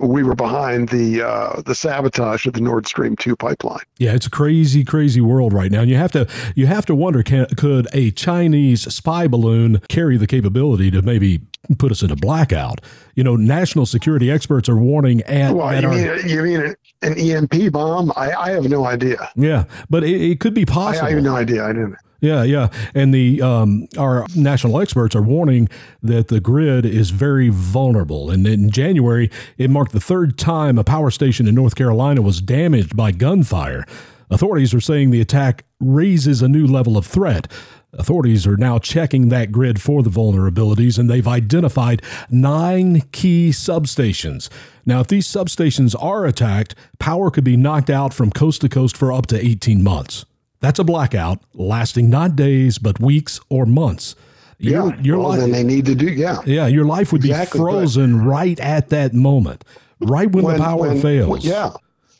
we 0.00 0.22
were 0.22 0.34
behind 0.34 0.88
the 0.88 1.22
uh, 1.22 1.62
the 1.62 1.74
sabotage 1.74 2.46
of 2.46 2.54
the 2.54 2.60
Nord 2.60 2.86
Stream 2.86 3.16
two 3.16 3.36
pipeline. 3.36 3.84
Yeah, 3.98 4.14
it's 4.14 4.26
a 4.26 4.30
crazy, 4.30 4.84
crazy 4.84 5.20
world 5.20 5.52
right 5.52 5.70
now. 5.70 5.80
And 5.80 5.90
you 5.90 5.96
have 5.96 6.12
to 6.12 6.26
you 6.54 6.66
have 6.66 6.86
to 6.86 6.94
wonder, 6.94 7.22
can, 7.22 7.46
could 7.56 7.86
a 7.92 8.10
Chinese 8.10 8.92
spy 8.92 9.28
balloon 9.28 9.80
carry 9.88 10.16
the 10.16 10.26
capability 10.26 10.90
to 10.90 11.02
maybe 11.02 11.40
put 11.78 11.92
us 11.92 12.02
in 12.02 12.10
a 12.10 12.16
blackout? 12.16 12.80
You 13.14 13.24
know, 13.24 13.36
national 13.36 13.86
security 13.86 14.30
experts 14.30 14.68
are 14.68 14.76
warning 14.76 15.20
at. 15.22 15.54
Well, 15.54 15.68
at 15.68 15.82
you, 15.82 15.88
our, 15.88 15.94
mean, 15.94 16.28
you 16.28 16.42
mean 16.42 16.74
an 17.02 17.18
EMP 17.18 17.72
bomb? 17.72 18.12
I, 18.16 18.32
I 18.32 18.50
have 18.50 18.68
no 18.68 18.86
idea. 18.86 19.30
Yeah, 19.36 19.64
but 19.90 20.02
it, 20.02 20.20
it 20.20 20.40
could 20.40 20.54
be 20.54 20.64
possible. 20.64 21.06
I, 21.06 21.10
I 21.10 21.14
have 21.14 21.22
no 21.22 21.36
idea. 21.36 21.64
I 21.64 21.72
didn't. 21.72 21.96
Yeah, 22.20 22.42
yeah, 22.42 22.68
and 22.94 23.14
the 23.14 23.40
um, 23.40 23.88
our 23.96 24.26
national 24.36 24.78
experts 24.78 25.16
are 25.16 25.22
warning 25.22 25.68
that 26.02 26.28
the 26.28 26.40
grid 26.40 26.84
is 26.84 27.10
very 27.10 27.48
vulnerable. 27.48 28.30
And 28.30 28.46
in 28.46 28.70
January, 28.70 29.30
it 29.56 29.70
marked 29.70 29.92
the 29.92 30.00
third 30.00 30.36
time 30.36 30.78
a 30.78 30.84
power 30.84 31.10
station 31.10 31.48
in 31.48 31.54
North 31.54 31.74
Carolina 31.74 32.20
was 32.20 32.42
damaged 32.42 32.94
by 32.94 33.12
gunfire. 33.12 33.86
Authorities 34.30 34.74
are 34.74 34.80
saying 34.80 35.10
the 35.10 35.20
attack 35.20 35.64
raises 35.80 36.42
a 36.42 36.48
new 36.48 36.66
level 36.66 36.96
of 36.96 37.06
threat. 37.06 37.50
Authorities 37.92 38.46
are 38.46 38.56
now 38.56 38.78
checking 38.78 39.30
that 39.30 39.50
grid 39.50 39.80
for 39.80 40.02
the 40.02 40.10
vulnerabilities, 40.10 40.98
and 40.98 41.10
they've 41.10 41.26
identified 41.26 42.02
nine 42.30 43.00
key 43.12 43.50
substations. 43.50 44.48
Now, 44.86 45.00
if 45.00 45.08
these 45.08 45.26
substations 45.26 46.00
are 46.00 46.24
attacked, 46.24 46.76
power 47.00 47.30
could 47.30 47.42
be 47.42 47.56
knocked 47.56 47.90
out 47.90 48.14
from 48.14 48.30
coast 48.30 48.60
to 48.60 48.68
coast 48.68 48.96
for 48.96 49.12
up 49.12 49.26
to 49.28 49.44
18 49.44 49.82
months. 49.82 50.24
That's 50.60 50.78
a 50.78 50.84
blackout 50.84 51.40
lasting 51.54 52.10
not 52.10 52.36
days, 52.36 52.78
but 52.78 53.00
weeks 53.00 53.40
or 53.48 53.66
months. 53.66 54.14
Your, 54.58 54.90
yeah, 54.90 55.00
your 55.00 55.18
well, 55.18 55.28
life, 55.30 55.40
then 55.40 55.52
they 55.52 55.64
need 55.64 55.86
to 55.86 55.94
do, 55.94 56.06
yeah. 56.06 56.40
Yeah, 56.44 56.66
your 56.66 56.84
life 56.84 57.12
would 57.12 57.24
exactly, 57.24 57.58
be 57.58 57.62
frozen 57.62 58.22
right 58.22 58.60
at 58.60 58.90
that 58.90 59.14
moment, 59.14 59.64
right 60.00 60.30
when, 60.30 60.44
when 60.44 60.58
the 60.58 60.62
power 60.62 60.88
when, 60.88 61.00
fails. 61.00 61.46
yeah. 61.46 61.72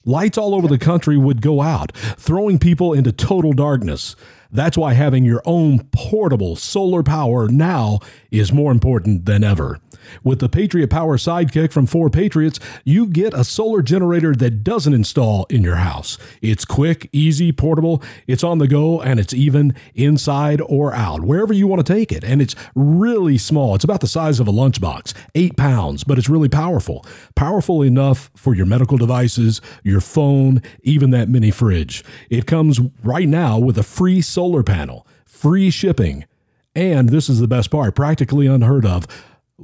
Lights 0.06 0.38
all 0.38 0.54
over 0.54 0.66
the 0.66 0.78
country 0.78 1.18
would 1.18 1.42
go 1.42 1.60
out, 1.60 1.94
throwing 1.94 2.58
people 2.58 2.94
into 2.94 3.12
total 3.12 3.52
darkness. 3.52 4.16
That's 4.50 4.78
why 4.78 4.94
having 4.94 5.26
your 5.26 5.42
own 5.44 5.80
portable 5.92 6.56
solar 6.56 7.02
power 7.02 7.48
now 7.48 7.98
is 8.30 8.52
more 8.52 8.72
important 8.72 9.26
than 9.26 9.44
ever. 9.44 9.78
With 10.22 10.40
the 10.40 10.48
Patriot 10.48 10.88
Power 10.88 11.16
Sidekick 11.16 11.72
from 11.72 11.86
4 11.86 12.10
Patriots, 12.10 12.58
you 12.84 13.06
get 13.06 13.34
a 13.34 13.44
solar 13.44 13.82
generator 13.82 14.34
that 14.34 14.64
doesn't 14.64 14.94
install 14.94 15.46
in 15.50 15.62
your 15.62 15.76
house. 15.76 16.18
It's 16.42 16.64
quick, 16.64 17.08
easy, 17.12 17.52
portable, 17.52 18.02
it's 18.26 18.44
on 18.44 18.58
the 18.58 18.68
go, 18.68 19.00
and 19.00 19.20
it's 19.20 19.34
even 19.34 19.74
inside 19.94 20.60
or 20.62 20.92
out, 20.94 21.22
wherever 21.22 21.52
you 21.52 21.66
want 21.66 21.84
to 21.84 21.92
take 21.92 22.12
it. 22.12 22.24
And 22.24 22.40
it's 22.40 22.54
really 22.74 23.38
small. 23.38 23.74
It's 23.74 23.84
about 23.84 24.00
the 24.00 24.08
size 24.08 24.40
of 24.40 24.48
a 24.48 24.52
lunchbox, 24.52 25.14
eight 25.34 25.56
pounds, 25.56 26.04
but 26.04 26.18
it's 26.18 26.28
really 26.28 26.48
powerful. 26.48 27.04
Powerful 27.34 27.82
enough 27.82 28.30
for 28.34 28.54
your 28.54 28.66
medical 28.66 28.96
devices, 28.96 29.60
your 29.82 30.00
phone, 30.00 30.62
even 30.82 31.10
that 31.10 31.28
mini 31.28 31.50
fridge. 31.50 32.04
It 32.28 32.46
comes 32.46 32.80
right 33.02 33.28
now 33.28 33.58
with 33.58 33.78
a 33.78 33.82
free 33.82 34.20
solar 34.20 34.62
panel, 34.62 35.06
free 35.24 35.70
shipping. 35.70 36.24
And 36.74 37.08
this 37.08 37.28
is 37.28 37.40
the 37.40 37.48
best 37.48 37.70
part 37.70 37.94
practically 37.94 38.46
unheard 38.46 38.86
of 38.86 39.06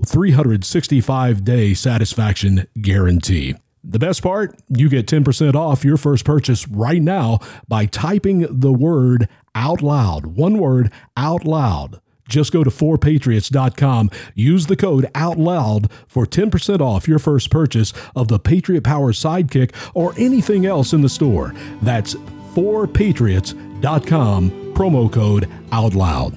365 0.05 1.45
day 1.45 1.75
satisfaction 1.75 2.67
guarantee. 2.81 3.55
The 3.89 4.01
best 4.01 4.21
part, 4.23 4.59
you 4.69 4.89
get 4.89 5.07
10% 5.07 5.55
off 5.55 5.85
your 5.85 5.97
first 5.97 6.25
purchase 6.25 6.67
right 6.67 7.01
now 7.01 7.39
by 7.69 7.87
typing 7.87 8.45
the 8.51 8.73
word 8.73 9.29
out 9.55 9.81
loud. 9.81 10.27
One 10.27 10.59
word 10.59 10.91
out 11.17 11.45
loud. 11.45 12.01
Just 12.29 12.53
go 12.53 12.65
to 12.65 12.71
4patriots.com, 12.71 14.11
use 14.35 14.67
the 14.67 14.75
code 14.75 15.09
out 15.15 15.39
loud 15.39 15.93
for 16.09 16.27
10% 16.27 16.81
off 16.81 17.07
your 17.07 17.21
first 17.21 17.49
purchase 17.51 17.93
of 18.17 18.27
the 18.27 18.41
Patriot 18.41 18.83
Power 18.83 19.13
Sidekick 19.13 19.73
or 19.95 20.13
anything 20.19 20.67
else 20.67 20.93
in 20.93 21.03
the 21.03 21.09
store. 21.09 21.55
That's 21.83 22.17
4patriots.com, 22.55 24.75
promo 24.75 25.13
code 25.13 25.49
out 25.71 25.95
loud. 25.95 26.37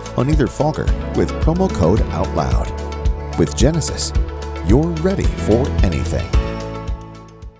on 0.17 0.29
either 0.29 0.47
Fogger 0.47 0.85
with 1.15 1.31
promo 1.43 1.69
code 1.73 2.01
OUTLOUD. 2.01 3.37
With 3.37 3.55
Genesis, 3.55 4.11
you're 4.65 4.89
ready 5.01 5.23
for 5.23 5.67
anything. 5.83 6.40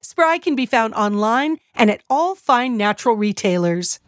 Spry 0.00 0.38
can 0.38 0.54
be 0.54 0.66
found 0.66 0.94
online 0.94 1.58
and 1.74 1.90
at 1.90 2.02
all 2.08 2.34
fine 2.34 2.76
natural 2.76 3.16
retailers. 3.16 3.98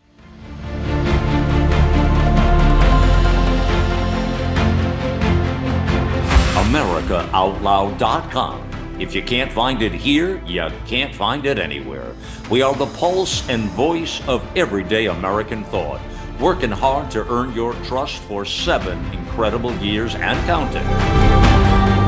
AmericaOutloud.com. 6.54 8.66
If 9.00 9.14
you 9.14 9.22
can't 9.22 9.50
find 9.50 9.80
it 9.82 9.92
here, 9.92 10.40
you 10.46 10.68
can't 10.86 11.14
find 11.14 11.46
it 11.46 11.58
anywhere. 11.58 12.14
We 12.50 12.62
are 12.62 12.74
the 12.74 12.86
pulse 12.86 13.48
and 13.48 13.64
voice 13.70 14.20
of 14.28 14.46
everyday 14.56 15.06
American 15.06 15.64
thought, 15.64 16.00
working 16.38 16.70
hard 16.70 17.10
to 17.12 17.26
earn 17.28 17.52
your 17.54 17.72
trust 17.84 18.20
for 18.22 18.44
seven 18.44 19.02
incredible 19.12 19.74
years 19.78 20.14
and 20.14 20.38
counting. 20.46 21.99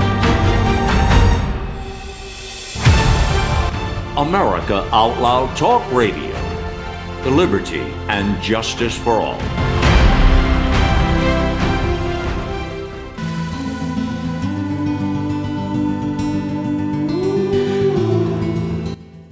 America 4.18 4.86
Out 4.92 5.18
Loud 5.22 5.56
Talk 5.56 5.90
Radio. 5.90 6.32
The 7.22 7.30
liberty 7.30 7.80
and 8.08 8.40
justice 8.42 8.94
for 8.94 9.12
all. 9.12 9.71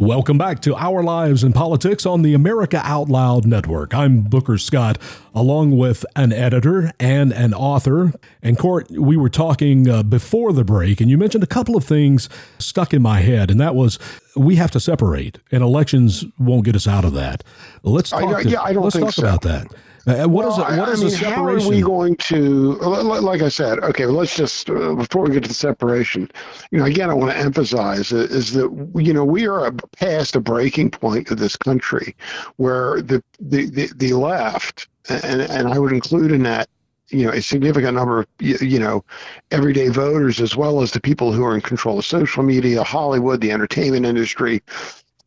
Welcome 0.01 0.39
back 0.39 0.61
to 0.61 0.75
Our 0.75 1.03
Lives 1.03 1.45
and 1.45 1.55
Politics 1.55 2.07
on 2.07 2.23
the 2.23 2.33
America 2.33 2.81
Out 2.83 3.11
Loud 3.11 3.47
Network. 3.47 3.93
I'm 3.93 4.23
Booker 4.23 4.57
Scott, 4.57 4.97
along 5.35 5.77
with 5.77 6.07
an 6.17 6.33
editor 6.33 6.91
and 6.99 7.35
an 7.35 7.53
author. 7.53 8.15
And 8.43 8.59
Cort, 8.59 8.91
we 8.91 9.19
were 9.19 9.29
talking 9.29 9.91
uh, 9.91 10.03
before 10.03 10.55
the 10.55 10.65
break, 10.65 11.03
and 11.03 11.11
you 11.11 11.19
mentioned 11.19 11.45
a 11.45 11.47
couple 11.47 11.77
of 11.77 11.85
things 11.85 12.31
stuck 12.59 12.95
in 12.95 13.03
my 13.03 13.21
head, 13.21 13.51
and 13.51 13.61
that 13.61 13.75
was 13.75 13.99
we 14.35 14.57
have 14.57 14.71
to 14.71 14.81
separate, 14.81 15.39
and 15.53 15.63
elections 15.63 16.25
won't 16.39 16.65
get 16.65 16.75
us 16.75 16.89
out 16.89 17.05
of 17.05 17.13
that. 17.13 17.45
Let's 17.83 18.09
talk. 18.09 18.23
I, 18.23 18.41
yeah, 18.41 18.63
I 18.63 18.73
don't 18.73 18.85
let's 18.85 18.97
think 18.97 19.05
talk 19.05 19.15
so. 19.17 19.23
about 19.23 19.43
that. 19.43 19.67
Uh, 20.07 20.27
what 20.27 20.47
well, 20.47 20.53
is 20.53 20.59
it? 20.59 20.79
What 20.79 20.89
I, 20.89 20.93
is 20.93 21.03
mean, 21.03 21.11
the 21.11 21.31
how 21.31 21.45
are 21.45 21.69
we 21.69 21.83
going 21.83 22.17
to? 22.17 22.73
Like 22.75 23.43
I 23.43 23.49
said, 23.49 23.81
okay. 23.81 24.07
Let's 24.07 24.35
just 24.35 24.71
uh, 24.71 24.95
before 24.95 25.25
we 25.25 25.33
get 25.33 25.43
to 25.43 25.49
the 25.49 25.55
separation. 25.55 26.31
You 26.71 26.79
know, 26.79 26.87
again, 26.87 27.11
I 27.11 27.15
want 27.15 27.33
to 27.33 27.39
emphasize 27.39 28.11
is, 28.11 28.53
that 28.55 28.93
you 28.97 29.13
know 29.13 29.25
we 29.25 29.47
are 29.47 29.71
past 29.99 30.37
a 30.37 30.41
breaking 30.41 30.91
point 30.91 31.31
of 31.31 31.39
this 31.39 31.57
country, 31.57 32.17
where 32.57 33.03
the 33.03 33.23
the 33.41 33.67
the, 33.67 33.91
the 33.97 34.15
left, 34.15 34.89
and 35.09 35.43
and 35.43 35.69
I 35.69 35.79
would 35.79 35.93
include 35.93 36.33
in 36.33 36.45
that 36.45 36.69
you 37.11 37.27
know 37.27 37.33
a 37.33 37.43
significant 37.43 37.95
number 37.95 38.21
of 38.21 38.27
you 38.41 38.79
know 38.79 39.05
everyday 39.51 39.89
voters 39.89 40.41
as 40.41 40.57
well 40.57 40.81
as 40.81 40.93
the 40.93 41.01
people 41.01 41.33
who 41.33 41.45
are 41.45 41.55
in 41.55 41.61
control 41.61 41.99
of 41.99 42.05
social 42.05 42.43
media 42.43 42.83
hollywood 42.83 43.41
the 43.41 43.51
entertainment 43.51 44.07
industry 44.07 44.63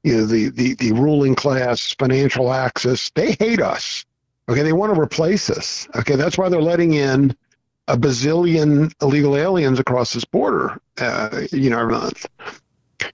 you 0.04 0.16
know 0.16 0.26
the 0.26 0.50
the, 0.50 0.76
the 0.76 0.94
ruling 0.94 1.36
class 1.36 1.94
financial 2.00 2.54
access 2.54 3.12
they 3.16 3.34
hate 3.34 3.62
us 3.62 4.06
okay 4.50 4.64
they 4.64 4.74
want 4.74 4.94
to 4.94 5.00
replace 5.00 5.50
us 5.50 5.88
okay 5.96 6.16
that's 6.16 6.38
why 6.38 6.50
they're 6.50 6.62
letting 6.62 6.94
in 6.94 7.36
a 7.88 7.98
bazillion 7.98 8.92
illegal 9.02 9.36
aliens 9.36 9.80
across 9.80 10.14
this 10.14 10.26
border 10.26 10.80
uh, 11.00 11.42
you 11.52 11.70
know 11.70 11.80
every 11.80 11.94
month 11.94 12.26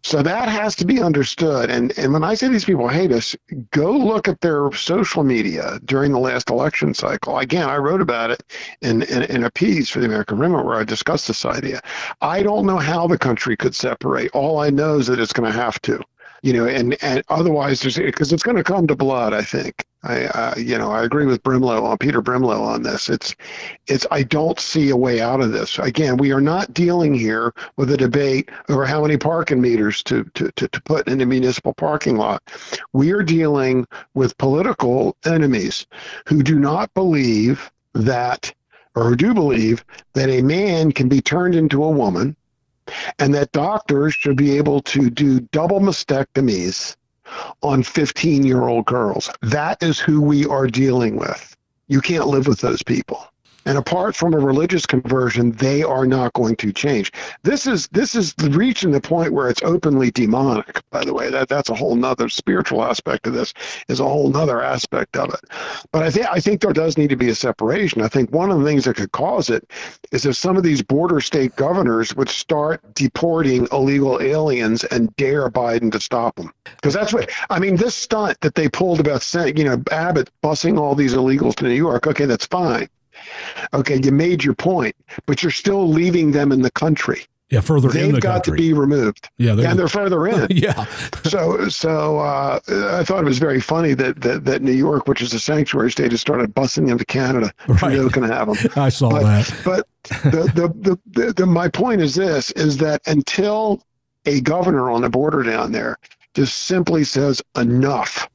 so 0.03 0.21
that 0.21 0.49
has 0.49 0.75
to 0.77 0.85
be 0.85 1.01
understood. 1.01 1.69
And 1.69 1.97
and 1.97 2.13
when 2.13 2.23
I 2.23 2.33
say 2.35 2.47
these 2.47 2.65
people 2.65 2.87
hate 2.87 3.11
us, 3.11 3.35
go 3.71 3.91
look 3.91 4.27
at 4.27 4.41
their 4.41 4.71
social 4.71 5.23
media 5.23 5.79
during 5.85 6.11
the 6.11 6.19
last 6.19 6.49
election 6.49 6.93
cycle. 6.93 7.37
Again, 7.37 7.69
I 7.69 7.77
wrote 7.77 8.01
about 8.01 8.31
it 8.31 8.43
in, 8.81 9.03
in, 9.03 9.23
in 9.23 9.43
a 9.43 9.51
piece 9.51 9.89
for 9.89 9.99
the 9.99 10.05
American 10.05 10.37
Remnant 10.37 10.65
where 10.65 10.79
I 10.79 10.83
discussed 10.83 11.27
this 11.27 11.45
idea. 11.45 11.81
I 12.21 12.43
don't 12.43 12.65
know 12.65 12.77
how 12.77 13.07
the 13.07 13.17
country 13.17 13.57
could 13.57 13.75
separate. 13.75 14.31
All 14.31 14.59
I 14.59 14.69
know 14.69 14.99
is 14.99 15.07
that 15.07 15.19
it's 15.19 15.33
going 15.33 15.51
to 15.51 15.57
have 15.57 15.81
to. 15.83 16.01
You 16.41 16.53
know, 16.53 16.65
and 16.65 17.01
and 17.03 17.23
otherwise, 17.29 17.81
there's 17.81 17.97
because 17.97 18.31
it's 18.31 18.43
going 18.43 18.57
to 18.57 18.63
come 18.63 18.87
to 18.87 18.95
blood. 18.95 19.33
I 19.33 19.41
think. 19.41 19.85
I, 20.03 20.25
uh, 20.27 20.53
you 20.57 20.77
know, 20.77 20.91
I 20.91 21.03
agree 21.03 21.25
with 21.25 21.43
Brimelow 21.43 21.83
on 21.83 21.97
Peter 21.97 22.21
Brimelow 22.21 22.61
on 22.61 22.83
this. 22.83 23.09
It's, 23.09 23.35
it's. 23.87 24.07
I 24.11 24.23
don't 24.23 24.57
see 24.57 24.89
a 24.89 24.95
way 24.95 25.19
out 25.19 25.41
of 25.41 25.51
this. 25.51 25.77
Again, 25.77 26.15
we 26.15 26.31
are 26.31 26.39
not 26.39 26.73
dealing 26.73 27.13
here 27.13 27.53
with 27.75 27.91
a 27.91 27.97
debate 27.97 28.49
over 28.69 28.85
how 28.85 29.01
many 29.01 29.17
parking 29.17 29.59
meters 29.59 30.01
to 30.03 30.23
to 30.35 30.51
to, 30.51 30.69
to 30.69 30.81
put 30.83 31.07
in 31.09 31.19
a 31.19 31.25
municipal 31.25 31.73
parking 31.73 32.15
lot. 32.15 32.41
We 32.93 33.11
are 33.11 33.23
dealing 33.23 33.85
with 34.13 34.37
political 34.37 35.17
enemies 35.25 35.85
who 36.25 36.43
do 36.43 36.57
not 36.57 36.93
believe 36.93 37.69
that, 37.93 38.53
or 38.95 39.03
who 39.03 39.17
do 39.17 39.33
believe 39.33 39.83
that 40.13 40.29
a 40.29 40.41
man 40.41 40.93
can 40.93 41.09
be 41.09 41.21
turned 41.21 41.55
into 41.55 41.83
a 41.83 41.91
woman 41.91 42.37
and 43.19 43.33
that 43.33 43.51
doctors 43.51 44.13
should 44.13 44.37
be 44.37 44.57
able 44.57 44.81
to 44.81 45.09
do 45.09 45.39
double 45.51 45.79
mastectomies 45.79 46.95
on 47.61 47.83
15 47.83 48.45
year 48.45 48.63
old 48.67 48.85
girls. 48.85 49.29
That 49.41 49.81
is 49.83 49.99
who 49.99 50.21
we 50.21 50.45
are 50.45 50.67
dealing 50.67 51.17
with. 51.17 51.55
You 51.87 52.01
can't 52.01 52.27
live 52.27 52.47
with 52.47 52.61
those 52.61 52.83
people. 52.83 53.25
And 53.69 53.77
apart 53.77 54.15
from 54.15 54.33
a 54.33 54.39
religious 54.39 54.87
conversion, 54.87 55.51
they 55.51 55.83
are 55.83 56.07
not 56.07 56.33
going 56.33 56.55
to 56.55 56.73
change. 56.73 57.11
This 57.43 57.67
is 57.67 57.87
this 57.89 58.15
is 58.15 58.33
reaching 58.39 58.89
the 58.89 58.99
point 58.99 59.31
where 59.31 59.47
it's 59.47 59.61
openly 59.61 60.09
demonic. 60.09 60.81
By 60.89 61.05
the 61.05 61.13
way, 61.13 61.29
that 61.29 61.49
that's 61.49 61.69
a 61.69 61.75
whole 61.75 61.95
nother 61.95 62.29
spiritual 62.29 62.83
aspect 62.83 63.27
of 63.27 63.33
this. 63.33 63.53
Is 63.87 63.99
a 63.99 64.05
whole 64.05 64.31
nother 64.31 64.63
aspect 64.63 65.15
of 65.17 65.31
it. 65.31 65.41
But 65.91 66.01
I 66.01 66.09
think 66.09 66.25
I 66.31 66.39
think 66.39 66.61
there 66.61 66.73
does 66.73 66.97
need 66.97 67.11
to 67.11 67.15
be 67.15 67.29
a 67.29 67.35
separation. 67.35 68.01
I 68.01 68.07
think 68.07 68.31
one 68.31 68.49
of 68.49 68.57
the 68.57 68.65
things 68.65 68.85
that 68.85 68.95
could 68.95 69.11
cause 69.11 69.51
it 69.51 69.69
is 70.11 70.25
if 70.25 70.35
some 70.35 70.57
of 70.57 70.63
these 70.63 70.81
border 70.81 71.21
state 71.21 71.55
governors 71.55 72.15
would 72.15 72.29
start 72.29 72.81
deporting 72.95 73.67
illegal 73.71 74.19
aliens 74.19 74.83
and 74.85 75.15
dare 75.17 75.47
Biden 75.47 75.91
to 75.91 75.99
stop 75.99 76.37
them. 76.37 76.51
Because 76.63 76.95
that's 76.95 77.13
what 77.13 77.29
I 77.51 77.59
mean. 77.59 77.75
This 77.75 77.93
stunt 77.93 78.41
that 78.41 78.55
they 78.55 78.67
pulled 78.67 78.99
about 78.99 79.21
saying, 79.21 79.57
you 79.57 79.65
know, 79.65 79.79
Abbott 79.91 80.31
busing 80.43 80.79
all 80.79 80.95
these 80.95 81.13
illegals 81.13 81.53
to 81.57 81.65
New 81.65 81.75
York. 81.75 82.07
Okay, 82.07 82.25
that's 82.25 82.47
fine. 82.47 82.89
Okay, 83.73 83.99
you 84.01 84.11
made 84.11 84.43
your 84.43 84.55
point, 84.55 84.95
but 85.25 85.41
you're 85.43 85.51
still 85.51 85.87
leaving 85.87 86.31
them 86.31 86.51
in 86.51 86.61
the 86.61 86.71
country. 86.71 87.25
Yeah, 87.49 87.61
further 87.61 87.89
in. 87.89 87.93
They've 87.95 88.13
the 88.13 88.21
got 88.21 88.43
country. 88.43 88.57
to 88.57 88.61
be 88.61 88.73
removed. 88.73 89.27
Yeah, 89.37 89.55
they're- 89.55 89.67
and 89.67 89.79
they're 89.79 89.87
further 89.87 90.27
in. 90.27 90.47
yeah. 90.51 90.85
so, 91.23 91.67
so 91.67 92.19
uh, 92.19 92.59
I 92.67 93.03
thought 93.03 93.21
it 93.21 93.25
was 93.25 93.39
very 93.39 93.59
funny 93.59 93.95
that, 93.95 94.21
that 94.21 94.45
that 94.45 94.61
New 94.61 94.71
York, 94.71 95.07
which 95.07 95.21
is 95.21 95.33
a 95.33 95.39
sanctuary 95.39 95.91
state, 95.91 96.11
has 96.11 96.21
started 96.21 96.53
busing 96.53 96.87
them 96.87 96.99
to 96.99 97.05
Canada. 97.05 97.51
Trudeau 97.77 98.09
can 98.09 98.23
have 98.23 98.53
them. 98.53 98.71
I 98.75 98.89
saw 98.89 99.09
but, 99.09 99.23
that. 99.23 99.61
But 99.65 99.87
the, 100.31 100.41
the, 100.53 100.67
the, 100.75 100.99
the, 101.25 101.33
the 101.33 101.45
my 101.47 101.69
point 101.69 102.01
is 102.01 102.13
this: 102.13 102.51
is 102.51 102.77
that 102.77 103.01
until 103.07 103.81
a 104.27 104.41
governor 104.41 104.91
on 104.91 105.01
the 105.01 105.09
border 105.09 105.41
down 105.41 105.71
there 105.71 105.97
just 106.35 106.55
simply 106.67 107.03
says 107.03 107.41
enough, 107.57 108.29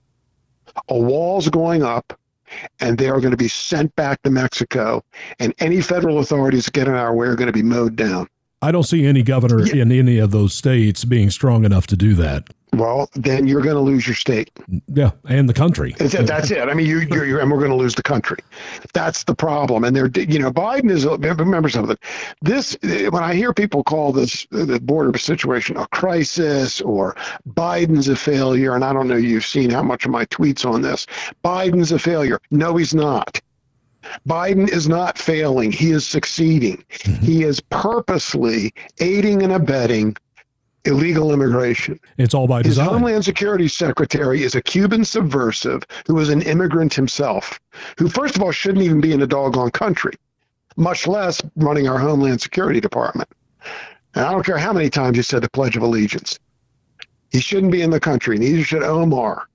a 0.88 0.98
wall's 0.98 1.48
going 1.48 1.84
up, 1.84 2.18
and 2.80 2.98
they 2.98 3.08
are 3.08 3.20
going 3.20 3.30
to 3.30 3.36
be 3.36 3.48
sent 3.48 3.94
back 3.96 4.22
to 4.22 4.30
Mexico, 4.30 5.02
and 5.38 5.54
any 5.58 5.80
federal 5.80 6.18
authorities 6.18 6.66
that 6.66 6.74
get 6.74 6.88
in 6.88 6.94
our 6.94 7.14
way 7.14 7.26
are 7.26 7.36
going 7.36 7.46
to 7.46 7.52
be 7.52 7.62
mowed 7.62 7.96
down. 7.96 8.28
I 8.62 8.72
don't 8.72 8.84
see 8.84 9.04
any 9.04 9.22
governor 9.22 9.66
in 9.70 9.92
any 9.92 10.18
of 10.18 10.30
those 10.30 10.54
states 10.54 11.04
being 11.04 11.30
strong 11.30 11.64
enough 11.64 11.86
to 11.88 11.96
do 11.96 12.14
that. 12.14 12.48
Well, 12.76 13.08
then 13.14 13.46
you're 13.46 13.62
going 13.62 13.76
to 13.76 13.80
lose 13.80 14.06
your 14.06 14.16
state. 14.16 14.50
Yeah, 14.92 15.12
and 15.28 15.48
the 15.48 15.54
country. 15.54 15.94
That's 15.98 16.50
it. 16.50 16.68
I 16.68 16.74
mean, 16.74 16.86
you, 16.86 17.00
you're, 17.00 17.24
you're, 17.24 17.40
and 17.40 17.50
we're 17.50 17.58
going 17.58 17.70
to 17.70 17.76
lose 17.76 17.94
the 17.94 18.02
country. 18.02 18.38
That's 18.92 19.24
the 19.24 19.34
problem. 19.34 19.84
And 19.84 19.94
they're, 19.94 20.08
you 20.08 20.38
know, 20.38 20.50
Biden 20.50 20.90
is. 20.90 21.04
Remember 21.04 21.68
something. 21.68 21.96
This, 22.42 22.76
when 22.82 23.22
I 23.22 23.34
hear 23.34 23.52
people 23.52 23.84
call 23.84 24.12
this 24.12 24.46
the 24.50 24.80
border 24.80 25.16
situation 25.18 25.76
a 25.76 25.86
crisis 25.88 26.80
or 26.80 27.16
Biden's 27.50 28.08
a 28.08 28.16
failure, 28.16 28.74
and 28.74 28.84
I 28.84 28.92
don't 28.92 29.08
know, 29.08 29.16
you've 29.16 29.44
seen 29.44 29.70
how 29.70 29.82
much 29.82 30.04
of 30.04 30.10
my 30.10 30.24
tweets 30.26 30.64
on 30.64 30.82
this. 30.82 31.06
Biden's 31.44 31.92
a 31.92 31.98
failure. 31.98 32.40
No, 32.50 32.76
he's 32.76 32.94
not. 32.94 33.40
Biden 34.28 34.68
is 34.68 34.88
not 34.88 35.16
failing. 35.16 35.72
He 35.72 35.90
is 35.90 36.06
succeeding. 36.06 36.84
Mm-hmm. 36.90 37.24
He 37.24 37.42
is 37.42 37.60
purposely 37.60 38.74
aiding 39.00 39.42
and 39.42 39.52
abetting 39.52 40.16
illegal 40.84 41.32
immigration. 41.32 41.98
It's 42.18 42.34
all 42.34 42.46
by 42.46 42.62
design. 42.62 42.84
His. 42.84 42.92
Homeland 42.92 43.24
Security 43.24 43.68
Secretary 43.68 44.42
is 44.42 44.54
a 44.54 44.62
Cuban 44.62 45.04
subversive 45.04 45.82
who 46.06 46.18
is 46.18 46.28
an 46.28 46.42
immigrant 46.42 46.94
himself, 46.94 47.58
who, 47.98 48.08
first 48.08 48.36
of 48.36 48.42
all, 48.42 48.52
shouldn't 48.52 48.84
even 48.84 49.00
be 49.00 49.12
in 49.12 49.22
a 49.22 49.26
doggone 49.26 49.70
country, 49.70 50.12
much 50.76 51.06
less 51.06 51.40
running 51.56 51.88
our 51.88 51.98
Homeland 51.98 52.40
Security 52.40 52.80
Department. 52.80 53.28
And 54.14 54.24
I 54.24 54.30
don't 54.30 54.44
care 54.44 54.58
how 54.58 54.72
many 54.72 54.90
times 54.90 55.16
you 55.16 55.22
said 55.22 55.42
the 55.42 55.50
Pledge 55.50 55.76
of 55.76 55.82
Allegiance. 55.82 56.38
He 57.30 57.40
shouldn't 57.40 57.72
be 57.72 57.82
in 57.82 57.90
the 57.90 58.00
country. 58.00 58.38
Neither 58.38 58.62
should 58.62 58.82
Omar. 58.82 59.48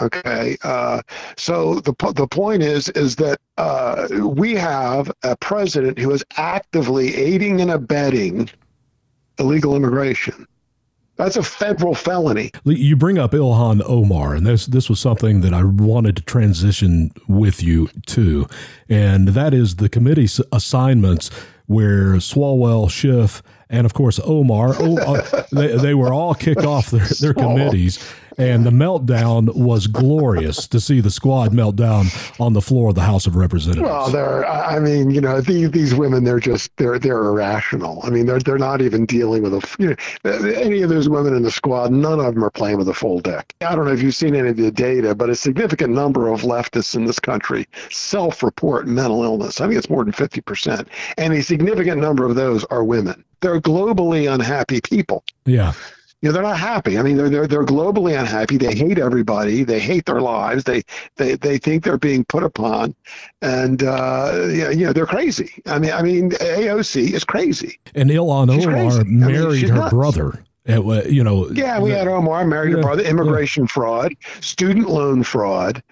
Okay, 0.00 0.56
uh, 0.62 1.02
so 1.36 1.80
the 1.80 1.92
the 2.14 2.26
point 2.26 2.62
is 2.62 2.88
is 2.90 3.16
that 3.16 3.38
uh, 3.58 4.08
we 4.22 4.54
have 4.54 5.12
a 5.22 5.36
president 5.36 5.98
who 5.98 6.10
is 6.10 6.24
actively 6.36 7.14
aiding 7.14 7.60
and 7.60 7.70
abetting 7.70 8.48
illegal 9.38 9.76
immigration. 9.76 10.46
That's 11.16 11.36
a 11.36 11.42
federal 11.42 11.94
felony. 11.94 12.50
You 12.64 12.96
bring 12.96 13.18
up 13.18 13.32
Ilhan 13.32 13.82
Omar, 13.86 14.34
and 14.34 14.46
this 14.46 14.66
this 14.66 14.90
was 14.90 14.98
something 14.98 15.42
that 15.42 15.54
I 15.54 15.62
wanted 15.62 16.16
to 16.16 16.22
transition 16.22 17.12
with 17.28 17.62
you 17.62 17.88
to, 18.06 18.46
and 18.88 19.28
that 19.28 19.54
is 19.54 19.76
the 19.76 19.88
committee's 19.88 20.40
assignments 20.50 21.30
where 21.66 22.14
Swalwell, 22.14 22.90
Schiff, 22.90 23.42
and 23.70 23.86
of 23.86 23.94
course 23.94 24.20
Omar, 24.24 24.74
oh, 24.78 24.98
uh, 24.98 25.44
they, 25.52 25.76
they 25.76 25.94
were 25.94 26.12
all 26.12 26.34
kicked 26.34 26.64
off 26.64 26.90
their, 26.90 27.06
their 27.20 27.34
committees, 27.42 27.98
and 28.38 28.64
the 28.64 28.70
meltdown 28.70 29.54
was 29.54 29.86
glorious 29.86 30.66
to 30.68 30.80
see 30.80 31.00
the 31.00 31.10
squad 31.10 31.52
meltdown 31.52 32.40
on 32.40 32.52
the 32.52 32.60
floor 32.60 32.90
of 32.90 32.94
the 32.94 33.02
House 33.02 33.26
of 33.26 33.36
Representatives. 33.36 33.88
Well, 33.88 34.10
they're. 34.10 34.46
I 34.46 34.78
mean, 34.78 35.10
you 35.10 35.20
know, 35.20 35.40
these, 35.40 35.70
these 35.70 35.94
women, 35.94 36.24
they're 36.24 36.40
just 36.40 36.74
they're 36.76 36.98
they're 36.98 37.24
irrational. 37.24 38.00
I 38.02 38.10
mean, 38.10 38.26
they're 38.26 38.40
they're 38.40 38.58
not 38.58 38.80
even 38.82 39.06
dealing 39.06 39.42
with 39.42 39.54
a. 39.54 39.76
You 39.78 39.96
know, 40.24 40.52
any 40.54 40.82
of 40.82 40.90
those 40.90 41.08
women 41.08 41.34
in 41.34 41.42
the 41.42 41.50
squad, 41.50 41.92
none 41.92 42.20
of 42.20 42.34
them 42.34 42.44
are 42.44 42.50
playing 42.50 42.78
with 42.78 42.88
a 42.88 42.94
full 42.94 43.20
deck. 43.20 43.54
I 43.60 43.74
don't 43.74 43.84
know 43.84 43.92
if 43.92 44.02
you've 44.02 44.14
seen 44.14 44.34
any 44.34 44.48
of 44.48 44.56
the 44.56 44.70
data, 44.70 45.14
but 45.14 45.30
a 45.30 45.34
significant 45.34 45.92
number 45.92 46.28
of 46.28 46.42
leftists 46.42 46.94
in 46.94 47.04
this 47.04 47.20
country 47.20 47.66
self-report 47.90 48.86
mental 48.86 49.22
illness. 49.22 49.60
I 49.60 49.66
think 49.66 49.78
it's 49.78 49.90
more 49.90 50.04
than 50.04 50.12
fifty 50.12 50.40
percent, 50.40 50.88
and 51.18 51.32
a 51.32 51.42
significant 51.42 52.00
number 52.00 52.24
of 52.24 52.34
those 52.34 52.64
are 52.64 52.84
women. 52.84 53.24
They're 53.40 53.60
globally 53.60 54.32
unhappy 54.32 54.80
people. 54.80 55.22
Yeah. 55.44 55.74
You 56.24 56.30
know, 56.30 56.32
they're 56.36 56.42
not 56.42 56.58
happy. 56.58 56.96
I 56.96 57.02
mean, 57.02 57.18
they're 57.18 57.28
they're 57.28 57.46
they're 57.46 57.66
globally 57.66 58.18
unhappy. 58.18 58.56
They 58.56 58.74
hate 58.74 58.96
everybody. 58.96 59.62
They 59.62 59.78
hate 59.78 60.06
their 60.06 60.22
lives. 60.22 60.64
They 60.64 60.82
they 61.16 61.34
they 61.34 61.58
think 61.58 61.84
they're 61.84 61.98
being 61.98 62.24
put 62.24 62.42
upon, 62.42 62.94
and 63.42 63.82
uh, 63.82 64.46
yeah, 64.48 64.70
you 64.70 64.86
know, 64.86 64.94
they're 64.94 65.04
crazy. 65.04 65.52
I 65.66 65.78
mean, 65.78 65.92
I 65.92 66.00
mean, 66.00 66.30
AOC 66.30 67.12
is 67.12 67.24
crazy. 67.24 67.78
And 67.94 68.08
Ilhan 68.08 68.54
She's 68.54 68.66
Omar 68.66 68.80
crazy. 68.80 69.00
I 69.00 69.02
mean, 69.02 69.20
married 69.20 69.68
her 69.68 69.74
nuts. 69.74 69.90
brother. 69.92 70.42
It 70.64 71.10
you 71.10 71.22
know, 71.22 71.50
Yeah, 71.50 71.78
we 71.78 71.90
had 71.90 72.08
Omar 72.08 72.46
married 72.46 72.72
her 72.72 72.80
brother, 72.80 73.02
immigration 73.02 73.66
fraud, 73.66 74.14
student 74.40 74.88
loan 74.88 75.24
fraud. 75.24 75.82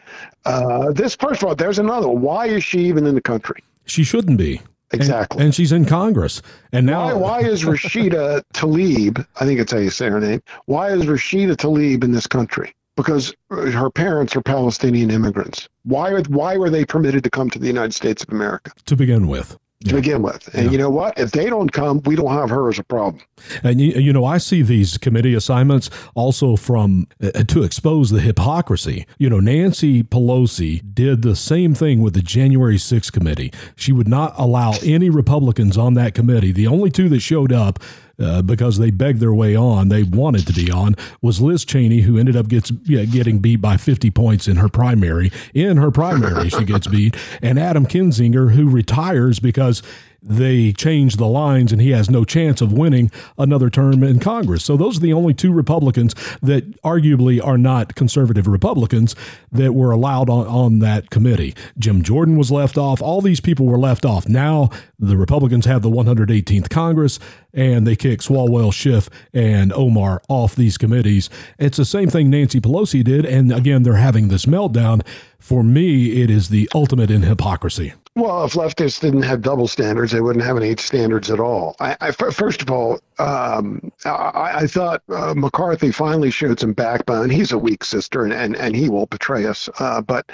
Uh, 0.47 0.93
this 0.93 1.14
first 1.14 1.43
of 1.43 1.49
all, 1.51 1.55
there's 1.55 1.78
another. 1.78 2.09
Why 2.09 2.47
is 2.47 2.64
she 2.64 2.78
even 2.87 3.07
in 3.07 3.14
the 3.14 3.20
country? 3.20 3.62
she 3.85 4.03
shouldn't 4.03 4.39
be. 4.39 4.62
And- 4.93 5.01
Exactly. 5.01 5.45
And, 5.45 5.55
she's 5.55 5.72
in 5.72 5.84
Congress. 5.84 6.43
And 6.72 6.86
now 6.86 7.07
Why, 7.07 7.12
why 7.14 7.40
is 7.40 7.64
Rashida 7.64 8.43
Tlaib, 8.55 9.26
I 9.40 9.45
think 9.47 9.61
it's 9.61 9.72
how 9.72 9.78
you 9.78 9.90
say 9.90 10.09
her 10.09 10.20
name, 10.20 10.43
why 10.66 10.90
is 10.90 11.05
Rashida 11.05 11.57
Tlaib 11.57 12.05
in 12.05 12.12
this 12.12 12.26
country? 12.26 12.74
Because 12.95 13.34
her 13.51 13.90
parents 13.90 14.36
are 14.36 14.43
Palestinian 14.43 15.11
immigrants. 15.11 15.68
Why, 15.84 16.20
why 16.28 16.59
were 16.59 16.68
they 16.68 16.84
permitted 16.84 17.24
to 17.24 17.30
come 17.30 17.49
to 17.51 17.59
the 17.59 17.66
United 17.66 17.95
States 17.95 18.22
of 18.22 18.30
America 18.30 18.70
to 18.84 18.97
begin 18.97 19.28
with. 19.28 19.57
To 19.85 19.95
begin 19.95 20.22
with? 20.22 20.49
And 20.55 20.72
you 20.72 20.78
know 20.78 20.91
what? 20.91 21.18
If 21.18 21.33
they 21.33 21.47
don't 21.47 21.70
come, 21.70 22.01
we 22.05 22.16
don't 22.16 22.33
have 22.33 22.51
her 22.51 22.68
as 22.68 22.78
a 22.78 22.85
problem. 22.85 23.22
And 23.62 23.80
you, 23.80 23.93
you 23.93 24.12
know, 24.12 24.24
I 24.24 24.39
see 24.39 24.62
these 24.62 24.99
committee 24.99 25.35
assignments 25.35 25.91
also 26.14 26.57
from 26.57 27.07
uh, 27.22 27.45
to 27.45 27.62
expose 27.62 28.11
the 28.11 28.20
hypocrisy. 28.20 29.07
You 29.18 29.30
know, 29.30 29.41
Nancy 29.41 30.03
Pelosi 30.03 30.83
did 30.95 31.22
the 31.22 31.37
same 31.37 31.74
thing 31.74 32.01
with 32.01 32.14
the 32.14 32.22
January 32.22 32.76
6th 32.76 33.12
committee. 33.12 33.53
She 33.76 33.93
would 33.93 34.09
not 34.09 34.35
allow 34.37 34.74
any 34.83 35.11
Republicans 35.11 35.76
on 35.76 35.95
that 35.95 36.14
committee. 36.14 36.53
The 36.53 36.66
only 36.66 36.91
two 36.91 37.09
that 37.11 37.20
showed 37.20 37.53
up 37.53 37.78
uh, 38.19 38.43
because 38.43 38.79
they 38.79 38.91
begged 38.91 39.21
their 39.21 39.35
way 39.35 39.57
on, 39.57 39.89
they 39.89 40.03
wanted 40.03 40.47
to 40.47 40.53
be 40.53 40.71
on, 40.71 40.97
was 41.21 41.41
Liz 41.41 41.65
Cheney, 41.65 42.01
who 42.01 42.19
ended 42.19 42.37
up 42.37 42.49
gets 42.49 42.71
getting 42.71 43.39
beat 43.39 43.57
by 43.57 43.77
50 43.77 44.11
points 44.11 44.49
in 44.49 44.57
her 44.57 44.69
primary. 44.69 45.31
In 45.55 45.77
her 45.77 45.91
primary, 45.91 46.49
she 46.49 46.65
gets 46.65 46.87
beat, 46.87 47.17
and 47.41 47.59
Adam 47.59 47.87
Kinzinger, 47.87 48.53
who 48.53 48.69
retires 48.69 49.41
because 49.41 49.83
they 50.23 50.73
change 50.73 51.16
the 51.16 51.27
lines 51.27 51.73
and 51.73 51.81
he 51.81 51.91
has 51.91 52.09
no 52.09 52.25
chance 52.25 52.61
of 52.61 52.73
winning 52.73 53.11
another 53.37 53.68
term 53.68 54.03
in 54.05 54.20
Congress. 54.20 54.64
So 54.64 54.77
those 54.77 54.99
are 54.99 55.01
the 55.01 55.12
only 55.12 55.35
two 55.35 55.53
Republicans 55.53 56.14
that 56.41 56.81
arguably 56.83 57.45
are 57.45 57.59
not 57.59 57.95
conservative 57.95 58.47
Republicans 58.47 59.16
that 59.51 59.75
were 59.75 59.91
allowed 59.91 60.31
on, 60.31 60.47
on 60.47 60.79
that 60.79 61.11
committee. 61.11 61.55
Jim 61.79 62.03
Jordan 62.03 62.37
was 62.37 62.51
left 62.53 62.79
off. 62.79 63.03
All 63.03 63.20
these 63.20 63.41
people 63.41 63.66
were 63.66 63.79
left 63.79 64.05
off. 64.05 64.29
Now 64.29 64.70
the 64.99 65.16
Republicans 65.16 65.66
have 65.66 65.83
the 65.83 65.91
118th 65.91 66.70
Congress 66.70 67.18
and 67.53 67.87
they 67.87 67.97
kick 67.97 68.20
Swalwell, 68.20 68.73
Schiff, 68.73 69.11
and 69.35 69.73
Omar 69.73 70.23
off 70.29 70.55
these 70.55 70.79
committees. 70.79 71.29
It's 71.59 71.77
the 71.77 71.85
same 71.85 72.09
thing 72.09 72.31
Nancy 72.31 72.61
Pelosi 72.61 73.03
did. 73.03 73.27
And 73.27 73.53
again, 73.53 73.83
they're 73.83 73.95
having 73.95 74.29
this 74.29 74.47
meltdown. 74.47 75.05
For 75.39 75.64
me, 75.64 76.23
it 76.23 76.31
is 76.31 76.49
the 76.49 76.70
ultimate 76.73 77.11
in 77.11 77.23
hypocrisy. 77.23 77.95
Well, 78.15 78.45
if 78.45 78.53
leftists 78.53 79.01
didn't 79.01 79.23
have 79.23 79.41
double 79.41 79.67
standards, 79.67 80.13
they 80.13 80.21
wouldn't 80.21 80.45
have 80.45 80.59
any 80.59 80.77
standards 80.77 81.31
at 81.31 81.41
all. 81.41 81.77
I, 81.81 81.97
I 82.03 82.11
first 82.11 82.61
of 82.61 82.71
all, 82.71 83.01
um, 83.19 83.91
I, 84.05 84.53
I, 84.55 84.67
thought 84.67 85.03
uh, 85.09 85.33
McCarthy 85.35 85.91
finally 85.91 86.31
showed 86.31 86.61
some 86.61 86.75
backbone. 86.75 87.31
He's 87.31 87.53
a 87.53 87.59
weak 87.59 87.83
sister, 87.85 88.23
and, 88.23 88.33
and, 88.35 88.55
and 88.57 88.77
he 88.77 88.91
will 88.91 89.07
betray 89.07 89.47
us. 89.47 89.71
Uh, 89.79 90.03
but 90.03 90.31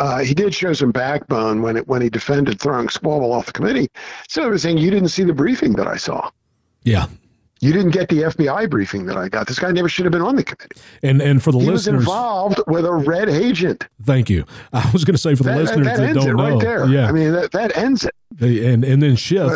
uh, 0.00 0.18
he 0.18 0.34
did 0.34 0.52
show 0.52 0.72
some 0.72 0.90
backbone 0.90 1.62
when 1.62 1.76
it, 1.76 1.86
when 1.86 2.02
he 2.02 2.10
defended 2.10 2.60
throwing 2.60 2.88
Swalwell 2.88 3.32
off 3.32 3.46
the 3.46 3.52
committee. 3.52 3.88
So 4.28 4.42
I 4.42 4.46
was 4.48 4.62
saying, 4.62 4.78
you 4.78 4.90
didn't 4.90 5.10
see 5.10 5.22
the 5.22 5.32
briefing 5.32 5.74
that 5.74 5.86
I 5.86 5.98
saw. 5.98 6.30
Yeah, 6.82 7.06
you 7.60 7.72
didn't 7.72 7.90
get 7.90 8.08
the 8.08 8.22
FBI 8.22 8.68
briefing 8.70 9.06
that 9.06 9.16
I 9.16 9.28
got. 9.28 9.46
This 9.46 9.58
guy 9.58 9.70
never 9.70 9.88
should 9.88 10.06
have 10.06 10.12
been 10.12 10.22
on 10.22 10.36
the 10.36 10.44
committee. 10.44 10.80
And 11.02 11.20
and 11.20 11.42
for 11.42 11.52
the 11.52 11.58
he 11.58 11.66
listeners, 11.66 11.98
was 11.98 12.04
involved 12.04 12.60
with 12.66 12.86
a 12.86 12.92
red 12.92 13.28
agent. 13.28 13.86
Thank 14.02 14.30
you. 14.30 14.44
I 14.72 14.90
was 14.92 15.04
going 15.04 15.14
to 15.14 15.20
say 15.20 15.34
for 15.34 15.42
the 15.42 15.50
that, 15.50 15.58
listeners 15.58 15.86
that, 15.86 15.96
that, 15.98 16.14
don't 16.14 16.36
know, 16.36 16.50
right 16.50 16.60
there. 16.60 16.86
yeah, 16.86 17.08
I 17.08 17.12
mean 17.12 17.32
that, 17.32 17.52
that 17.52 17.76
ends 17.76 18.04
it. 18.04 18.14
And 18.40 18.84
and 18.84 19.02
then 19.02 19.16
Schiff. 19.16 19.50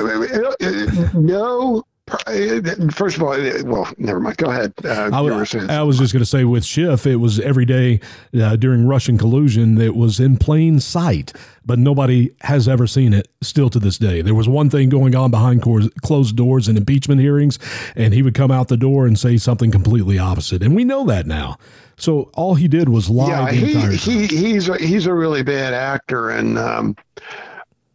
No 1.15 1.83
First 2.07 3.17
of 3.17 3.23
all, 3.23 3.31
well, 3.65 3.91
never 3.97 4.21
mind. 4.21 4.37
Go 4.37 4.51
ahead. 4.51 4.75
Uh, 4.85 5.09
I, 5.11 5.19
I, 5.21 5.83
was 5.83 5.99
just 5.99 6.13
going 6.13 6.23
to 6.23 6.27
say 6.27 6.45
with 6.45 6.63
Schiff, 6.63 7.07
it 7.07 7.17
was 7.17 7.41
every 7.41 7.65
day 7.65 8.01
uh, 8.39 8.57
during 8.57 8.87
Russian 8.87 9.17
collusion 9.17 9.77
that 9.77 9.97
was 9.97 10.21
in 10.21 10.37
plain 10.37 10.81
sight, 10.81 11.33
but 11.65 11.79
nobody 11.79 12.31
has 12.43 12.69
ever 12.69 12.87
seen 12.87 13.15
it 13.15 13.29
still 13.41 13.71
to 13.71 13.79
this 13.79 13.97
day. 13.97 14.21
There 14.21 14.35
was 14.35 14.47
one 14.47 14.69
thing 14.69 14.91
going 14.91 15.17
on 15.17 15.31
behind 15.31 15.63
closed 15.63 16.37
doors 16.37 16.69
in 16.69 16.77
impeachment 16.77 17.23
hearings, 17.23 17.59
and 17.97 18.13
he 18.13 18.21
would 18.21 18.35
come 18.35 18.51
out 18.51 18.69
the 18.69 18.77
door 18.77 19.07
and 19.07 19.19
say 19.19 19.39
something 19.39 19.71
completely 19.71 20.19
opposite. 20.19 20.63
And 20.63 20.77
we 20.77 20.85
know 20.85 21.07
that 21.07 21.27
now. 21.27 21.57
So 21.97 22.31
all 22.35 22.55
he 22.55 22.69
did 22.69 22.91
was 22.91 23.09
lie. 23.09 23.29
Yeah, 23.29 23.51
he, 23.51 23.97
he, 23.97 24.27
he's 24.27 24.69
a, 24.69 24.77
he's 24.77 25.07
a 25.07 25.15
really 25.15 25.43
bad 25.43 25.73
actor, 25.73 26.29
and 26.29 26.59
um, 26.59 26.97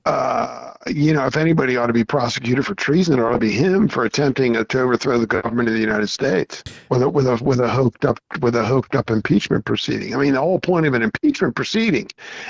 uh, 0.06 0.69
you 0.88 1.14
know, 1.14 1.26
if 1.26 1.36
anybody 1.36 1.76
ought 1.76 1.88
to 1.88 1.94
be 1.94 2.04
prosecuted 2.04 2.66
for 2.66 2.76
treason, 2.76 3.20
it 3.20 3.22
ought 3.22 3.32
to 3.32 3.38
be 3.38 3.52
him 3.52 3.88
for 3.88 4.06
attempting 4.06 4.54
to 4.54 4.80
overthrow 4.80 5.18
the 5.18 5.28
government 5.28 5.68
of 5.68 5.74
the 5.74 5.82
United 5.82 6.08
States 6.08 6.64
with 6.90 7.02
a 7.02 7.10
with 7.10 7.28
a 7.28 7.44
with 7.44 7.60
a 7.60 7.68
hoped 7.68 8.06
up 8.06 8.20
with 8.40 8.56
a 8.56 8.64
hoped 8.64 8.96
up 8.96 9.10
impeachment 9.10 9.66
proceeding. 9.66 10.16
I 10.16 10.18
mean, 10.18 10.34
the 10.34 10.40
whole 10.40 10.60
point 10.60 10.86
of 10.86 10.94
an 10.94 11.02
impeachment 11.02 11.56
proceeding 11.56 12.08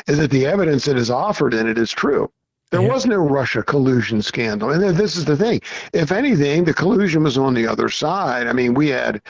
is 0.08 0.18
that 0.20 0.32
the 0.32 0.46
evidence 0.46 0.86
that 0.86 0.98
is 0.98 1.10
offered 1.10 1.54
in 1.54 1.68
it 1.68 1.78
is 1.78 1.92
true. 1.92 2.32
There 2.72 2.82
yeah. 2.82 2.94
was 2.94 3.08
no 3.08 3.18
Russia 3.18 3.64
collusion 3.64 4.22
scandal. 4.22 4.70
And 4.70 4.96
this 4.96 5.18
is 5.18 5.26
the 5.26 5.36
thing. 5.36 5.62
If 5.92 6.12
anything, 6.12 6.66
the 6.66 6.74
collusion 6.74 7.24
was 7.24 7.36
on 7.36 7.56
the 7.56 7.66
other 7.66 7.90
side. 7.90 8.46
I 8.46 8.54
mean, 8.54 8.76
we 8.76 8.90
had 8.90 9.24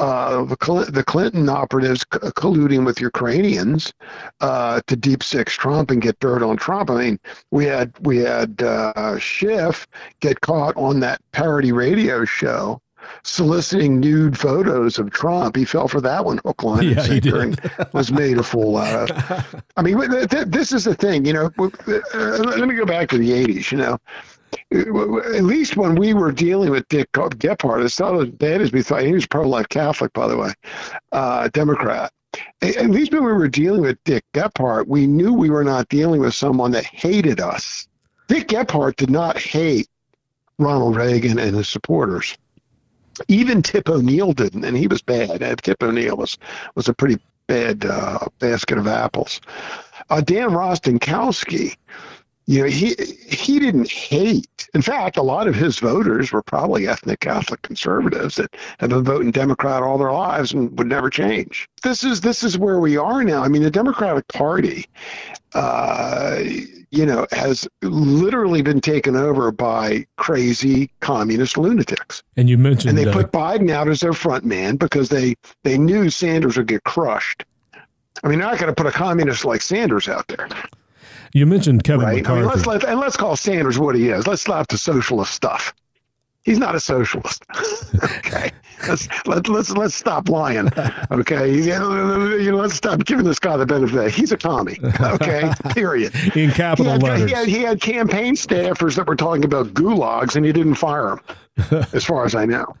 uh, 0.00 0.44
the, 0.44 1.04
Clinton 1.06 1.48
operatives 1.48 2.04
colluding 2.04 2.86
with 2.86 3.00
Ukrainians 3.00 3.92
uh, 4.40 4.80
to 4.86 4.96
deep 4.96 5.22
six 5.22 5.54
Trump 5.54 5.90
and 5.90 6.00
get 6.00 6.18
dirt 6.20 6.42
on 6.42 6.56
Trump. 6.56 6.90
I 6.90 7.04
mean, 7.04 7.20
we 7.50 7.66
had 7.66 7.92
we 8.00 8.18
had 8.18 8.62
uh, 8.62 9.18
Schiff 9.18 9.86
get 10.20 10.40
caught 10.40 10.74
on 10.76 11.00
that 11.00 11.20
parody 11.32 11.72
radio 11.72 12.24
show 12.24 12.80
soliciting 13.22 14.00
nude 14.00 14.38
photos 14.38 14.98
of 14.98 15.10
Trump. 15.10 15.56
He 15.56 15.64
fell 15.64 15.88
for 15.88 16.00
that 16.00 16.24
one 16.24 16.40
hook, 16.44 16.62
line, 16.62 16.84
yeah, 16.84 16.90
and 16.90 17.02
sinker, 17.02 17.40
and 17.40 17.60
was 17.92 18.10
made 18.10 18.38
a 18.38 18.42
fool 18.42 18.76
out 18.78 19.10
of. 19.10 19.62
I 19.76 19.82
mean, 19.82 19.98
this 20.46 20.72
is 20.72 20.84
the 20.84 20.94
thing, 20.94 21.26
you 21.26 21.32
know. 21.32 21.50
Uh, 21.58 22.38
let 22.38 22.68
me 22.68 22.74
go 22.74 22.86
back 22.86 23.08
to 23.10 23.18
the 23.18 23.30
'80s. 23.30 23.70
You 23.70 23.78
know, 23.78 23.98
at 24.72 25.44
least 25.44 25.76
when 25.76 25.94
we 25.94 26.14
were 26.14 26.32
dealing 26.32 26.70
with 26.70 26.88
Dick 26.88 27.10
Gephardt, 27.12 27.84
it's 27.84 28.00
not 28.00 28.20
as 28.20 28.30
bad 28.30 28.60
as 28.60 28.72
we 28.72 28.82
thought. 28.82 29.02
He 29.02 29.12
was 29.12 29.26
pro-life 29.26 29.68
Catholic, 29.68 30.12
by 30.12 30.28
the 30.28 30.36
way, 30.36 30.52
uh, 31.12 31.48
Democrat. 31.48 32.12
At 32.62 32.90
least 32.90 33.12
when 33.12 33.24
we 33.24 33.32
were 33.32 33.48
dealing 33.48 33.82
with 33.82 34.02
Dick 34.04 34.24
Gephardt, 34.34 34.86
we 34.86 35.06
knew 35.06 35.32
we 35.32 35.50
were 35.50 35.64
not 35.64 35.88
dealing 35.88 36.20
with 36.20 36.34
someone 36.34 36.70
that 36.72 36.84
hated 36.84 37.40
us. 37.40 37.88
Dick 38.28 38.48
Gephardt 38.48 38.96
did 38.96 39.10
not 39.10 39.36
hate 39.36 39.88
Ronald 40.58 40.94
Reagan 40.94 41.38
and 41.38 41.56
his 41.56 41.68
supporters. 41.68 42.36
Even 43.26 43.62
Tip 43.62 43.88
O'Neill 43.88 44.32
didn't, 44.32 44.64
and 44.64 44.76
he 44.76 44.86
was 44.86 45.02
bad. 45.02 45.42
Tip 45.62 45.82
O'Neill 45.82 46.16
was 46.16 46.38
was 46.76 46.88
a 46.88 46.94
pretty 46.94 47.20
bad 47.48 47.84
uh, 47.84 48.20
basket 48.38 48.78
of 48.78 48.86
apples. 48.86 49.40
Uh, 50.08 50.20
Dan 50.20 50.50
Rostenkowski 50.50 51.76
you 52.50 52.62
know, 52.62 52.66
he 52.66 52.96
he 53.28 53.60
didn't 53.60 53.88
hate. 53.88 54.68
In 54.74 54.82
fact, 54.82 55.16
a 55.16 55.22
lot 55.22 55.46
of 55.46 55.54
his 55.54 55.78
voters 55.78 56.32
were 56.32 56.42
probably 56.42 56.88
ethnic 56.88 57.20
Catholic 57.20 57.62
conservatives 57.62 58.34
that 58.34 58.56
have 58.80 58.90
been 58.90 59.04
voting 59.04 59.30
Democrat 59.30 59.84
all 59.84 59.96
their 59.96 60.10
lives 60.10 60.52
and 60.52 60.76
would 60.76 60.88
never 60.88 61.10
change. 61.10 61.68
This 61.84 62.02
is 62.02 62.22
this 62.22 62.42
is 62.42 62.58
where 62.58 62.80
we 62.80 62.96
are 62.96 63.22
now. 63.22 63.44
I 63.44 63.46
mean, 63.46 63.62
the 63.62 63.70
Democratic 63.70 64.26
Party, 64.26 64.86
uh, 65.54 66.42
you 66.90 67.06
know, 67.06 67.24
has 67.30 67.68
literally 67.82 68.62
been 68.62 68.80
taken 68.80 69.14
over 69.14 69.52
by 69.52 70.04
crazy 70.16 70.90
communist 70.98 71.56
lunatics. 71.56 72.24
And 72.36 72.50
you 72.50 72.58
mentioned, 72.58 72.88
and 72.88 72.98
they 72.98 73.12
put 73.12 73.30
Biden 73.30 73.70
out 73.70 73.86
as 73.86 74.00
their 74.00 74.12
front 74.12 74.44
man 74.44 74.74
because 74.74 75.08
they 75.08 75.36
they 75.62 75.78
knew 75.78 76.10
Sanders 76.10 76.56
would 76.56 76.66
get 76.66 76.82
crushed. 76.82 77.44
I 78.24 78.28
mean, 78.28 78.40
they're 78.40 78.48
not 78.48 78.58
going 78.58 78.74
to 78.74 78.74
put 78.74 78.92
a 78.92 78.96
communist 78.96 79.44
like 79.44 79.62
Sanders 79.62 80.08
out 80.08 80.26
there. 80.26 80.48
You 81.32 81.46
mentioned 81.46 81.84
Kevin 81.84 82.06
right? 82.06 82.16
McCarthy. 82.16 82.40
I 82.40 82.42
mean, 82.42 82.50
let's 82.50 82.66
let, 82.66 82.84
and 82.84 82.98
let's 82.98 83.16
call 83.16 83.36
Sanders 83.36 83.78
what 83.78 83.94
he 83.94 84.08
is. 84.08 84.26
Let's 84.26 84.42
stop 84.42 84.66
the 84.68 84.78
socialist 84.78 85.32
stuff. 85.32 85.74
He's 86.42 86.58
not 86.58 86.74
a 86.74 86.80
socialist. 86.80 87.44
okay, 88.02 88.50
let's 88.88 89.06
let, 89.26 89.46
let's 89.46 89.70
let's 89.72 89.94
stop 89.94 90.30
lying. 90.30 90.70
Okay, 91.10 91.54
you 91.54 91.78
know, 91.78 92.56
let's 92.56 92.74
stop 92.74 93.04
giving 93.04 93.26
this 93.26 93.38
guy 93.38 93.58
the 93.58 93.66
benefit. 93.66 94.10
He's 94.10 94.32
a 94.32 94.38
commie. 94.38 94.78
Okay, 95.00 95.52
period. 95.70 96.14
In 96.34 96.50
capital 96.50 96.86
he 96.86 96.90
had, 96.92 97.02
letters. 97.02 97.30
He 97.30 97.36
had, 97.36 97.46
he 97.48 97.58
had 97.58 97.80
campaign 97.82 98.34
staffers 98.36 98.96
that 98.96 99.06
were 99.06 99.16
talking 99.16 99.44
about 99.44 99.74
gulags, 99.74 100.34
and 100.34 100.46
he 100.46 100.52
didn't 100.52 100.76
fire 100.76 101.08
them. 101.10 101.20
as 101.92 102.04
far 102.04 102.24
as 102.24 102.34
I 102.34 102.46
know. 102.46 102.76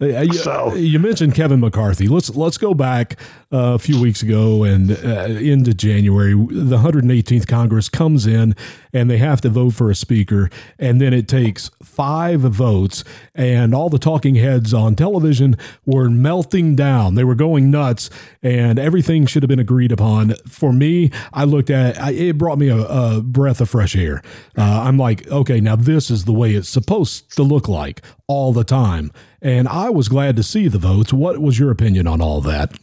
You, 0.00 0.32
so 0.32 0.74
you 0.74 0.98
mentioned 0.98 1.34
Kevin 1.34 1.60
McCarthy. 1.60 2.08
Let's 2.08 2.30
let's 2.30 2.58
go 2.58 2.74
back 2.74 3.18
uh, 3.52 3.74
a 3.74 3.78
few 3.78 4.00
weeks 4.00 4.22
ago 4.22 4.64
and 4.64 4.90
uh, 4.90 5.26
into 5.28 5.74
January. 5.74 6.32
The 6.32 6.78
118th 6.78 7.46
Congress 7.46 7.88
comes 7.88 8.26
in 8.26 8.56
and 8.92 9.10
they 9.10 9.18
have 9.18 9.40
to 9.42 9.48
vote 9.48 9.74
for 9.74 9.90
a 9.90 9.94
speaker, 9.94 10.50
and 10.78 11.00
then 11.00 11.12
it 11.12 11.28
takes 11.28 11.70
five 11.82 12.40
votes, 12.40 13.04
and 13.34 13.74
all 13.74 13.88
the 13.88 13.98
talking 13.98 14.34
heads 14.34 14.74
on 14.74 14.94
television 14.94 15.56
were 15.86 16.10
melting 16.10 16.76
down. 16.76 17.14
They 17.14 17.24
were 17.24 17.34
going 17.34 17.70
nuts, 17.70 18.10
and 18.42 18.78
everything 18.78 19.26
should 19.26 19.42
have 19.42 19.48
been 19.48 19.58
agreed 19.58 19.92
upon. 19.92 20.34
For 20.46 20.72
me, 20.72 21.10
I 21.32 21.44
looked 21.44 21.70
at 21.70 22.00
I, 22.00 22.12
it 22.12 22.38
brought 22.38 22.58
me 22.58 22.68
a, 22.68 22.78
a, 22.78 23.22
breath 23.22 23.60
of 23.60 23.70
fresh 23.70 23.96
air. 23.96 24.22
Uh, 24.56 24.82
I'm 24.84 24.98
like, 24.98 25.26
okay, 25.28 25.60
now 25.60 25.76
this 25.76 26.10
is 26.10 26.24
the 26.24 26.32
way 26.32 26.54
it's 26.54 26.68
supposed 26.68 27.34
to 27.36 27.42
look 27.42 27.68
like 27.68 28.01
all 28.26 28.52
the 28.52 28.64
time. 28.64 29.10
And 29.40 29.68
I 29.68 29.90
was 29.90 30.08
glad 30.08 30.36
to 30.36 30.42
see 30.42 30.68
the 30.68 30.78
votes. 30.78 31.12
What 31.12 31.38
was 31.38 31.58
your 31.58 31.70
opinion 31.70 32.06
on 32.06 32.20
all 32.20 32.40
that? 32.42 32.78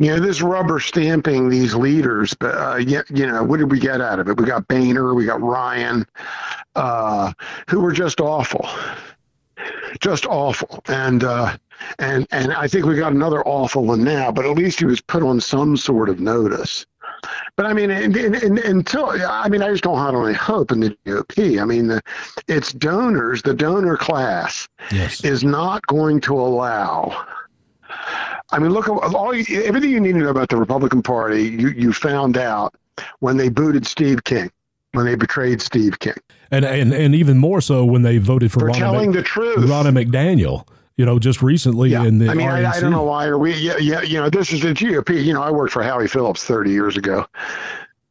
you 0.00 0.06
know, 0.06 0.18
this 0.18 0.40
rubber 0.40 0.80
stamping 0.80 1.50
these 1.50 1.74
leaders, 1.74 2.32
but 2.32 2.54
uh, 2.54 2.76
you, 2.76 3.02
you 3.10 3.26
know, 3.26 3.44
what 3.44 3.58
did 3.58 3.70
we 3.70 3.78
get 3.78 4.00
out 4.00 4.18
of 4.18 4.28
it? 4.28 4.38
We 4.38 4.46
got 4.46 4.66
Boehner, 4.66 5.12
we 5.14 5.26
got 5.26 5.42
Ryan, 5.42 6.06
uh, 6.74 7.34
who 7.68 7.80
were 7.80 7.92
just 7.92 8.18
awful, 8.18 8.66
just 10.00 10.24
awful, 10.24 10.82
and 10.88 11.22
uh, 11.22 11.54
and 11.98 12.26
and 12.32 12.50
I 12.54 12.66
think 12.66 12.86
we 12.86 12.96
got 12.96 13.12
another 13.12 13.46
awful 13.46 13.84
one 13.84 14.02
now. 14.02 14.32
But 14.32 14.46
at 14.46 14.56
least 14.56 14.78
he 14.78 14.86
was 14.86 15.02
put 15.02 15.22
on 15.22 15.38
some 15.38 15.76
sort 15.76 16.08
of 16.08 16.18
notice. 16.18 16.86
But 17.56 17.66
I 17.66 17.72
mean, 17.72 17.90
and, 17.90 18.16
and, 18.16 18.34
and, 18.34 18.58
until 18.58 19.10
I 19.10 19.48
mean, 19.48 19.62
I 19.62 19.70
just 19.70 19.82
don't 19.82 19.98
have 19.98 20.14
any 20.14 20.34
hope 20.34 20.72
in 20.72 20.80
the 20.80 20.96
GOP. 21.04 21.60
I 21.60 21.64
mean, 21.64 21.88
the, 21.88 22.00
its 22.48 22.72
donors, 22.72 23.42
the 23.42 23.54
donor 23.54 23.96
class, 23.96 24.68
yes. 24.90 25.24
is 25.24 25.44
not 25.44 25.86
going 25.86 26.20
to 26.22 26.34
allow 26.34 27.26
I 28.52 28.58
mean, 28.58 28.72
look, 28.72 28.88
all 28.88 29.32
everything 29.34 29.90
you 29.90 30.00
need 30.00 30.12
to 30.12 30.18
know 30.18 30.28
about 30.28 30.48
the 30.48 30.56
Republican 30.56 31.02
Party, 31.02 31.44
you, 31.44 31.68
you 31.68 31.92
found 31.92 32.36
out 32.36 32.74
when 33.20 33.36
they 33.36 33.48
booted 33.48 33.86
Steve 33.86 34.24
King, 34.24 34.50
when 34.92 35.06
they 35.06 35.14
betrayed 35.14 35.62
Steve 35.62 35.98
King, 36.00 36.14
and 36.50 36.64
and, 36.64 36.92
and 36.92 37.14
even 37.14 37.38
more 37.38 37.60
so 37.60 37.84
when 37.84 38.02
they 38.02 38.18
voted 38.18 38.50
for, 38.50 38.60
for 38.60 38.70
telling 38.70 39.10
Mc, 39.10 39.16
the 39.16 39.22
truth, 39.22 39.58
Ronna 39.58 40.04
McDaniel. 40.04 40.66
You 41.00 41.06
know, 41.06 41.18
just 41.18 41.40
recently 41.40 41.88
yeah. 41.88 42.04
in 42.04 42.18
the 42.18 42.28
I 42.28 42.34
mean, 42.34 42.46
I, 42.46 42.72
I, 42.72 42.78
don't 42.78 42.90
know 42.90 43.04
why. 43.04 43.24
Are 43.24 43.38
we? 43.38 43.54
Yeah, 43.54 43.78
yeah. 43.78 44.02
You 44.02 44.20
know, 44.20 44.28
this 44.28 44.52
is 44.52 44.60
the 44.60 44.74
GOP. 44.74 45.24
You 45.24 45.32
know, 45.32 45.42
I 45.42 45.50
worked 45.50 45.72
for 45.72 45.82
Howie 45.82 46.06
Phillips 46.06 46.44
30 46.44 46.72
years 46.72 46.98
ago. 46.98 47.24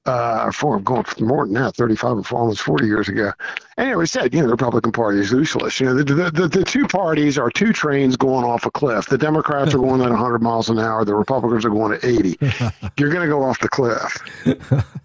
uh, 0.08 0.52
for 0.52 0.80
going 0.80 1.04
for 1.04 1.24
more 1.24 1.46
than 1.46 1.54
that, 1.54 1.76
35 1.76 2.18
or 2.18 2.24
almost 2.36 2.62
40 2.62 2.88
years 2.88 3.08
ago. 3.08 3.32
Anyway, 3.78 4.08
said, 4.08 4.34
you 4.34 4.40
know, 4.40 4.48
the 4.48 4.54
Republican 4.54 4.92
Party 4.92 5.20
is 5.20 5.32
useless. 5.32 5.80
You 5.80 5.86
know, 5.86 6.02
the, 6.02 6.04
the, 6.04 6.32
the, 6.32 6.48
the, 6.48 6.64
two 6.64 6.88
parties 6.88 7.38
are 7.38 7.52
two 7.52 7.72
trains 7.72 8.18
going 8.18 8.44
off 8.44 8.66
a 8.66 8.72
cliff. 8.72 9.06
The 9.06 9.20
Democrats 9.20 9.76
are 9.76 9.78
going 9.78 10.02
at 10.02 10.10
100 10.10 10.42
miles 10.42 10.68
an 10.72 10.80
hour. 10.80 11.06
The 11.06 11.14
Republicans 11.14 11.66
are 11.66 11.70
going 11.70 11.94
at 11.94 12.04
80. 12.04 12.40
You're 12.98 13.12
going 13.12 13.22
to 13.22 13.28
go 13.28 13.44
off 13.44 13.60
the 13.60 13.70
cliff. 13.70 14.18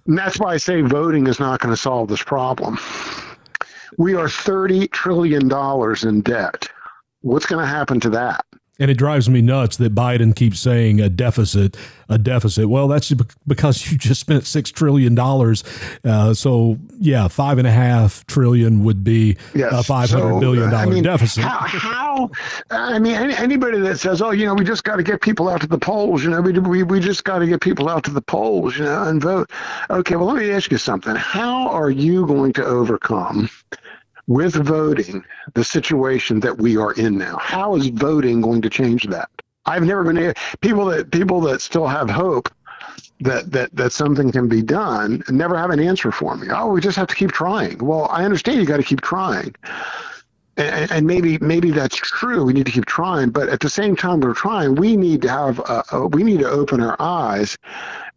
and 0.06 0.16
that's 0.18 0.40
why 0.40 0.54
I 0.54 0.56
say 0.56 0.80
voting 0.80 1.26
is 1.26 1.38
not 1.38 1.60
going 1.60 1.74
to 1.74 1.78
solve 1.78 2.08
this 2.08 2.22
problem. 2.22 2.78
We 3.98 4.14
are 4.14 4.26
$30 4.26 4.90
trillion 4.90 5.52
in 6.08 6.20
debt. 6.22 6.66
What's 7.24 7.46
going 7.46 7.62
to 7.62 7.66
happen 7.66 8.00
to 8.00 8.10
that? 8.10 8.44
And 8.78 8.90
it 8.90 8.98
drives 8.98 9.30
me 9.30 9.40
nuts 9.40 9.78
that 9.78 9.94
Biden 9.94 10.36
keeps 10.36 10.58
saying 10.58 11.00
a 11.00 11.08
deficit, 11.08 11.76
a 12.08 12.18
deficit. 12.18 12.68
Well, 12.68 12.86
that's 12.86 13.12
because 13.46 13.90
you 13.90 13.96
just 13.96 14.20
spent 14.20 14.44
six 14.44 14.70
trillion 14.70 15.14
dollars. 15.14 15.64
Uh, 16.04 16.34
so 16.34 16.76
yeah, 16.98 17.28
five 17.28 17.56
and 17.58 17.66
a 17.66 17.70
half 17.70 18.26
trillion 18.26 18.84
would 18.84 19.02
be 19.02 19.38
yes. 19.54 19.72
a 19.72 19.82
five 19.84 20.10
hundred 20.10 20.34
so, 20.34 20.40
billion 20.40 20.70
dollar 20.70 20.82
I 20.82 20.86
mean, 20.86 21.04
deficit. 21.04 21.44
How, 21.44 21.60
how, 21.60 22.30
I 22.70 22.98
mean, 22.98 23.14
any, 23.14 23.34
anybody 23.34 23.78
that 23.78 24.00
says, 24.00 24.20
"Oh, 24.20 24.32
you 24.32 24.44
know, 24.44 24.54
we 24.54 24.64
just 24.64 24.84
got 24.84 24.96
to 24.96 25.04
get 25.04 25.22
people 25.22 25.48
out 25.48 25.60
to 25.60 25.68
the 25.68 25.78
polls," 25.78 26.24
you 26.24 26.30
know, 26.30 26.42
we 26.42 26.58
we, 26.58 26.82
we 26.82 26.98
just 26.98 27.22
got 27.22 27.38
to 27.38 27.46
get 27.46 27.60
people 27.60 27.88
out 27.88 28.02
to 28.04 28.10
the 28.10 28.22
polls, 28.22 28.76
you 28.76 28.84
know, 28.84 29.04
and 29.04 29.22
vote. 29.22 29.50
Okay, 29.88 30.16
well, 30.16 30.26
let 30.26 30.36
me 30.36 30.50
ask 30.50 30.70
you 30.72 30.78
something. 30.78 31.14
How 31.14 31.68
are 31.68 31.90
you 31.90 32.26
going 32.26 32.52
to 32.54 32.64
overcome? 32.64 33.48
With 34.26 34.54
voting 34.54 35.24
the 35.54 35.64
situation 35.64 36.40
that 36.40 36.58
we 36.58 36.76
are 36.76 36.92
in 36.92 37.18
now. 37.18 37.36
How 37.38 37.76
is 37.76 37.88
voting 37.88 38.40
going 38.40 38.62
to 38.62 38.70
change 38.70 39.04
that? 39.08 39.28
I've 39.66 39.84
never 39.84 40.04
been 40.04 40.18
able, 40.18 40.34
people 40.60 40.86
that 40.86 41.10
people 41.10 41.40
that 41.42 41.60
still 41.60 41.86
have 41.86 42.10
hope 42.10 42.50
that 43.20 43.50
that 43.52 43.74
that 43.74 43.92
something 43.92 44.30
can 44.30 44.48
be 44.48 44.62
done 44.62 45.22
never 45.28 45.56
have 45.56 45.70
an 45.70 45.80
answer 45.80 46.12
for 46.12 46.36
me. 46.36 46.48
Oh, 46.50 46.68
we 46.68 46.80
just 46.80 46.96
have 46.96 47.06
to 47.08 47.14
keep 47.14 47.32
trying. 47.32 47.78
Well, 47.78 48.08
I 48.10 48.24
understand 48.24 48.58
you 48.58 48.66
got 48.66 48.78
to 48.78 48.82
keep 48.82 49.00
trying. 49.00 49.54
And, 50.56 50.92
and, 50.92 51.04
maybe 51.04 51.36
maybe 51.38 51.72
that's 51.72 51.96
true. 51.96 52.44
We 52.44 52.52
need 52.52 52.66
to 52.66 52.70
keep 52.72 52.86
trying, 52.86 53.30
but 53.30 53.48
at 53.48 53.58
the 53.58 53.68
same 53.68 53.96
time 53.96 54.20
we're 54.20 54.34
trying, 54.34 54.76
we 54.76 54.96
need 54.96 55.20
to 55.22 55.28
have 55.28 55.60
we 56.12 56.22
need 56.22 56.38
to 56.40 56.48
open 56.48 56.80
our 56.80 56.96
eyes 57.00 57.58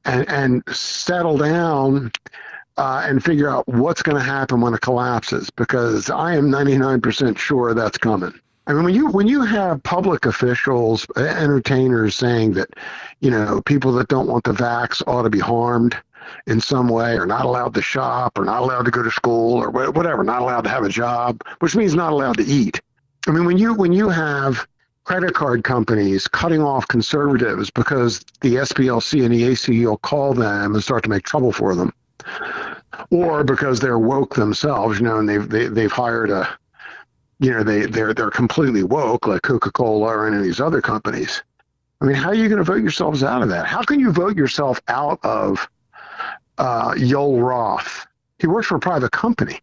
and 0.05 0.29
and 0.29 0.63
settle 0.69 1.37
down 1.37 2.11
uh, 2.77 3.03
and 3.05 3.23
figure 3.23 3.49
out 3.49 3.67
what's 3.67 4.03
going 4.03 4.17
to 4.17 4.23
happen 4.23 4.61
when 4.61 4.73
it 4.73 4.81
collapses 4.81 5.49
because 5.49 6.09
I 6.09 6.35
am 6.35 6.49
99% 6.49 7.37
sure 7.37 7.73
that's 7.73 7.97
coming. 7.97 8.33
I 8.67 8.73
mean, 8.73 8.83
when 8.83 8.93
you 8.93 9.07
when 9.07 9.27
you 9.27 9.43
have 9.43 9.81
public 9.83 10.25
officials, 10.25 11.07
entertainers 11.15 12.15
saying 12.15 12.53
that, 12.53 12.67
you 13.21 13.31
know, 13.31 13.61
people 13.61 13.93
that 13.93 14.09
don't 14.09 14.27
want 14.27 14.43
the 14.43 14.51
vax 14.51 15.01
ought 15.07 15.23
to 15.23 15.29
be 15.29 15.39
harmed 15.39 15.95
in 16.47 16.59
some 16.59 16.89
way, 16.89 17.17
or 17.17 17.25
not 17.25 17.45
allowed 17.45 17.73
to 17.75 17.81
shop, 17.81 18.37
or 18.37 18.43
not 18.43 18.61
allowed 18.61 18.83
to 18.83 18.91
go 18.91 19.01
to 19.01 19.11
school, 19.11 19.53
or 19.63 19.69
whatever, 19.69 20.21
not 20.21 20.41
allowed 20.41 20.65
to 20.65 20.69
have 20.69 20.83
a 20.83 20.89
job, 20.89 21.41
which 21.59 21.77
means 21.77 21.95
not 21.95 22.11
allowed 22.11 22.35
to 22.35 22.43
eat. 22.43 22.81
I 23.25 23.31
mean, 23.31 23.45
when 23.45 23.57
you 23.57 23.73
when 23.73 23.93
you 23.93 24.09
have 24.09 24.67
credit 25.05 25.33
card 25.33 25.63
companies 25.63 26.27
cutting 26.27 26.61
off 26.61 26.85
conservatives 26.89 27.69
because 27.69 28.19
the 28.41 28.55
SPLC 28.55 29.23
and 29.23 29.33
the 29.33 29.43
ACLU 29.43 30.01
call 30.01 30.33
them 30.33 30.75
and 30.75 30.83
start 30.83 31.03
to 31.03 31.09
make 31.09 31.23
trouble 31.23 31.53
for 31.53 31.73
them 31.73 31.93
or 33.11 33.43
because 33.43 33.79
they're 33.79 33.99
woke 33.99 34.35
themselves, 34.35 34.99
you 34.99 35.05
know, 35.05 35.19
and 35.19 35.29
they've 35.29 35.47
they, 35.49 35.63
have 35.63 35.75
they 35.75 35.83
have 35.83 35.91
hired 35.91 36.29
a, 36.29 36.47
you 37.39 37.51
know, 37.51 37.63
they 37.63 37.85
they're 37.85 38.13
they're 38.13 38.31
completely 38.31 38.83
woke 38.83 39.27
like 39.27 39.41
Coca 39.41 39.71
Cola 39.71 40.07
or 40.07 40.27
any 40.27 40.37
of 40.37 40.43
these 40.43 40.59
other 40.59 40.81
companies. 40.81 41.43
I 42.01 42.05
mean, 42.05 42.15
how 42.15 42.29
are 42.29 42.35
you 42.35 42.47
going 42.47 42.59
to 42.59 42.63
vote 42.63 42.81
yourselves 42.81 43.23
out 43.23 43.41
of 43.41 43.49
that? 43.49 43.65
How 43.65 43.81
can 43.81 43.99
you 43.99 44.11
vote 44.11 44.37
yourself 44.37 44.79
out 44.87 45.19
of 45.23 45.67
uh, 46.57 46.93
Roth? 46.99 48.05
He 48.39 48.47
works 48.47 48.67
for 48.67 48.75
a 48.75 48.79
private 48.79 49.11
company. 49.11 49.59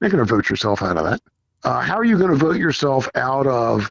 You're 0.00 0.10
going 0.10 0.24
to 0.24 0.34
vote 0.34 0.50
yourself 0.50 0.82
out 0.82 0.98
of 0.98 1.04
that. 1.04 1.20
Uh, 1.62 1.80
how 1.80 1.96
are 1.96 2.04
you 2.04 2.18
going 2.18 2.30
to 2.30 2.36
vote 2.36 2.56
yourself 2.56 3.08
out 3.14 3.46
of 3.46 3.90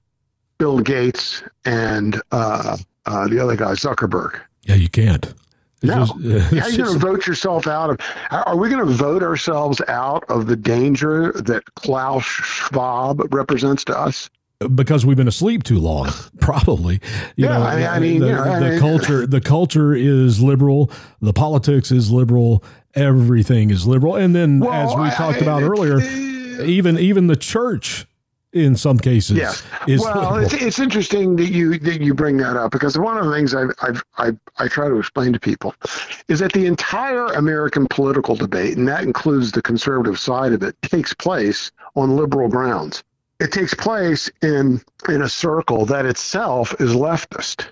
Bill 0.57 0.79
Gates 0.79 1.43
and 1.65 2.21
uh, 2.31 2.77
uh, 3.05 3.27
the 3.27 3.39
other 3.39 3.55
guy, 3.55 3.71
Zuckerberg? 3.71 4.39
Yeah, 4.63 4.75
you 4.75 4.89
can't. 4.89 5.33
No. 5.81 6.05
Just, 6.05 6.11
uh, 6.13 6.59
How 6.59 6.65
are 6.65 6.69
you 6.69 6.77
going 6.77 6.93
to 6.93 6.99
vote 6.99 7.27
yourself 7.27 7.67
out 7.67 7.89
of? 7.89 7.97
Are 8.31 8.57
we 8.57 8.69
going 8.69 8.85
to 8.85 8.93
vote 8.93 9.23
ourselves 9.23 9.81
out 9.87 10.23
of 10.29 10.47
the 10.47 10.55
danger 10.55 11.31
that 11.33 11.63
Klaus 11.75 12.23
Schwab 12.23 13.33
represents 13.33 13.83
to 13.85 13.97
us? 13.97 14.29
Because 14.75 15.05
we've 15.05 15.15
been 15.15 15.29
asleep 15.29 15.63
too 15.63 15.79
long, 15.79 16.09
probably. 16.41 16.95
You 17.37 17.45
yeah, 17.45 17.57
know, 17.57 17.63
I 17.63 17.75
mean, 17.75 17.87
I 17.87 17.99
mean 17.99 18.19
the, 18.19 18.27
you 18.27 18.31
know, 18.33 18.43
the 18.43 18.51
I 18.51 18.69
mean, 18.71 18.79
culture, 18.79 19.25
the 19.27 19.39
culture 19.39 19.93
is 19.93 20.41
liberal, 20.41 20.91
the 21.21 21.31
politics 21.31 21.91
is 21.91 22.11
liberal, 22.11 22.63
everything 22.93 23.69
is 23.69 23.87
liberal, 23.87 24.15
and 24.15 24.35
then 24.35 24.59
well, 24.59 24.73
as 24.73 24.95
we 24.95 25.03
I, 25.03 25.11
talked 25.11 25.41
about 25.41 25.63
earlier, 25.63 26.01
even 26.61 26.99
even 26.99 27.27
the 27.27 27.37
church 27.37 28.05
in 28.53 28.75
some 28.75 28.97
cases. 28.97 29.37
Yeah. 29.37 29.53
well, 29.99 30.37
it's, 30.37 30.53
it's, 30.53 30.79
interesting 30.79 31.35
that 31.35 31.51
you 31.51 31.77
that 31.79 32.01
you 32.01 32.13
bring 32.13 32.37
that 32.37 32.57
up 32.57 32.71
because 32.71 32.97
one 32.97 33.17
of 33.17 33.25
the 33.25 33.31
things 33.31 33.53
I've, 33.53 33.71
I've, 33.81 34.03
i 34.17 34.31
I 34.57 34.67
try 34.67 34.87
to 34.87 34.97
explain 34.97 35.33
to 35.33 35.39
people 35.39 35.75
is 36.27 36.39
that 36.39 36.53
the 36.53 36.65
entire 36.65 37.27
American 37.27 37.87
political 37.87 38.35
debate, 38.35 38.77
and 38.77 38.87
that 38.87 39.03
includes 39.03 39.51
the 39.51 39.61
conservative 39.61 40.19
side 40.19 40.53
of 40.53 40.63
it, 40.63 40.75
takes 40.81 41.13
place 41.13 41.71
on 41.95 42.15
liberal 42.15 42.49
grounds. 42.49 43.03
It 43.39 43.51
takes 43.51 43.73
place 43.73 44.29
in 44.41 44.81
in 45.07 45.21
a 45.21 45.29
circle 45.29 45.85
that 45.85 46.05
itself 46.05 46.73
is 46.79 46.93
leftist, 46.93 47.67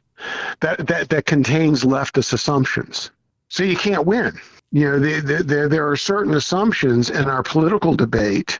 that 0.59 0.85
that 0.87 1.09
that 1.09 1.25
contains 1.25 1.83
leftist 1.83 2.33
assumptions. 2.33 3.09
So 3.49 3.63
you 3.63 3.77
can't 3.77 4.05
win. 4.05 4.39
You 4.71 4.91
know, 4.91 4.99
the, 4.99 5.21
the, 5.21 5.43
the, 5.43 5.67
there 5.69 5.89
are 5.89 5.95
certain 5.95 6.33
assumptions 6.33 7.09
in 7.09 7.29
our 7.29 7.41
political 7.41 7.95
debate 7.95 8.59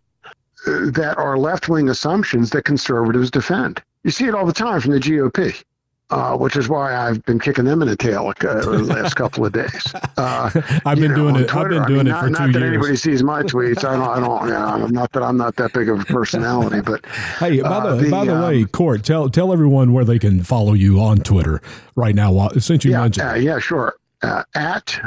that 0.68 1.16
are 1.18 1.38
left 1.38 1.70
wing 1.70 1.90
assumptions 1.90 2.50
that 2.52 2.64
conservatives 2.66 3.32
defend. 3.32 3.82
You 4.04 4.12
see 4.12 4.26
it 4.26 4.36
all 4.36 4.46
the 4.46 4.54
time 4.54 4.82
from 4.82 4.92
the 4.92 5.00
GOP. 5.00 5.64
Uh, 6.10 6.38
which 6.38 6.56
is 6.56 6.70
why 6.70 6.96
I've 6.96 7.22
been 7.26 7.38
kicking 7.38 7.66
them 7.66 7.82
in 7.82 7.90
the 7.90 7.98
tail 7.98 8.30
uh, 8.30 8.34
the 8.34 8.82
last 8.84 9.16
couple 9.16 9.46
of 9.46 9.52
days. 9.52 9.94
Uh, 10.18 10.50
I've 10.84 10.98
been 10.98 11.12
know, 11.12 11.16
doing 11.16 11.36
it. 11.36 11.48
Twitter, 11.48 11.80
I've 11.80 11.88
been 11.88 11.96
doing 11.96 12.12
I 12.12 12.14
mean, 12.14 12.16
it 12.16 12.20
for 12.20 12.30
not, 12.30 12.38
two 12.38 12.44
not 12.46 12.54
that 12.54 12.60
years. 12.60 12.74
anybody 12.74 12.96
sees 12.96 13.22
my 13.22 13.44
tweets. 13.44 13.84
I 13.84 13.96
don't. 13.98 14.10
I 14.10 14.20
don't. 14.20 14.48
You 14.48 14.54
know, 14.54 14.88
not 14.88 15.12
that 15.12 15.22
I'm 15.22 15.38
not 15.38 15.56
that 15.58 15.74
big 15.74 15.90
of 15.90 16.00
a 16.00 16.06
personality, 16.06 16.82
but 16.82 17.06
hey, 17.38 17.62
by 17.62 17.82
the, 17.82 17.90
uh, 17.90 17.96
the 17.98 18.10
by 18.10 18.26
the 18.26 18.36
um, 18.36 18.44
way, 18.44 18.64
Cort, 18.64 19.04
tell 19.04 19.30
tell 19.30 19.54
everyone 19.54 19.94
where 19.94 20.04
they 20.04 20.18
can 20.18 20.42
follow 20.42 20.74
you 20.74 21.00
on 21.00 21.20
Twitter 21.20 21.62
right 21.96 22.16
now. 22.16 22.48
Since 22.58 22.84
you 22.84 22.92
yeah, 22.92 23.02
mentioned, 23.02 23.30
uh, 23.30 23.34
yeah, 23.36 23.60
sure. 23.60 23.96
Uh, 24.24 24.42
at 24.56 25.00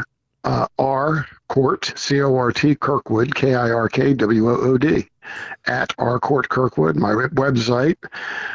R 0.78 1.26
Cort 1.48 1.92
C 1.96 2.22
O 2.22 2.36
R 2.36 2.52
T 2.52 2.76
Kirkwood 2.76 3.34
K 3.34 3.56
I 3.56 3.70
R 3.70 3.88
K 3.88 4.14
W 4.14 4.48
O 4.48 4.54
O 4.54 4.78
D 4.78 5.08
at 5.66 5.94
R 5.98 6.18
Cort 6.18 6.48
Kirkwood, 6.48 6.96
my 6.96 7.12
website. 7.12 7.96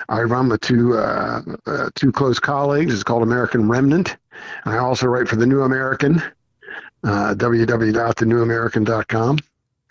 I 0.10 0.22
run 0.22 0.50
with 0.50 0.62
two 0.62 0.98
uh, 0.98 1.42
uh, 1.66 1.90
two 1.96 2.12
close 2.12 2.40
colleagues. 2.40 2.94
It's 2.94 3.04
called 3.04 3.24
American 3.24 3.70
Remnant. 3.70 4.18
And 4.66 4.74
I 4.74 4.78
also 4.78 5.08
write 5.08 5.28
for 5.28 5.38
the 5.38 5.46
New 5.46 5.62
American, 5.62 6.22
uh, 7.04 7.36
www.thenewamerican.com. 7.36 9.40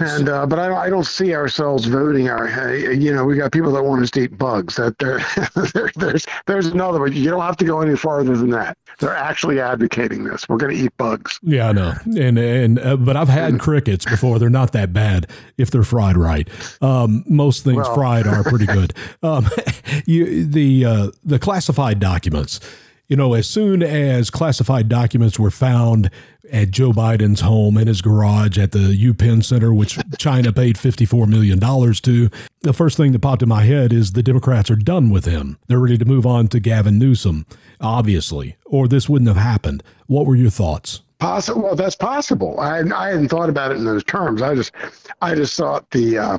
And 0.01 0.29
uh, 0.29 0.45
but 0.45 0.59
I, 0.59 0.75
I 0.75 0.91
don't 0.91 1.07
see 1.07 1.35
ourselves 1.35 1.87
voting. 1.87 2.29
Our 2.29 2.75
you 2.75 3.15
know 3.15 3.25
we 3.25 3.37
got 3.37 3.53
people 3.53 3.71
that 3.73 3.85
want 3.85 4.03
us 4.03 4.11
to 4.13 4.23
eat 4.23 4.37
bugs. 4.37 4.75
That 4.75 4.99
there, 4.99 5.21
there 5.73 5.91
there's 5.95 6.27
there's 6.47 6.67
another 6.67 6.99
one. 6.99 7.13
You 7.13 7.31
don't 7.31 7.43
have 7.43 7.57
to 7.59 7.65
go 7.65 7.81
any 7.81 7.97
farther 7.97 8.37
than 8.37 8.51
that. 8.51 8.77
They're 8.99 9.15
actually 9.15 9.61
advocating 9.61 10.25
this. 10.25 10.49
We're 10.49 10.57
going 10.57 10.77
to 10.77 10.83
eat 10.83 10.97
bugs. 10.97 11.39
Yeah, 11.43 11.69
I 11.69 11.73
know. 11.73 11.95
And 12.07 12.39
and 12.39 12.79
uh, 12.81 12.97
but 12.97 13.17
I've 13.17 13.29
had 13.29 13.61
crickets 13.61 14.05
before. 14.05 14.41
They're 14.41 14.51
not 14.51 14.73
that 14.73 14.93
bad 14.93 15.31
if 15.59 15.71
they're 15.71 15.85
fried 15.85 16.17
right. 16.17 16.49
Um, 16.83 17.25
most 17.29 17.63
things 17.63 17.77
well. 17.77 17.95
fried 17.95 18.27
are 18.27 18.43
pretty 18.43 18.67
good. 18.67 18.93
Um, 19.23 19.49
you 20.07 20.45
the 20.45 20.85
uh, 20.85 21.11
the 21.25 21.39
classified 21.39 21.99
documents. 21.99 22.61
You 23.07 23.17
know, 23.17 23.35
as 23.35 23.47
soon 23.47 23.83
as 23.83 24.31
classified 24.31 24.89
documents 24.89 25.39
were 25.39 25.51
found 25.51 26.11
at 26.51 26.71
Joe 26.71 26.93
Biden's 26.93 27.41
home 27.41 27.77
in 27.77 27.87
his 27.87 28.01
garage 28.01 28.59
at 28.59 28.73
the 28.73 28.79
UPenn 28.79 29.45
Center, 29.45 29.75
which 29.75 29.99
China 30.19 30.53
paid 30.53 30.77
$54 30.77 31.27
million 31.27 31.61
to. 31.61 32.31
The 32.63 32.73
first 32.73 32.97
thing 32.97 33.13
that 33.13 33.21
popped 33.21 33.43
in 33.43 33.49
my 33.49 33.65
head 33.65 33.93
is 33.93 34.13
the 34.13 34.23
Democrats 34.23 34.71
are 34.71 34.77
done 34.77 35.11
with 35.11 35.27
him. 35.27 35.59
They're 35.67 35.81
ready 35.81 35.99
to 35.99 36.05
move 36.05 36.25
on 36.25 36.49
to 36.49 36.61
Gavin 36.61 36.99
Newsom, 36.99 37.47
obviously, 37.81 38.57
or 38.65 38.89
this 38.89 39.09
wouldn't 39.09 39.29
have 39.29 39.37
happened. 39.37 39.83
What 40.07 40.27
were 40.27 40.37
your 40.37 40.51
thoughts? 40.51 41.03
Possible. 41.19 41.63
Well, 41.63 41.77
that's 41.77 41.97
possible. 41.97 42.59
I, 42.59 42.81
I 42.81 43.09
hadn't 43.09 43.29
thought 43.29 43.49
about 43.49 43.71
it 43.71 43.77
in 43.77 43.85
those 43.85 44.05
terms. 44.05 44.41
I 44.43 44.55
just, 44.55 44.73
I 45.21 45.35
just 45.35 45.57
thought 45.57 45.91
the, 45.91 46.19
uh, 46.19 46.39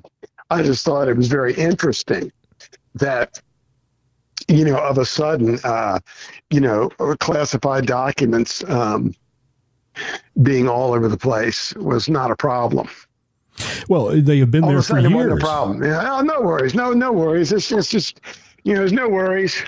I 0.50 0.64
just 0.64 0.86
thought 0.86 1.08
it 1.08 1.18
was 1.18 1.28
very 1.28 1.54
interesting 1.54 2.32
that 2.96 3.42
you 4.48 4.66
know, 4.66 4.78
of 4.78 4.98
a 4.98 5.06
sudden, 5.06 5.60
uh, 5.64 6.00
you 6.50 6.60
know, 6.60 6.90
classified 7.20 7.86
documents 7.86 8.64
um, 8.70 9.14
being 10.44 10.68
all 10.68 10.94
over 10.94 11.08
the 11.08 11.18
place 11.18 11.74
was 11.76 12.10
not 12.10 12.32
a 12.32 12.36
problem. 12.36 12.88
Well, 13.88 14.08
they 14.08 14.40
have 14.40 14.52
been 14.52 14.64
all 14.64 14.70
there 14.70 14.82
for 14.82 15.00
years. 15.00 15.12
It 15.12 15.16
wasn't 15.16 15.42
a 15.42 15.46
problem. 15.46 15.84
Yeah, 15.84 16.18
oh, 16.18 16.22
no 16.22 16.42
worries. 16.42 16.76
No, 16.76 16.92
no 16.92 17.12
worries. 17.12 17.52
It's 17.52 17.70
just, 17.70 17.92
just, 17.92 18.20
you 18.64 18.74
know, 18.74 18.80
there's 18.80 18.92
no 18.92 19.08
worries. 19.08 19.64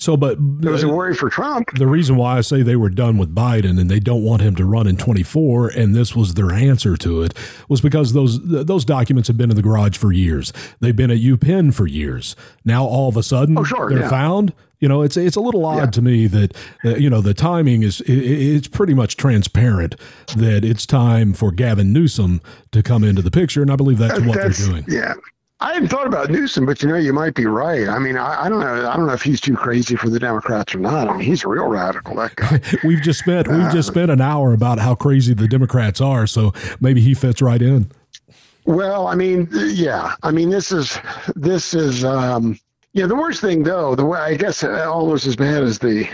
So, 0.00 0.16
but 0.16 0.38
it 0.62 0.70
was 0.70 0.82
a 0.82 0.88
worry 0.88 1.14
for 1.14 1.28
Trump. 1.28 1.76
The 1.76 1.86
reason 1.86 2.16
why 2.16 2.38
I 2.38 2.40
say 2.40 2.62
they 2.62 2.74
were 2.74 2.88
done 2.88 3.18
with 3.18 3.34
Biden 3.34 3.78
and 3.78 3.90
they 3.90 4.00
don't 4.00 4.24
want 4.24 4.40
him 4.40 4.56
to 4.56 4.64
run 4.64 4.86
in 4.86 4.96
24, 4.96 5.68
and 5.68 5.94
this 5.94 6.16
was 6.16 6.32
their 6.34 6.52
answer 6.52 6.96
to 6.96 7.22
it, 7.22 7.34
was 7.68 7.82
because 7.82 8.14
those 8.14 8.40
those 8.42 8.86
documents 8.86 9.28
have 9.28 9.36
been 9.36 9.50
in 9.50 9.56
the 9.56 9.62
garage 9.62 9.98
for 9.98 10.10
years. 10.10 10.54
They've 10.80 10.96
been 10.96 11.10
at 11.10 11.18
UPenn 11.18 11.74
for 11.74 11.86
years. 11.86 12.34
Now 12.64 12.86
all 12.86 13.10
of 13.10 13.18
a 13.18 13.22
sudden, 13.22 13.58
oh, 13.58 13.62
sure, 13.62 13.90
they're 13.90 14.00
yeah. 14.00 14.08
found. 14.08 14.54
You 14.78 14.88
know, 14.88 15.02
it's 15.02 15.18
it's 15.18 15.36
a 15.36 15.40
little 15.42 15.66
odd 15.66 15.76
yeah. 15.76 15.86
to 15.90 16.00
me 16.00 16.26
that 16.28 16.56
uh, 16.82 16.96
you 16.96 17.10
know 17.10 17.20
the 17.20 17.34
timing 17.34 17.82
is 17.82 18.00
it, 18.00 18.14
it's 18.14 18.68
pretty 18.68 18.94
much 18.94 19.18
transparent 19.18 19.96
that 20.34 20.64
it's 20.64 20.86
time 20.86 21.34
for 21.34 21.52
Gavin 21.52 21.92
Newsom 21.92 22.40
to 22.72 22.82
come 22.82 23.04
into 23.04 23.20
the 23.20 23.30
picture, 23.30 23.60
and 23.60 23.70
I 23.70 23.76
believe 23.76 23.98
that's, 23.98 24.18
what 24.20 24.38
that's, 24.38 24.58
they're 24.58 24.68
doing. 24.80 24.84
Yeah, 24.88 25.12
I 25.62 25.74
hadn't 25.74 25.88
thought 25.88 26.06
about 26.06 26.30
Newsom, 26.30 26.64
but 26.64 26.82
you 26.82 26.88
know, 26.88 26.96
you 26.96 27.12
might 27.12 27.34
be 27.34 27.44
right. 27.44 27.86
I 27.86 27.98
mean, 27.98 28.16
I, 28.16 28.44
I, 28.44 28.48
don't 28.48 28.60
know. 28.60 28.88
I 28.88 28.96
don't 28.96 29.06
know 29.06 29.12
if 29.12 29.22
he's 29.22 29.42
too 29.42 29.54
crazy 29.54 29.94
for 29.94 30.08
the 30.08 30.18
Democrats 30.18 30.74
or 30.74 30.78
not. 30.78 31.08
I 31.08 31.12
mean, 31.12 31.26
he's 31.26 31.44
a 31.44 31.48
real 31.48 31.66
radical. 31.66 32.14
That 32.16 32.34
guy. 32.34 32.60
we've 32.84 33.02
just 33.02 33.18
spent 33.18 33.46
we've 33.46 33.60
uh, 33.60 33.72
just 33.72 33.88
spent 33.88 34.10
an 34.10 34.22
hour 34.22 34.54
about 34.54 34.78
how 34.78 34.94
crazy 34.94 35.34
the 35.34 35.46
Democrats 35.46 36.00
are, 36.00 36.26
so 36.26 36.54
maybe 36.80 37.02
he 37.02 37.12
fits 37.12 37.42
right 37.42 37.60
in. 37.60 37.90
Well, 38.64 39.06
I 39.06 39.14
mean, 39.14 39.48
yeah. 39.52 40.14
I 40.22 40.30
mean, 40.30 40.48
this 40.48 40.72
is 40.72 40.98
this 41.36 41.74
is 41.74 42.04
um, 42.04 42.58
yeah. 42.94 43.06
The 43.06 43.16
worst 43.16 43.42
thing, 43.42 43.62
though, 43.62 43.94
the 43.94 44.06
way 44.06 44.18
I 44.18 44.36
guess 44.36 44.64
almost 44.64 45.26
as 45.26 45.36
bad 45.36 45.62
as 45.62 45.78
the 45.78 46.08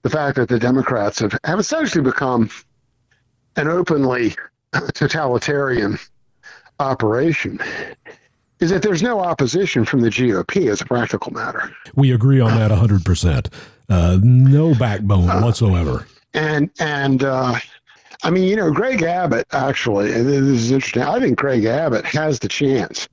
the 0.00 0.10
fact 0.10 0.36
that 0.36 0.48
the 0.48 0.58
Democrats 0.58 1.18
have 1.18 1.38
have 1.44 1.58
essentially 1.58 2.02
become 2.02 2.48
an 3.56 3.68
openly 3.68 4.34
totalitarian 4.94 5.98
operation 6.80 7.60
is 8.62 8.70
that 8.70 8.82
there's 8.82 9.02
no 9.02 9.20
opposition 9.20 9.84
from 9.84 10.00
the 10.00 10.08
GOP 10.08 10.70
as 10.70 10.80
a 10.80 10.84
practical 10.84 11.32
matter. 11.32 11.74
We 11.96 12.12
agree 12.12 12.40
on 12.40 12.56
that 12.58 12.70
100%. 12.70 13.52
Uh, 13.88 14.18
no 14.22 14.74
backbone 14.74 15.28
uh, 15.28 15.40
whatsoever. 15.40 16.06
And, 16.32 16.70
and, 16.78 17.24
uh, 17.24 17.58
I 18.22 18.30
mean, 18.30 18.44
you 18.44 18.56
know, 18.56 18.70
Greg 18.70 19.02
Abbott, 19.02 19.46
actually, 19.52 20.10
this 20.12 20.26
is 20.26 20.70
interesting. 20.70 21.02
I 21.02 21.18
think 21.18 21.36
Greg 21.36 21.64
Abbott 21.64 22.04
has 22.06 22.38
the 22.38 22.48
chance 22.48 23.08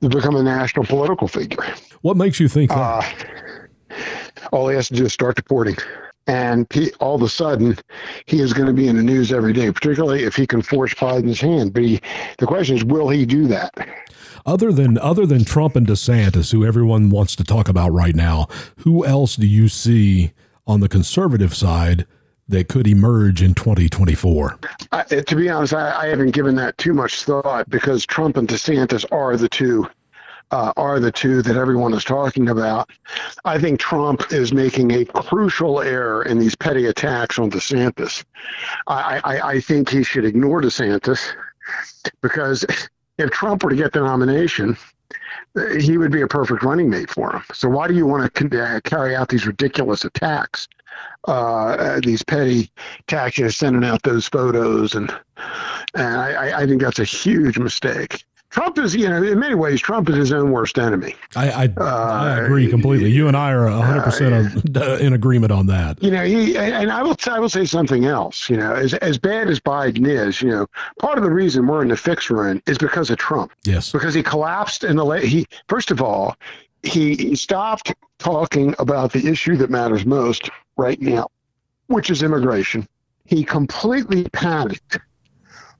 to 0.00 0.08
become 0.08 0.34
a 0.34 0.42
national 0.42 0.86
political 0.86 1.28
figure. 1.28 1.62
What 2.00 2.16
makes 2.16 2.40
you 2.40 2.48
think 2.48 2.70
that? 2.70 3.14
Uh, 3.90 3.96
all 4.52 4.68
he 4.68 4.76
has 4.76 4.88
to 4.88 4.94
do 4.94 5.04
is 5.04 5.12
start 5.12 5.36
deporting. 5.36 5.76
And 6.30 6.68
all 7.00 7.16
of 7.16 7.22
a 7.22 7.28
sudden, 7.28 7.76
he 8.26 8.40
is 8.40 8.52
going 8.52 8.68
to 8.68 8.72
be 8.72 8.86
in 8.86 8.94
the 8.94 9.02
news 9.02 9.32
every 9.32 9.52
day, 9.52 9.72
particularly 9.72 10.22
if 10.22 10.36
he 10.36 10.46
can 10.46 10.62
force 10.62 10.94
Biden's 10.94 11.40
hand. 11.40 11.72
But 11.72 11.82
he, 11.82 12.00
the 12.38 12.46
question 12.46 12.76
is, 12.76 12.84
will 12.84 13.08
he 13.08 13.26
do 13.26 13.48
that? 13.48 13.72
Other 14.46 14.70
than 14.70 14.96
other 14.98 15.26
than 15.26 15.44
Trump 15.44 15.74
and 15.74 15.88
DeSantis, 15.88 16.52
who 16.52 16.64
everyone 16.64 17.10
wants 17.10 17.34
to 17.34 17.42
talk 17.42 17.68
about 17.68 17.90
right 17.90 18.14
now, 18.14 18.46
who 18.76 19.04
else 19.04 19.34
do 19.34 19.46
you 19.46 19.68
see 19.68 20.30
on 20.68 20.78
the 20.78 20.88
conservative 20.88 21.52
side 21.52 22.06
that 22.46 22.68
could 22.68 22.86
emerge 22.86 23.42
in 23.42 23.54
2024? 23.54 24.56
Uh, 24.92 25.02
to 25.02 25.34
be 25.34 25.48
honest, 25.48 25.74
I, 25.74 26.04
I, 26.04 26.06
haven't 26.06 26.30
given 26.30 26.54
that 26.56 26.78
too 26.78 26.94
much 26.94 27.24
thought 27.24 27.68
because 27.68 28.06
Trump 28.06 28.36
and 28.36 28.46
DeSantis 28.46 29.04
are 29.10 29.36
the 29.36 29.48
two. 29.48 29.88
Uh, 30.52 30.72
are 30.76 30.98
the 30.98 31.12
two 31.12 31.42
that 31.42 31.56
everyone 31.56 31.94
is 31.94 32.02
talking 32.02 32.48
about. 32.48 32.90
I 33.44 33.56
think 33.56 33.78
Trump 33.78 34.32
is 34.32 34.52
making 34.52 34.90
a 34.90 35.04
crucial 35.04 35.80
error 35.80 36.24
in 36.24 36.40
these 36.40 36.56
petty 36.56 36.86
attacks 36.86 37.38
on 37.38 37.52
DeSantis. 37.52 38.24
I, 38.88 39.20
I, 39.22 39.48
I 39.52 39.60
think 39.60 39.88
he 39.88 40.02
should 40.02 40.24
ignore 40.24 40.60
DeSantis 40.60 41.20
because 42.20 42.66
if 43.18 43.30
Trump 43.30 43.62
were 43.62 43.70
to 43.70 43.76
get 43.76 43.92
the 43.92 44.00
nomination, 44.00 44.76
he 45.78 45.98
would 45.98 46.12
be 46.12 46.22
a 46.22 46.26
perfect 46.26 46.62
running 46.62 46.88
mate 46.88 47.10
for 47.10 47.32
him. 47.32 47.42
So 47.52 47.68
why 47.68 47.88
do 47.88 47.94
you 47.94 48.06
want 48.06 48.34
to 48.34 48.62
uh, 48.62 48.80
carry 48.80 49.16
out 49.16 49.28
these 49.28 49.46
ridiculous 49.46 50.04
attacks, 50.04 50.68
uh, 51.26 52.00
these 52.04 52.22
petty 52.22 52.70
attacks, 53.00 53.56
sending 53.56 53.84
out 53.84 54.02
those 54.02 54.28
photos, 54.28 54.94
and 54.94 55.14
and 55.94 56.16
I, 56.16 56.62
I 56.62 56.66
think 56.66 56.80
that's 56.80 56.98
a 56.98 57.04
huge 57.04 57.58
mistake. 57.58 58.24
Trump 58.50 58.78
is, 58.78 58.96
you 58.96 59.08
know, 59.08 59.22
in 59.22 59.38
many 59.38 59.54
ways, 59.54 59.80
Trump 59.80 60.08
is 60.08 60.16
his 60.16 60.32
own 60.32 60.50
worst 60.50 60.78
enemy. 60.78 61.14
I 61.36 61.50
I, 61.50 61.64
uh, 61.76 61.84
I 61.84 62.40
agree 62.40 62.68
completely. 62.68 63.10
You 63.10 63.28
and 63.28 63.36
I 63.36 63.52
are 63.52 63.66
100 63.66 64.00
uh, 64.00 64.04
percent 64.04 65.00
in 65.00 65.12
agreement 65.12 65.52
on 65.52 65.66
that. 65.66 66.02
You 66.02 66.10
know, 66.10 66.24
he 66.24 66.56
and 66.56 66.90
I 66.90 67.02
will 67.02 67.16
I 67.26 67.38
will 67.38 67.48
say 67.48 67.64
something 67.64 68.06
else. 68.06 68.50
You 68.50 68.56
know, 68.56 68.74
as 68.74 68.94
as 68.94 69.18
bad 69.18 69.48
as 69.48 69.60
Biden 69.60 70.06
is, 70.06 70.42
you 70.42 70.50
know, 70.50 70.66
part 70.98 71.16
of 71.16 71.24
the 71.24 71.30
reason 71.30 71.66
we're 71.66 71.82
in 71.82 71.88
the 71.88 71.96
fix 71.96 72.28
we're 72.28 72.48
in 72.48 72.60
is 72.66 72.76
because 72.76 73.08
of 73.08 73.18
Trump. 73.18 73.52
Yes, 73.64 73.92
because 73.92 74.14
he 74.14 74.22
collapsed 74.22 74.82
in 74.82 74.96
the 74.96 75.04
late. 75.04 75.24
He 75.24 75.46
first 75.68 75.92
of 75.92 76.02
all, 76.02 76.36
he, 76.82 77.14
he 77.14 77.36
stopped 77.36 77.94
talking 78.18 78.74
about 78.78 79.12
the 79.12 79.28
issue 79.28 79.56
that 79.56 79.70
matters 79.70 80.04
most 80.04 80.50
right 80.76 81.00
now, 81.00 81.28
which 81.86 82.10
is 82.10 82.22
immigration. 82.22 82.88
He 83.26 83.44
completely 83.44 84.24
panicked 84.30 84.98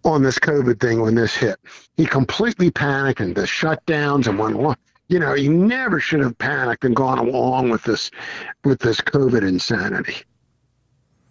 on 0.05 0.23
this 0.23 0.39
COVID 0.39 0.81
thing 0.81 1.01
when 1.01 1.15
this 1.15 1.35
hit. 1.35 1.59
He 1.97 2.07
completely 2.07 2.71
panicked 2.71 3.21
and 3.21 3.35
the 3.35 3.43
shutdowns 3.43 4.27
and 4.27 4.39
went, 4.39 4.79
you 5.09 5.19
know, 5.19 5.35
he 5.35 5.49
never 5.49 6.01
should 6.01 6.21
have 6.21 6.39
panicked 6.39 6.85
and 6.85 6.95
gone 6.95 7.19
along 7.19 7.71
with 7.71 7.83
this 7.85 8.11
with 8.65 8.81
this 8.81 9.01
COVID 9.01 9.47
insanity. 9.47 10.17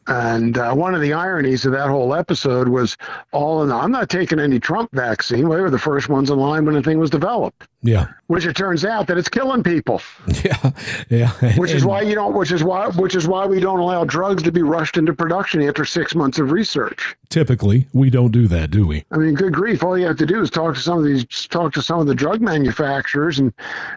And 0.10 0.58
uh, 0.58 0.74
one 0.74 0.96
of 0.96 1.02
the 1.02 1.14
ironies 1.14 1.68
of 1.68 1.72
that 1.74 1.88
whole 1.88 2.16
episode 2.16 2.68
was 2.68 2.98
all 3.32 3.62
in. 3.62 3.72
I'm 3.72 3.92
not 3.92 4.10
taking 4.10 4.40
any 4.40 4.60
Trump 4.60 4.90
vaccine. 4.92 5.48
We 5.48 5.62
were 5.62 5.70
the 5.70 5.78
first 5.78 6.10
ones 6.10 6.32
in 6.32 6.40
line 6.40 6.66
when 6.66 6.74
the 6.74 6.82
thing 6.82 6.98
was 6.98 7.12
developed. 7.12 7.68
Yeah. 7.84 8.08
Which 8.26 8.48
it 8.48 8.56
turns 8.56 8.84
out 8.84 9.06
that 9.06 9.20
it's 9.20 9.30
killing 9.30 9.64
people. 9.64 10.02
Yeah. 10.44 10.72
Yeah. 11.10 11.58
Which 11.58 11.72
is 11.72 11.84
why 11.84 12.02
you 12.02 12.16
don't. 12.16 12.34
Which 12.34 12.52
is 12.52 12.64
why. 12.64 12.88
Which 12.88 13.14
is 13.14 13.28
why 13.28 13.46
we 13.46 13.60
don't 13.60 13.80
allow 13.80 14.06
drugs 14.06 14.42
to 14.44 14.52
be 14.52 14.62
rushed 14.62 14.96
into 14.96 15.14
production 15.14 15.62
after 15.62 15.84
six 15.84 16.16
months 16.16 16.40
of 16.40 16.52
research. 16.52 17.16
Typically, 17.28 17.88
we 17.94 18.10
don't 18.10 18.32
do 18.32 18.48
that, 18.48 18.72
do 18.72 18.88
we? 18.88 19.04
I 19.12 19.18
mean, 19.18 19.34
good 19.34 19.54
grief! 19.54 19.84
All 19.84 19.98
you 19.98 20.06
have 20.06 20.18
to 20.18 20.26
do 20.26 20.42
is 20.42 20.50
talk 20.50 20.76
to 20.76 20.82
some 20.82 20.98
of 20.98 21.04
these, 21.04 21.26
talk 21.48 21.74
to 21.74 21.82
some 21.82 22.00
of 22.00 22.08
the 22.08 22.16
drug 22.16 22.42
manufacturers, 22.42 23.40
and 23.40 23.52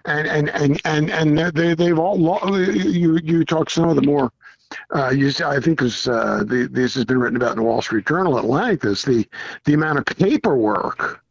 and 0.04 0.26
and 0.26 0.50
and 0.50 0.80
and, 0.84 1.10
and 1.38 1.56
they 1.56 1.74
they've 1.74 1.98
all 1.98 2.18
you 2.58 3.18
you 3.22 3.44
talk 3.44 3.68
to 3.68 3.74
some 3.74 3.88
of 3.88 3.94
the 3.94 4.02
more 4.02 4.32
uh, 4.94 5.10
you, 5.10 5.32
I 5.44 5.60
think 5.60 5.80
this, 5.80 6.08
uh, 6.08 6.44
the, 6.46 6.68
this 6.70 6.94
has 6.94 7.04
been 7.04 7.18
written 7.18 7.36
about 7.36 7.52
in 7.52 7.56
the 7.56 7.62
Wall 7.62 7.82
Street 7.82 8.06
Journal 8.06 8.38
at 8.38 8.44
length, 8.44 8.84
is 8.84 9.02
the, 9.02 9.26
the 9.64 9.74
amount 9.74 9.98
of 9.98 10.04
paperwork 10.06 11.22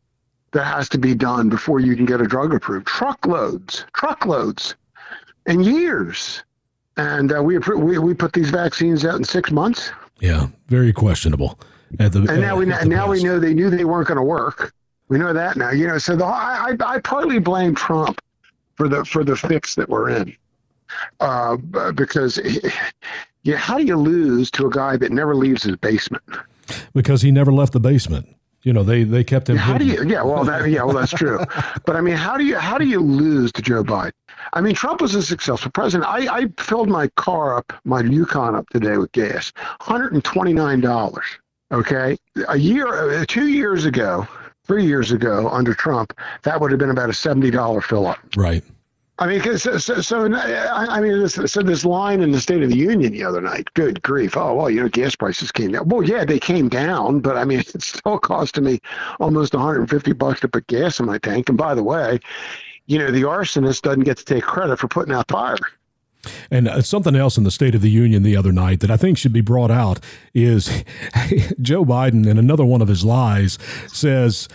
that 0.51 0.65
has 0.65 0.89
to 0.89 0.97
be 0.97 1.15
done 1.15 1.49
before 1.49 1.79
you 1.79 1.95
can 1.95 2.05
get 2.05 2.21
a 2.21 2.25
drug 2.25 2.53
approved. 2.53 2.85
Truckloads, 2.85 3.85
truckloads, 3.93 4.75
and 5.45 5.65
years. 5.65 6.43
And 6.97 7.31
uh, 7.33 7.41
we, 7.41 7.57
we, 7.57 7.97
we 7.97 8.13
put 8.13 8.33
these 8.33 8.49
vaccines 8.49 9.05
out 9.05 9.15
in 9.15 9.23
six 9.23 9.49
months. 9.49 9.91
Yeah, 10.19 10.47
very 10.67 10.93
questionable. 10.93 11.57
At 11.99 12.11
the, 12.13 12.19
and 12.19 12.39
now 12.39 12.55
we 12.55 12.65
now 12.65 13.09
we 13.09 13.21
know 13.21 13.37
they 13.37 13.53
knew 13.53 13.69
they 13.69 13.83
weren't 13.83 14.07
going 14.07 14.17
to 14.17 14.23
work. 14.23 14.73
We 15.09 15.17
know 15.17 15.33
that 15.33 15.57
now. 15.57 15.71
You 15.71 15.87
know, 15.87 15.97
so 15.97 16.15
the 16.15 16.23
I, 16.23 16.73
I 16.79 16.99
partly 16.99 17.39
blame 17.39 17.75
Trump 17.75 18.21
for 18.75 18.87
the 18.87 19.03
for 19.03 19.25
the 19.25 19.35
fix 19.35 19.75
that 19.75 19.89
we're 19.89 20.09
in, 20.11 20.33
uh, 21.19 21.57
because 21.95 22.39
yeah, 23.43 23.57
how 23.57 23.77
do 23.77 23.83
you 23.83 23.97
lose 23.97 24.51
to 24.51 24.67
a 24.67 24.69
guy 24.69 24.97
that 24.97 25.11
never 25.11 25.35
leaves 25.35 25.63
his 25.63 25.75
basement? 25.77 26.23
Because 26.93 27.21
he 27.21 27.31
never 27.31 27.51
left 27.51 27.73
the 27.73 27.79
basement. 27.79 28.27
You 28.63 28.73
know, 28.73 28.83
they 28.83 29.03
they 29.03 29.23
kept 29.23 29.49
him. 29.49 29.57
How 29.57 29.73
hidden. 29.73 29.87
do 29.87 29.93
you? 29.93 30.09
Yeah, 30.09 30.21
well, 30.21 30.43
that 30.43 30.69
yeah, 30.69 30.83
well, 30.83 30.95
that's 30.95 31.11
true. 31.11 31.39
but 31.85 31.95
I 31.95 32.01
mean, 32.01 32.15
how 32.15 32.37
do 32.37 32.43
you 32.43 32.57
how 32.57 32.77
do 32.77 32.85
you 32.85 32.99
lose 32.99 33.51
to 33.53 33.61
Joe 33.61 33.83
Biden? 33.83 34.11
I 34.53 34.61
mean, 34.61 34.75
Trump 34.75 35.01
was 35.01 35.15
a 35.15 35.23
successful 35.23 35.71
president. 35.71 36.09
I, 36.09 36.41
I 36.41 36.45
filled 36.59 36.89
my 36.89 37.07
car 37.15 37.57
up, 37.57 37.73
my 37.85 38.01
Yukon 38.01 38.55
up 38.55 38.69
today 38.69 38.97
with 38.97 39.11
gas, 39.13 39.51
hundred 39.81 40.13
and 40.13 40.23
twenty 40.23 40.53
nine 40.53 40.79
dollars. 40.79 41.25
Okay, 41.71 42.17
a 42.49 42.57
year, 42.57 43.21
uh, 43.21 43.25
two 43.27 43.47
years 43.47 43.85
ago, 43.85 44.27
three 44.65 44.85
years 44.85 45.11
ago, 45.11 45.49
under 45.49 45.73
Trump, 45.73 46.13
that 46.43 46.59
would 46.61 46.69
have 46.69 46.79
been 46.79 46.91
about 46.91 47.09
a 47.09 47.13
seventy 47.13 47.49
dollar 47.49 47.81
fill 47.81 48.05
up. 48.05 48.19
Right. 48.35 48.63
I 49.19 49.27
mean, 49.27 49.41
so, 49.57 49.77
so, 49.77 50.01
so, 50.01 50.33
I 50.33 50.99
mean, 50.99 51.19
this, 51.19 51.35
so 51.35 51.61
this 51.61 51.85
line 51.85 52.21
in 52.21 52.31
the 52.31 52.41
State 52.41 52.63
of 52.63 52.69
the 52.69 52.77
Union 52.77 53.11
the 53.11 53.23
other 53.23 53.41
night. 53.41 53.67
Good 53.75 54.01
grief! 54.01 54.35
Oh 54.35 54.55
well, 54.55 54.69
you 54.69 54.81
know, 54.81 54.89
gas 54.89 55.15
prices 55.15 55.51
came 55.51 55.71
down. 55.71 55.87
Well, 55.89 56.01
yeah, 56.01 56.25
they 56.25 56.39
came 56.39 56.69
down, 56.69 57.19
but 57.19 57.37
I 57.37 57.45
mean, 57.45 57.59
it 57.75 57.81
still 57.83 58.17
costing 58.17 58.63
me 58.63 58.79
almost 59.19 59.53
150 59.53 60.13
bucks 60.13 60.39
to 60.41 60.47
put 60.47 60.65
gas 60.67 60.99
in 60.99 61.05
my 61.05 61.19
tank. 61.19 61.49
And 61.49 61.57
by 61.57 61.75
the 61.75 61.83
way, 61.83 62.19
you 62.87 62.97
know, 62.97 63.11
the 63.11 63.21
arsonist 63.21 63.83
doesn't 63.83 64.03
get 64.03 64.17
to 64.17 64.25
take 64.25 64.43
credit 64.43 64.79
for 64.79 64.87
putting 64.87 65.13
out 65.13 65.29
fire. 65.29 65.57
And 66.49 66.67
uh, 66.67 66.81
something 66.81 67.15
else 67.15 67.37
in 67.37 67.43
the 67.43 67.51
State 67.51 67.75
of 67.75 67.81
the 67.81 67.89
Union 67.89 68.23
the 68.23 68.37
other 68.37 68.51
night 68.51 68.79
that 68.81 68.91
I 68.91 68.97
think 68.97 69.17
should 69.17 69.33
be 69.33 69.41
brought 69.41 69.71
out 69.71 69.99
is 70.33 70.67
Joe 71.61 71.85
Biden, 71.85 72.27
in 72.27 72.37
another 72.37 72.65
one 72.65 72.81
of 72.81 72.87
his 72.87 73.03
lies, 73.03 73.57
says 73.87 74.47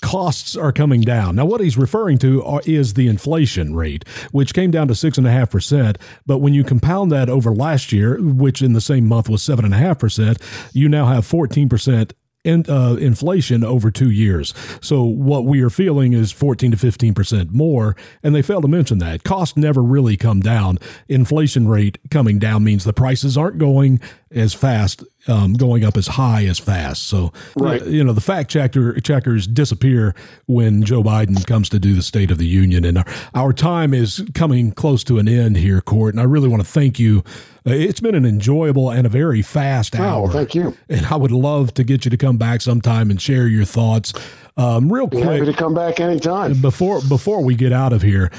costs 0.00 0.56
are 0.56 0.72
coming 0.72 1.00
down. 1.00 1.36
Now, 1.36 1.44
what 1.44 1.60
he's 1.60 1.76
referring 1.76 2.18
to 2.18 2.42
are, 2.44 2.62
is 2.64 2.94
the 2.94 3.08
inflation 3.08 3.74
rate, 3.74 4.06
which 4.30 4.54
came 4.54 4.70
down 4.70 4.88
to 4.88 4.94
6.5%. 4.94 5.96
But 6.26 6.38
when 6.38 6.54
you 6.54 6.64
compound 6.64 7.12
that 7.12 7.28
over 7.28 7.52
last 7.52 7.92
year, 7.92 8.18
which 8.20 8.62
in 8.62 8.72
the 8.72 8.80
same 8.80 9.06
month 9.06 9.28
was 9.28 9.42
7.5%, 9.42 10.40
you 10.72 10.88
now 10.88 11.06
have 11.06 11.26
14% 11.26 12.12
in, 12.44 12.64
uh, 12.68 12.94
inflation 12.94 13.62
over 13.62 13.90
two 13.90 14.10
years. 14.10 14.52
So 14.80 15.04
what 15.04 15.44
we 15.44 15.62
are 15.62 15.70
feeling 15.70 16.12
is 16.12 16.32
14 16.32 16.72
to 16.72 16.76
15 16.76 17.14
percent 17.14 17.52
more, 17.52 17.96
and 18.22 18.34
they 18.34 18.42
fail 18.42 18.60
to 18.60 18.68
mention 18.68 18.98
that 18.98 19.24
costs 19.24 19.56
never 19.56 19.82
really 19.82 20.16
come 20.16 20.40
down. 20.40 20.78
Inflation 21.08 21.68
rate 21.68 21.98
coming 22.10 22.38
down 22.38 22.64
means 22.64 22.84
the 22.84 22.92
prices 22.92 23.36
aren't 23.36 23.58
going 23.58 24.00
as 24.34 24.54
fast, 24.54 25.04
um, 25.28 25.54
going 25.54 25.84
up 25.84 25.96
as 25.96 26.06
high 26.06 26.44
as 26.46 26.58
fast. 26.58 27.04
So 27.04 27.32
right. 27.56 27.84
you 27.86 28.02
know 28.02 28.12
the 28.12 28.20
fact 28.20 28.50
checker 28.50 28.98
checkers 29.00 29.46
disappear 29.46 30.14
when 30.46 30.82
Joe 30.82 31.02
Biden 31.02 31.46
comes 31.46 31.68
to 31.70 31.78
do 31.78 31.94
the 31.94 32.02
State 32.02 32.30
of 32.30 32.38
the 32.38 32.46
Union, 32.46 32.84
and 32.84 32.98
our, 32.98 33.04
our 33.34 33.52
time 33.52 33.94
is 33.94 34.24
coming 34.34 34.72
close 34.72 35.04
to 35.04 35.18
an 35.18 35.28
end 35.28 35.56
here, 35.56 35.80
Cort. 35.80 36.14
And 36.14 36.20
I 36.20 36.24
really 36.24 36.48
want 36.48 36.62
to 36.62 36.68
thank 36.68 36.98
you. 36.98 37.22
Uh, 37.66 37.70
it's 37.70 38.00
been 38.00 38.14
an 38.16 38.26
enjoyable 38.26 38.90
and 38.90 39.06
a 39.06 39.08
very 39.10 39.40
fast 39.42 39.94
Oh, 39.98 40.02
hour. 40.02 40.30
thank 40.32 40.54
you. 40.54 40.76
And 40.88 41.06
I 41.06 41.16
would 41.16 41.30
love 41.30 41.72
to 41.74 41.84
get 41.84 42.04
you 42.04 42.10
to 42.10 42.16
come 42.16 42.36
back 42.36 42.60
sometime 42.60 43.08
and 43.10 43.22
share 43.22 43.46
your 43.46 43.64
thoughts. 43.64 44.12
Um, 44.56 44.92
real 44.92 45.06
Be 45.06 45.20
happy 45.20 45.38
quick, 45.38 45.56
to 45.56 45.62
come 45.62 45.72
back 45.72 46.00
anytime. 46.00 46.60
before 46.60 47.00
before 47.08 47.42
we 47.44 47.54
get 47.54 47.72
out 47.72 47.92
of 47.92 48.02
here, 48.02 48.30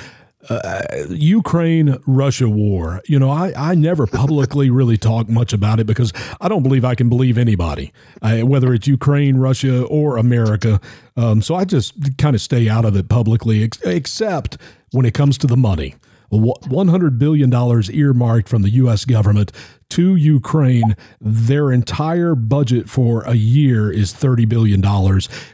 uh, 0.50 0.82
Ukraine 1.10 1.98
Russia 2.06 2.50
war. 2.50 3.02
You 3.06 3.20
know, 3.20 3.30
I, 3.30 3.54
I 3.56 3.76
never 3.76 4.08
publicly 4.08 4.70
really 4.80 4.98
talk 4.98 5.30
much 5.30 5.54
about 5.54 5.80
it 5.80 5.88
because 5.88 6.14
I 6.42 6.50
don't 6.50 6.64
believe 6.64 6.86
I 6.86 6.96
can 6.96 7.10
believe 7.10 7.38
anybody, 7.38 7.94
uh, 8.22 8.40
whether 8.40 8.74
it's 8.74 8.88
Ukraine, 8.88 9.38
Russia, 9.38 9.84
or 9.86 10.18
America. 10.18 10.82
Um, 11.16 11.42
so 11.42 11.56
I 11.56 11.66
just 11.66 12.18
kind 12.18 12.36
of 12.36 12.42
stay 12.42 12.70
out 12.70 12.86
of 12.86 12.96
it 12.96 13.10
publicly, 13.10 13.64
ex- 13.64 13.82
except 13.82 14.58
when 14.92 15.06
it 15.06 15.14
comes 15.14 15.38
to 15.40 15.48
the 15.48 15.58
money. 15.58 15.96
$100 16.32 17.20
billion 17.20 17.54
earmarked 17.94 18.50
from 18.50 18.64
the 18.64 18.70
U.S. 18.72 19.06
government 19.06 19.52
to 19.90 20.16
Ukraine. 20.16 20.96
Their 21.22 21.72
entire 21.72 22.34
budget 22.34 22.90
for 22.90 23.22
a 23.24 23.36
year 23.36 23.92
is 23.92 24.14
$30 24.14 24.50
billion. 24.50 24.82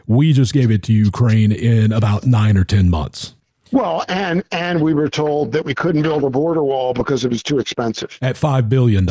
We 0.08 0.32
just 0.32 0.54
gave 0.54 0.72
it 0.72 0.84
to 0.84 0.94
Ukraine 0.94 1.52
in 1.52 1.92
about 1.92 2.26
nine 2.26 2.56
or 2.56 2.64
10 2.64 2.90
months. 2.90 3.36
Well, 3.72 4.04
and 4.10 4.44
and 4.52 4.82
we 4.82 4.94
were 4.94 5.10
told 5.10 5.52
that 5.52 5.64
we 5.64 5.76
couldn't 5.76 6.02
build 6.02 6.24
a 6.24 6.30
border 6.30 6.64
wall 6.64 6.94
because 6.94 7.24
it 7.26 7.30
was 7.30 7.44
too 7.44 7.60
expensive. 7.60 8.18
At 8.22 8.36
$5 8.36 8.68
billion. 8.68 9.06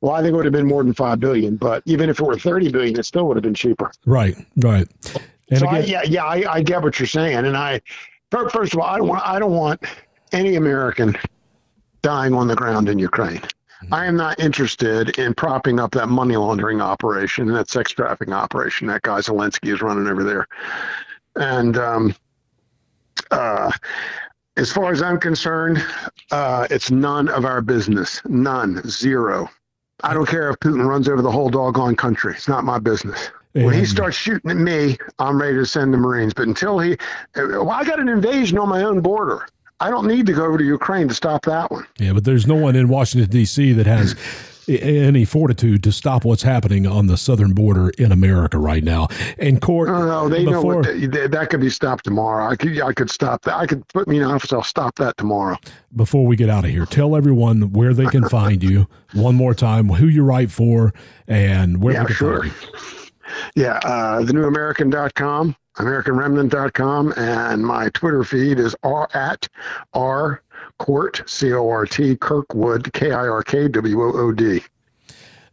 Well, 0.00 0.12
I 0.12 0.20
think 0.22 0.32
it 0.32 0.36
would 0.36 0.44
have 0.44 0.52
been 0.52 0.68
more 0.68 0.84
than 0.84 0.94
five 0.94 1.18
billion, 1.18 1.56
but 1.56 1.82
even 1.86 2.08
if 2.08 2.20
it 2.20 2.22
were 2.22 2.38
thirty 2.38 2.70
billion, 2.70 2.98
it 2.98 3.04
still 3.04 3.26
would 3.26 3.36
have 3.36 3.42
been 3.42 3.54
cheaper. 3.54 3.90
Right, 4.06 4.36
right. 4.56 4.86
And 5.50 5.60
so 5.60 5.66
I, 5.66 5.78
again, 5.78 5.88
yeah, 5.88 6.02
yeah, 6.04 6.24
I, 6.24 6.54
I 6.54 6.62
get 6.62 6.82
what 6.82 7.00
you're 7.00 7.08
saying, 7.08 7.36
and 7.36 7.56
I 7.56 7.80
first 8.30 8.74
of 8.74 8.80
all, 8.80 8.86
I 8.86 8.98
don't 8.98 9.08
want 9.08 9.26
I 9.26 9.38
don't 9.38 9.52
want 9.52 9.82
any 10.32 10.54
American 10.54 11.16
dying 12.02 12.32
on 12.34 12.46
the 12.46 12.54
ground 12.54 12.88
in 12.88 12.98
Ukraine. 12.98 13.40
I 13.92 14.06
am 14.06 14.16
not 14.16 14.38
interested 14.40 15.18
in 15.18 15.34
propping 15.34 15.78
up 15.78 15.92
that 15.92 16.08
money 16.08 16.36
laundering 16.36 16.80
operation, 16.80 17.46
that 17.52 17.70
sex 17.70 17.92
trafficking 17.92 18.34
operation 18.34 18.88
that 18.88 19.02
guy 19.02 19.20
Zelensky 19.20 19.72
is 19.72 19.82
running 19.82 20.08
over 20.08 20.24
there. 20.24 20.46
And 21.36 21.76
um, 21.76 22.14
uh, 23.30 23.70
as 24.56 24.72
far 24.72 24.92
as 24.92 25.02
I'm 25.02 25.18
concerned, 25.20 25.84
uh, 26.32 26.66
it's 26.70 26.90
none 26.90 27.28
of 27.28 27.44
our 27.44 27.60
business. 27.62 28.20
None. 28.26 28.82
Zero. 28.88 29.48
I 30.02 30.14
don't 30.14 30.26
care 30.26 30.50
if 30.50 30.56
Putin 30.60 30.86
runs 30.86 31.08
over 31.08 31.22
the 31.22 31.30
whole 31.30 31.48
doggone 31.48 31.96
country. 31.96 32.34
It's 32.34 32.48
not 32.48 32.64
my 32.64 32.78
business. 32.78 33.30
When 33.52 33.74
he 33.74 33.84
starts 33.86 34.16
shooting 34.16 34.52
at 34.52 34.56
me, 34.56 34.96
I'm 35.18 35.40
ready 35.40 35.56
to 35.56 35.66
send 35.66 35.92
the 35.92 35.98
Marines. 35.98 36.32
But 36.32 36.46
until 36.46 36.78
he, 36.78 36.96
well, 37.34 37.70
I 37.70 37.82
got 37.82 37.98
an 37.98 38.08
invasion 38.08 38.56
on 38.58 38.68
my 38.68 38.84
own 38.84 39.00
border. 39.00 39.48
I 39.80 39.90
don't 39.90 40.06
need 40.06 40.26
to 40.26 40.32
go 40.32 40.44
over 40.44 40.58
to 40.58 40.64
Ukraine 40.64 41.08
to 41.08 41.14
stop 41.14 41.44
that 41.46 41.70
one. 41.70 41.86
yeah, 41.98 42.12
but 42.12 42.24
there's 42.24 42.46
no 42.46 42.54
one 42.54 42.76
in 42.76 42.88
Washington, 42.88 43.30
D.C. 43.30 43.72
that 43.72 43.86
has 43.86 44.14
any 44.68 45.24
fortitude 45.24 45.82
to 45.84 45.92
stop 45.92 46.24
what's 46.24 46.42
happening 46.42 46.86
on 46.86 47.06
the 47.06 47.16
southern 47.16 47.52
border 47.52 47.90
in 47.98 48.12
America 48.12 48.58
right 48.58 48.84
now. 48.84 49.08
And 49.38 49.60
Cort, 49.60 49.88
No, 49.88 50.06
no, 50.06 50.28
they 50.28 50.44
know 50.44 50.62
before, 50.62 50.76
what 50.76 51.12
that, 51.12 51.30
that 51.32 51.50
could 51.50 51.60
be 51.60 51.70
stopped 51.70 52.04
tomorrow. 52.04 52.46
I 52.48 52.56
could, 52.56 52.80
I 52.80 52.92
could 52.92 53.10
stop 53.10 53.42
that. 53.42 53.56
I 53.56 53.66
could 53.66 53.86
put 53.88 54.06
me 54.08 54.18
in 54.18 54.24
office. 54.24 54.52
I'll 54.52 54.62
stop 54.62 54.96
that 54.96 55.16
tomorrow. 55.16 55.56
before 55.96 56.26
we 56.26 56.36
get 56.36 56.50
out 56.50 56.64
of 56.64 56.70
here, 56.70 56.84
tell 56.86 57.16
everyone 57.16 57.72
where 57.72 57.94
they 57.94 58.06
can 58.06 58.28
find 58.28 58.62
you 58.62 58.86
one 59.14 59.34
more 59.34 59.54
time, 59.54 59.88
who 59.88 60.06
you 60.06 60.22
write 60.22 60.50
for, 60.50 60.92
and 61.26 61.80
where 61.82 61.94
Yeah, 61.94 62.00
they 62.02 62.06
can 62.08 62.16
sure. 62.16 62.40
find 62.42 62.54
you. 62.62 62.68
Yeah, 63.56 63.78
uh, 63.84 64.22
thenewamerican.com, 64.22 65.54
AmericanRemnant.com, 65.76 67.12
and 67.16 67.64
my 67.64 67.88
Twitter 67.90 68.24
feed 68.24 68.58
is 68.58 68.74
r 68.82 69.08
at 69.14 69.46
r 69.92 70.42
Cort 70.78 71.22
c 71.26 71.52
o 71.52 71.68
r 71.68 71.86
t 71.86 72.16
Kirkwood 72.16 72.92
k 72.92 73.12
i 73.12 73.28
r 73.28 73.42
k 73.42 73.68
w 73.68 74.02
o 74.02 74.12
o 74.12 74.32
d. 74.32 74.62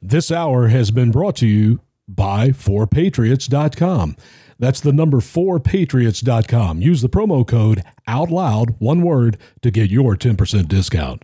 This 0.02 0.32
hour 0.32 0.68
has 0.68 0.92
been 0.92 1.12
brought 1.12 1.36
to 1.38 1.48
you 1.48 1.80
by 2.08 2.50
4patriots.com. 2.50 4.16
That's 4.60 4.80
the 4.80 4.94
number 4.94 5.18
4patriots.com. 5.18 6.82
Use 6.82 7.02
the 7.02 7.10
promo 7.10 7.46
code 7.46 7.84
OUTLOUD, 8.08 8.76
one 8.80 9.02
word, 9.02 9.38
to 9.62 9.72
get 9.72 9.90
your 9.90 10.16
10% 10.16 10.68
discount. 10.68 11.24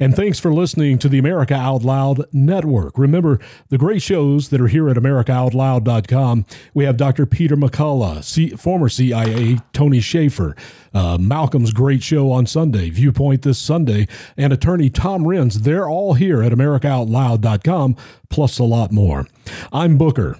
And 0.00 0.14
thanks 0.14 0.38
for 0.38 0.52
listening 0.52 0.98
to 1.00 1.08
the 1.08 1.18
America 1.18 1.54
Out 1.54 1.82
Loud 1.82 2.24
Network. 2.32 2.96
Remember 2.96 3.40
the 3.68 3.78
great 3.78 4.00
shows 4.02 4.50
that 4.50 4.60
are 4.60 4.68
here 4.68 4.88
at 4.88 4.96
AmericaOutloud.com. 4.96 6.46
We 6.74 6.84
have 6.84 6.96
Dr. 6.96 7.26
Peter 7.26 7.56
McCullough, 7.56 8.22
C- 8.22 8.50
former 8.50 8.88
CIA 8.88 9.58
Tony 9.72 10.00
Shaffer, 10.00 10.54
uh, 10.94 11.18
Malcolm's 11.18 11.72
great 11.72 12.02
show 12.02 12.30
on 12.30 12.46
Sunday, 12.46 12.90
Viewpoint 12.90 13.42
this 13.42 13.58
Sunday, 13.58 14.06
and 14.36 14.52
attorney 14.52 14.90
Tom 14.90 15.24
Renz. 15.24 15.54
They're 15.54 15.88
all 15.88 16.14
here 16.14 16.42
at 16.42 16.52
AmericaOutloud.com, 16.52 17.96
plus 18.28 18.58
a 18.58 18.64
lot 18.64 18.92
more. 18.92 19.26
I'm 19.72 19.98
Booker, 19.98 20.38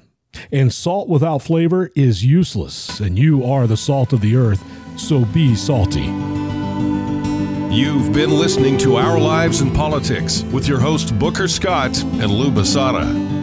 and 0.52 0.72
salt 0.72 1.08
without 1.08 1.42
flavor 1.42 1.90
is 1.96 2.24
useless, 2.24 3.00
and 3.00 3.18
you 3.18 3.44
are 3.44 3.66
the 3.66 3.76
salt 3.76 4.12
of 4.12 4.20
the 4.20 4.36
earth, 4.36 4.62
so 4.96 5.24
be 5.24 5.54
salty. 5.54 6.37
You've 7.70 8.14
been 8.14 8.30
listening 8.30 8.78
to 8.78 8.96
Our 8.96 9.20
Lives 9.20 9.60
and 9.60 9.74
Politics 9.74 10.42
with 10.44 10.66
your 10.66 10.80
host 10.80 11.18
Booker 11.18 11.46
Scott 11.46 12.02
and 12.02 12.30
Lou 12.30 12.50
Basada. 12.50 13.37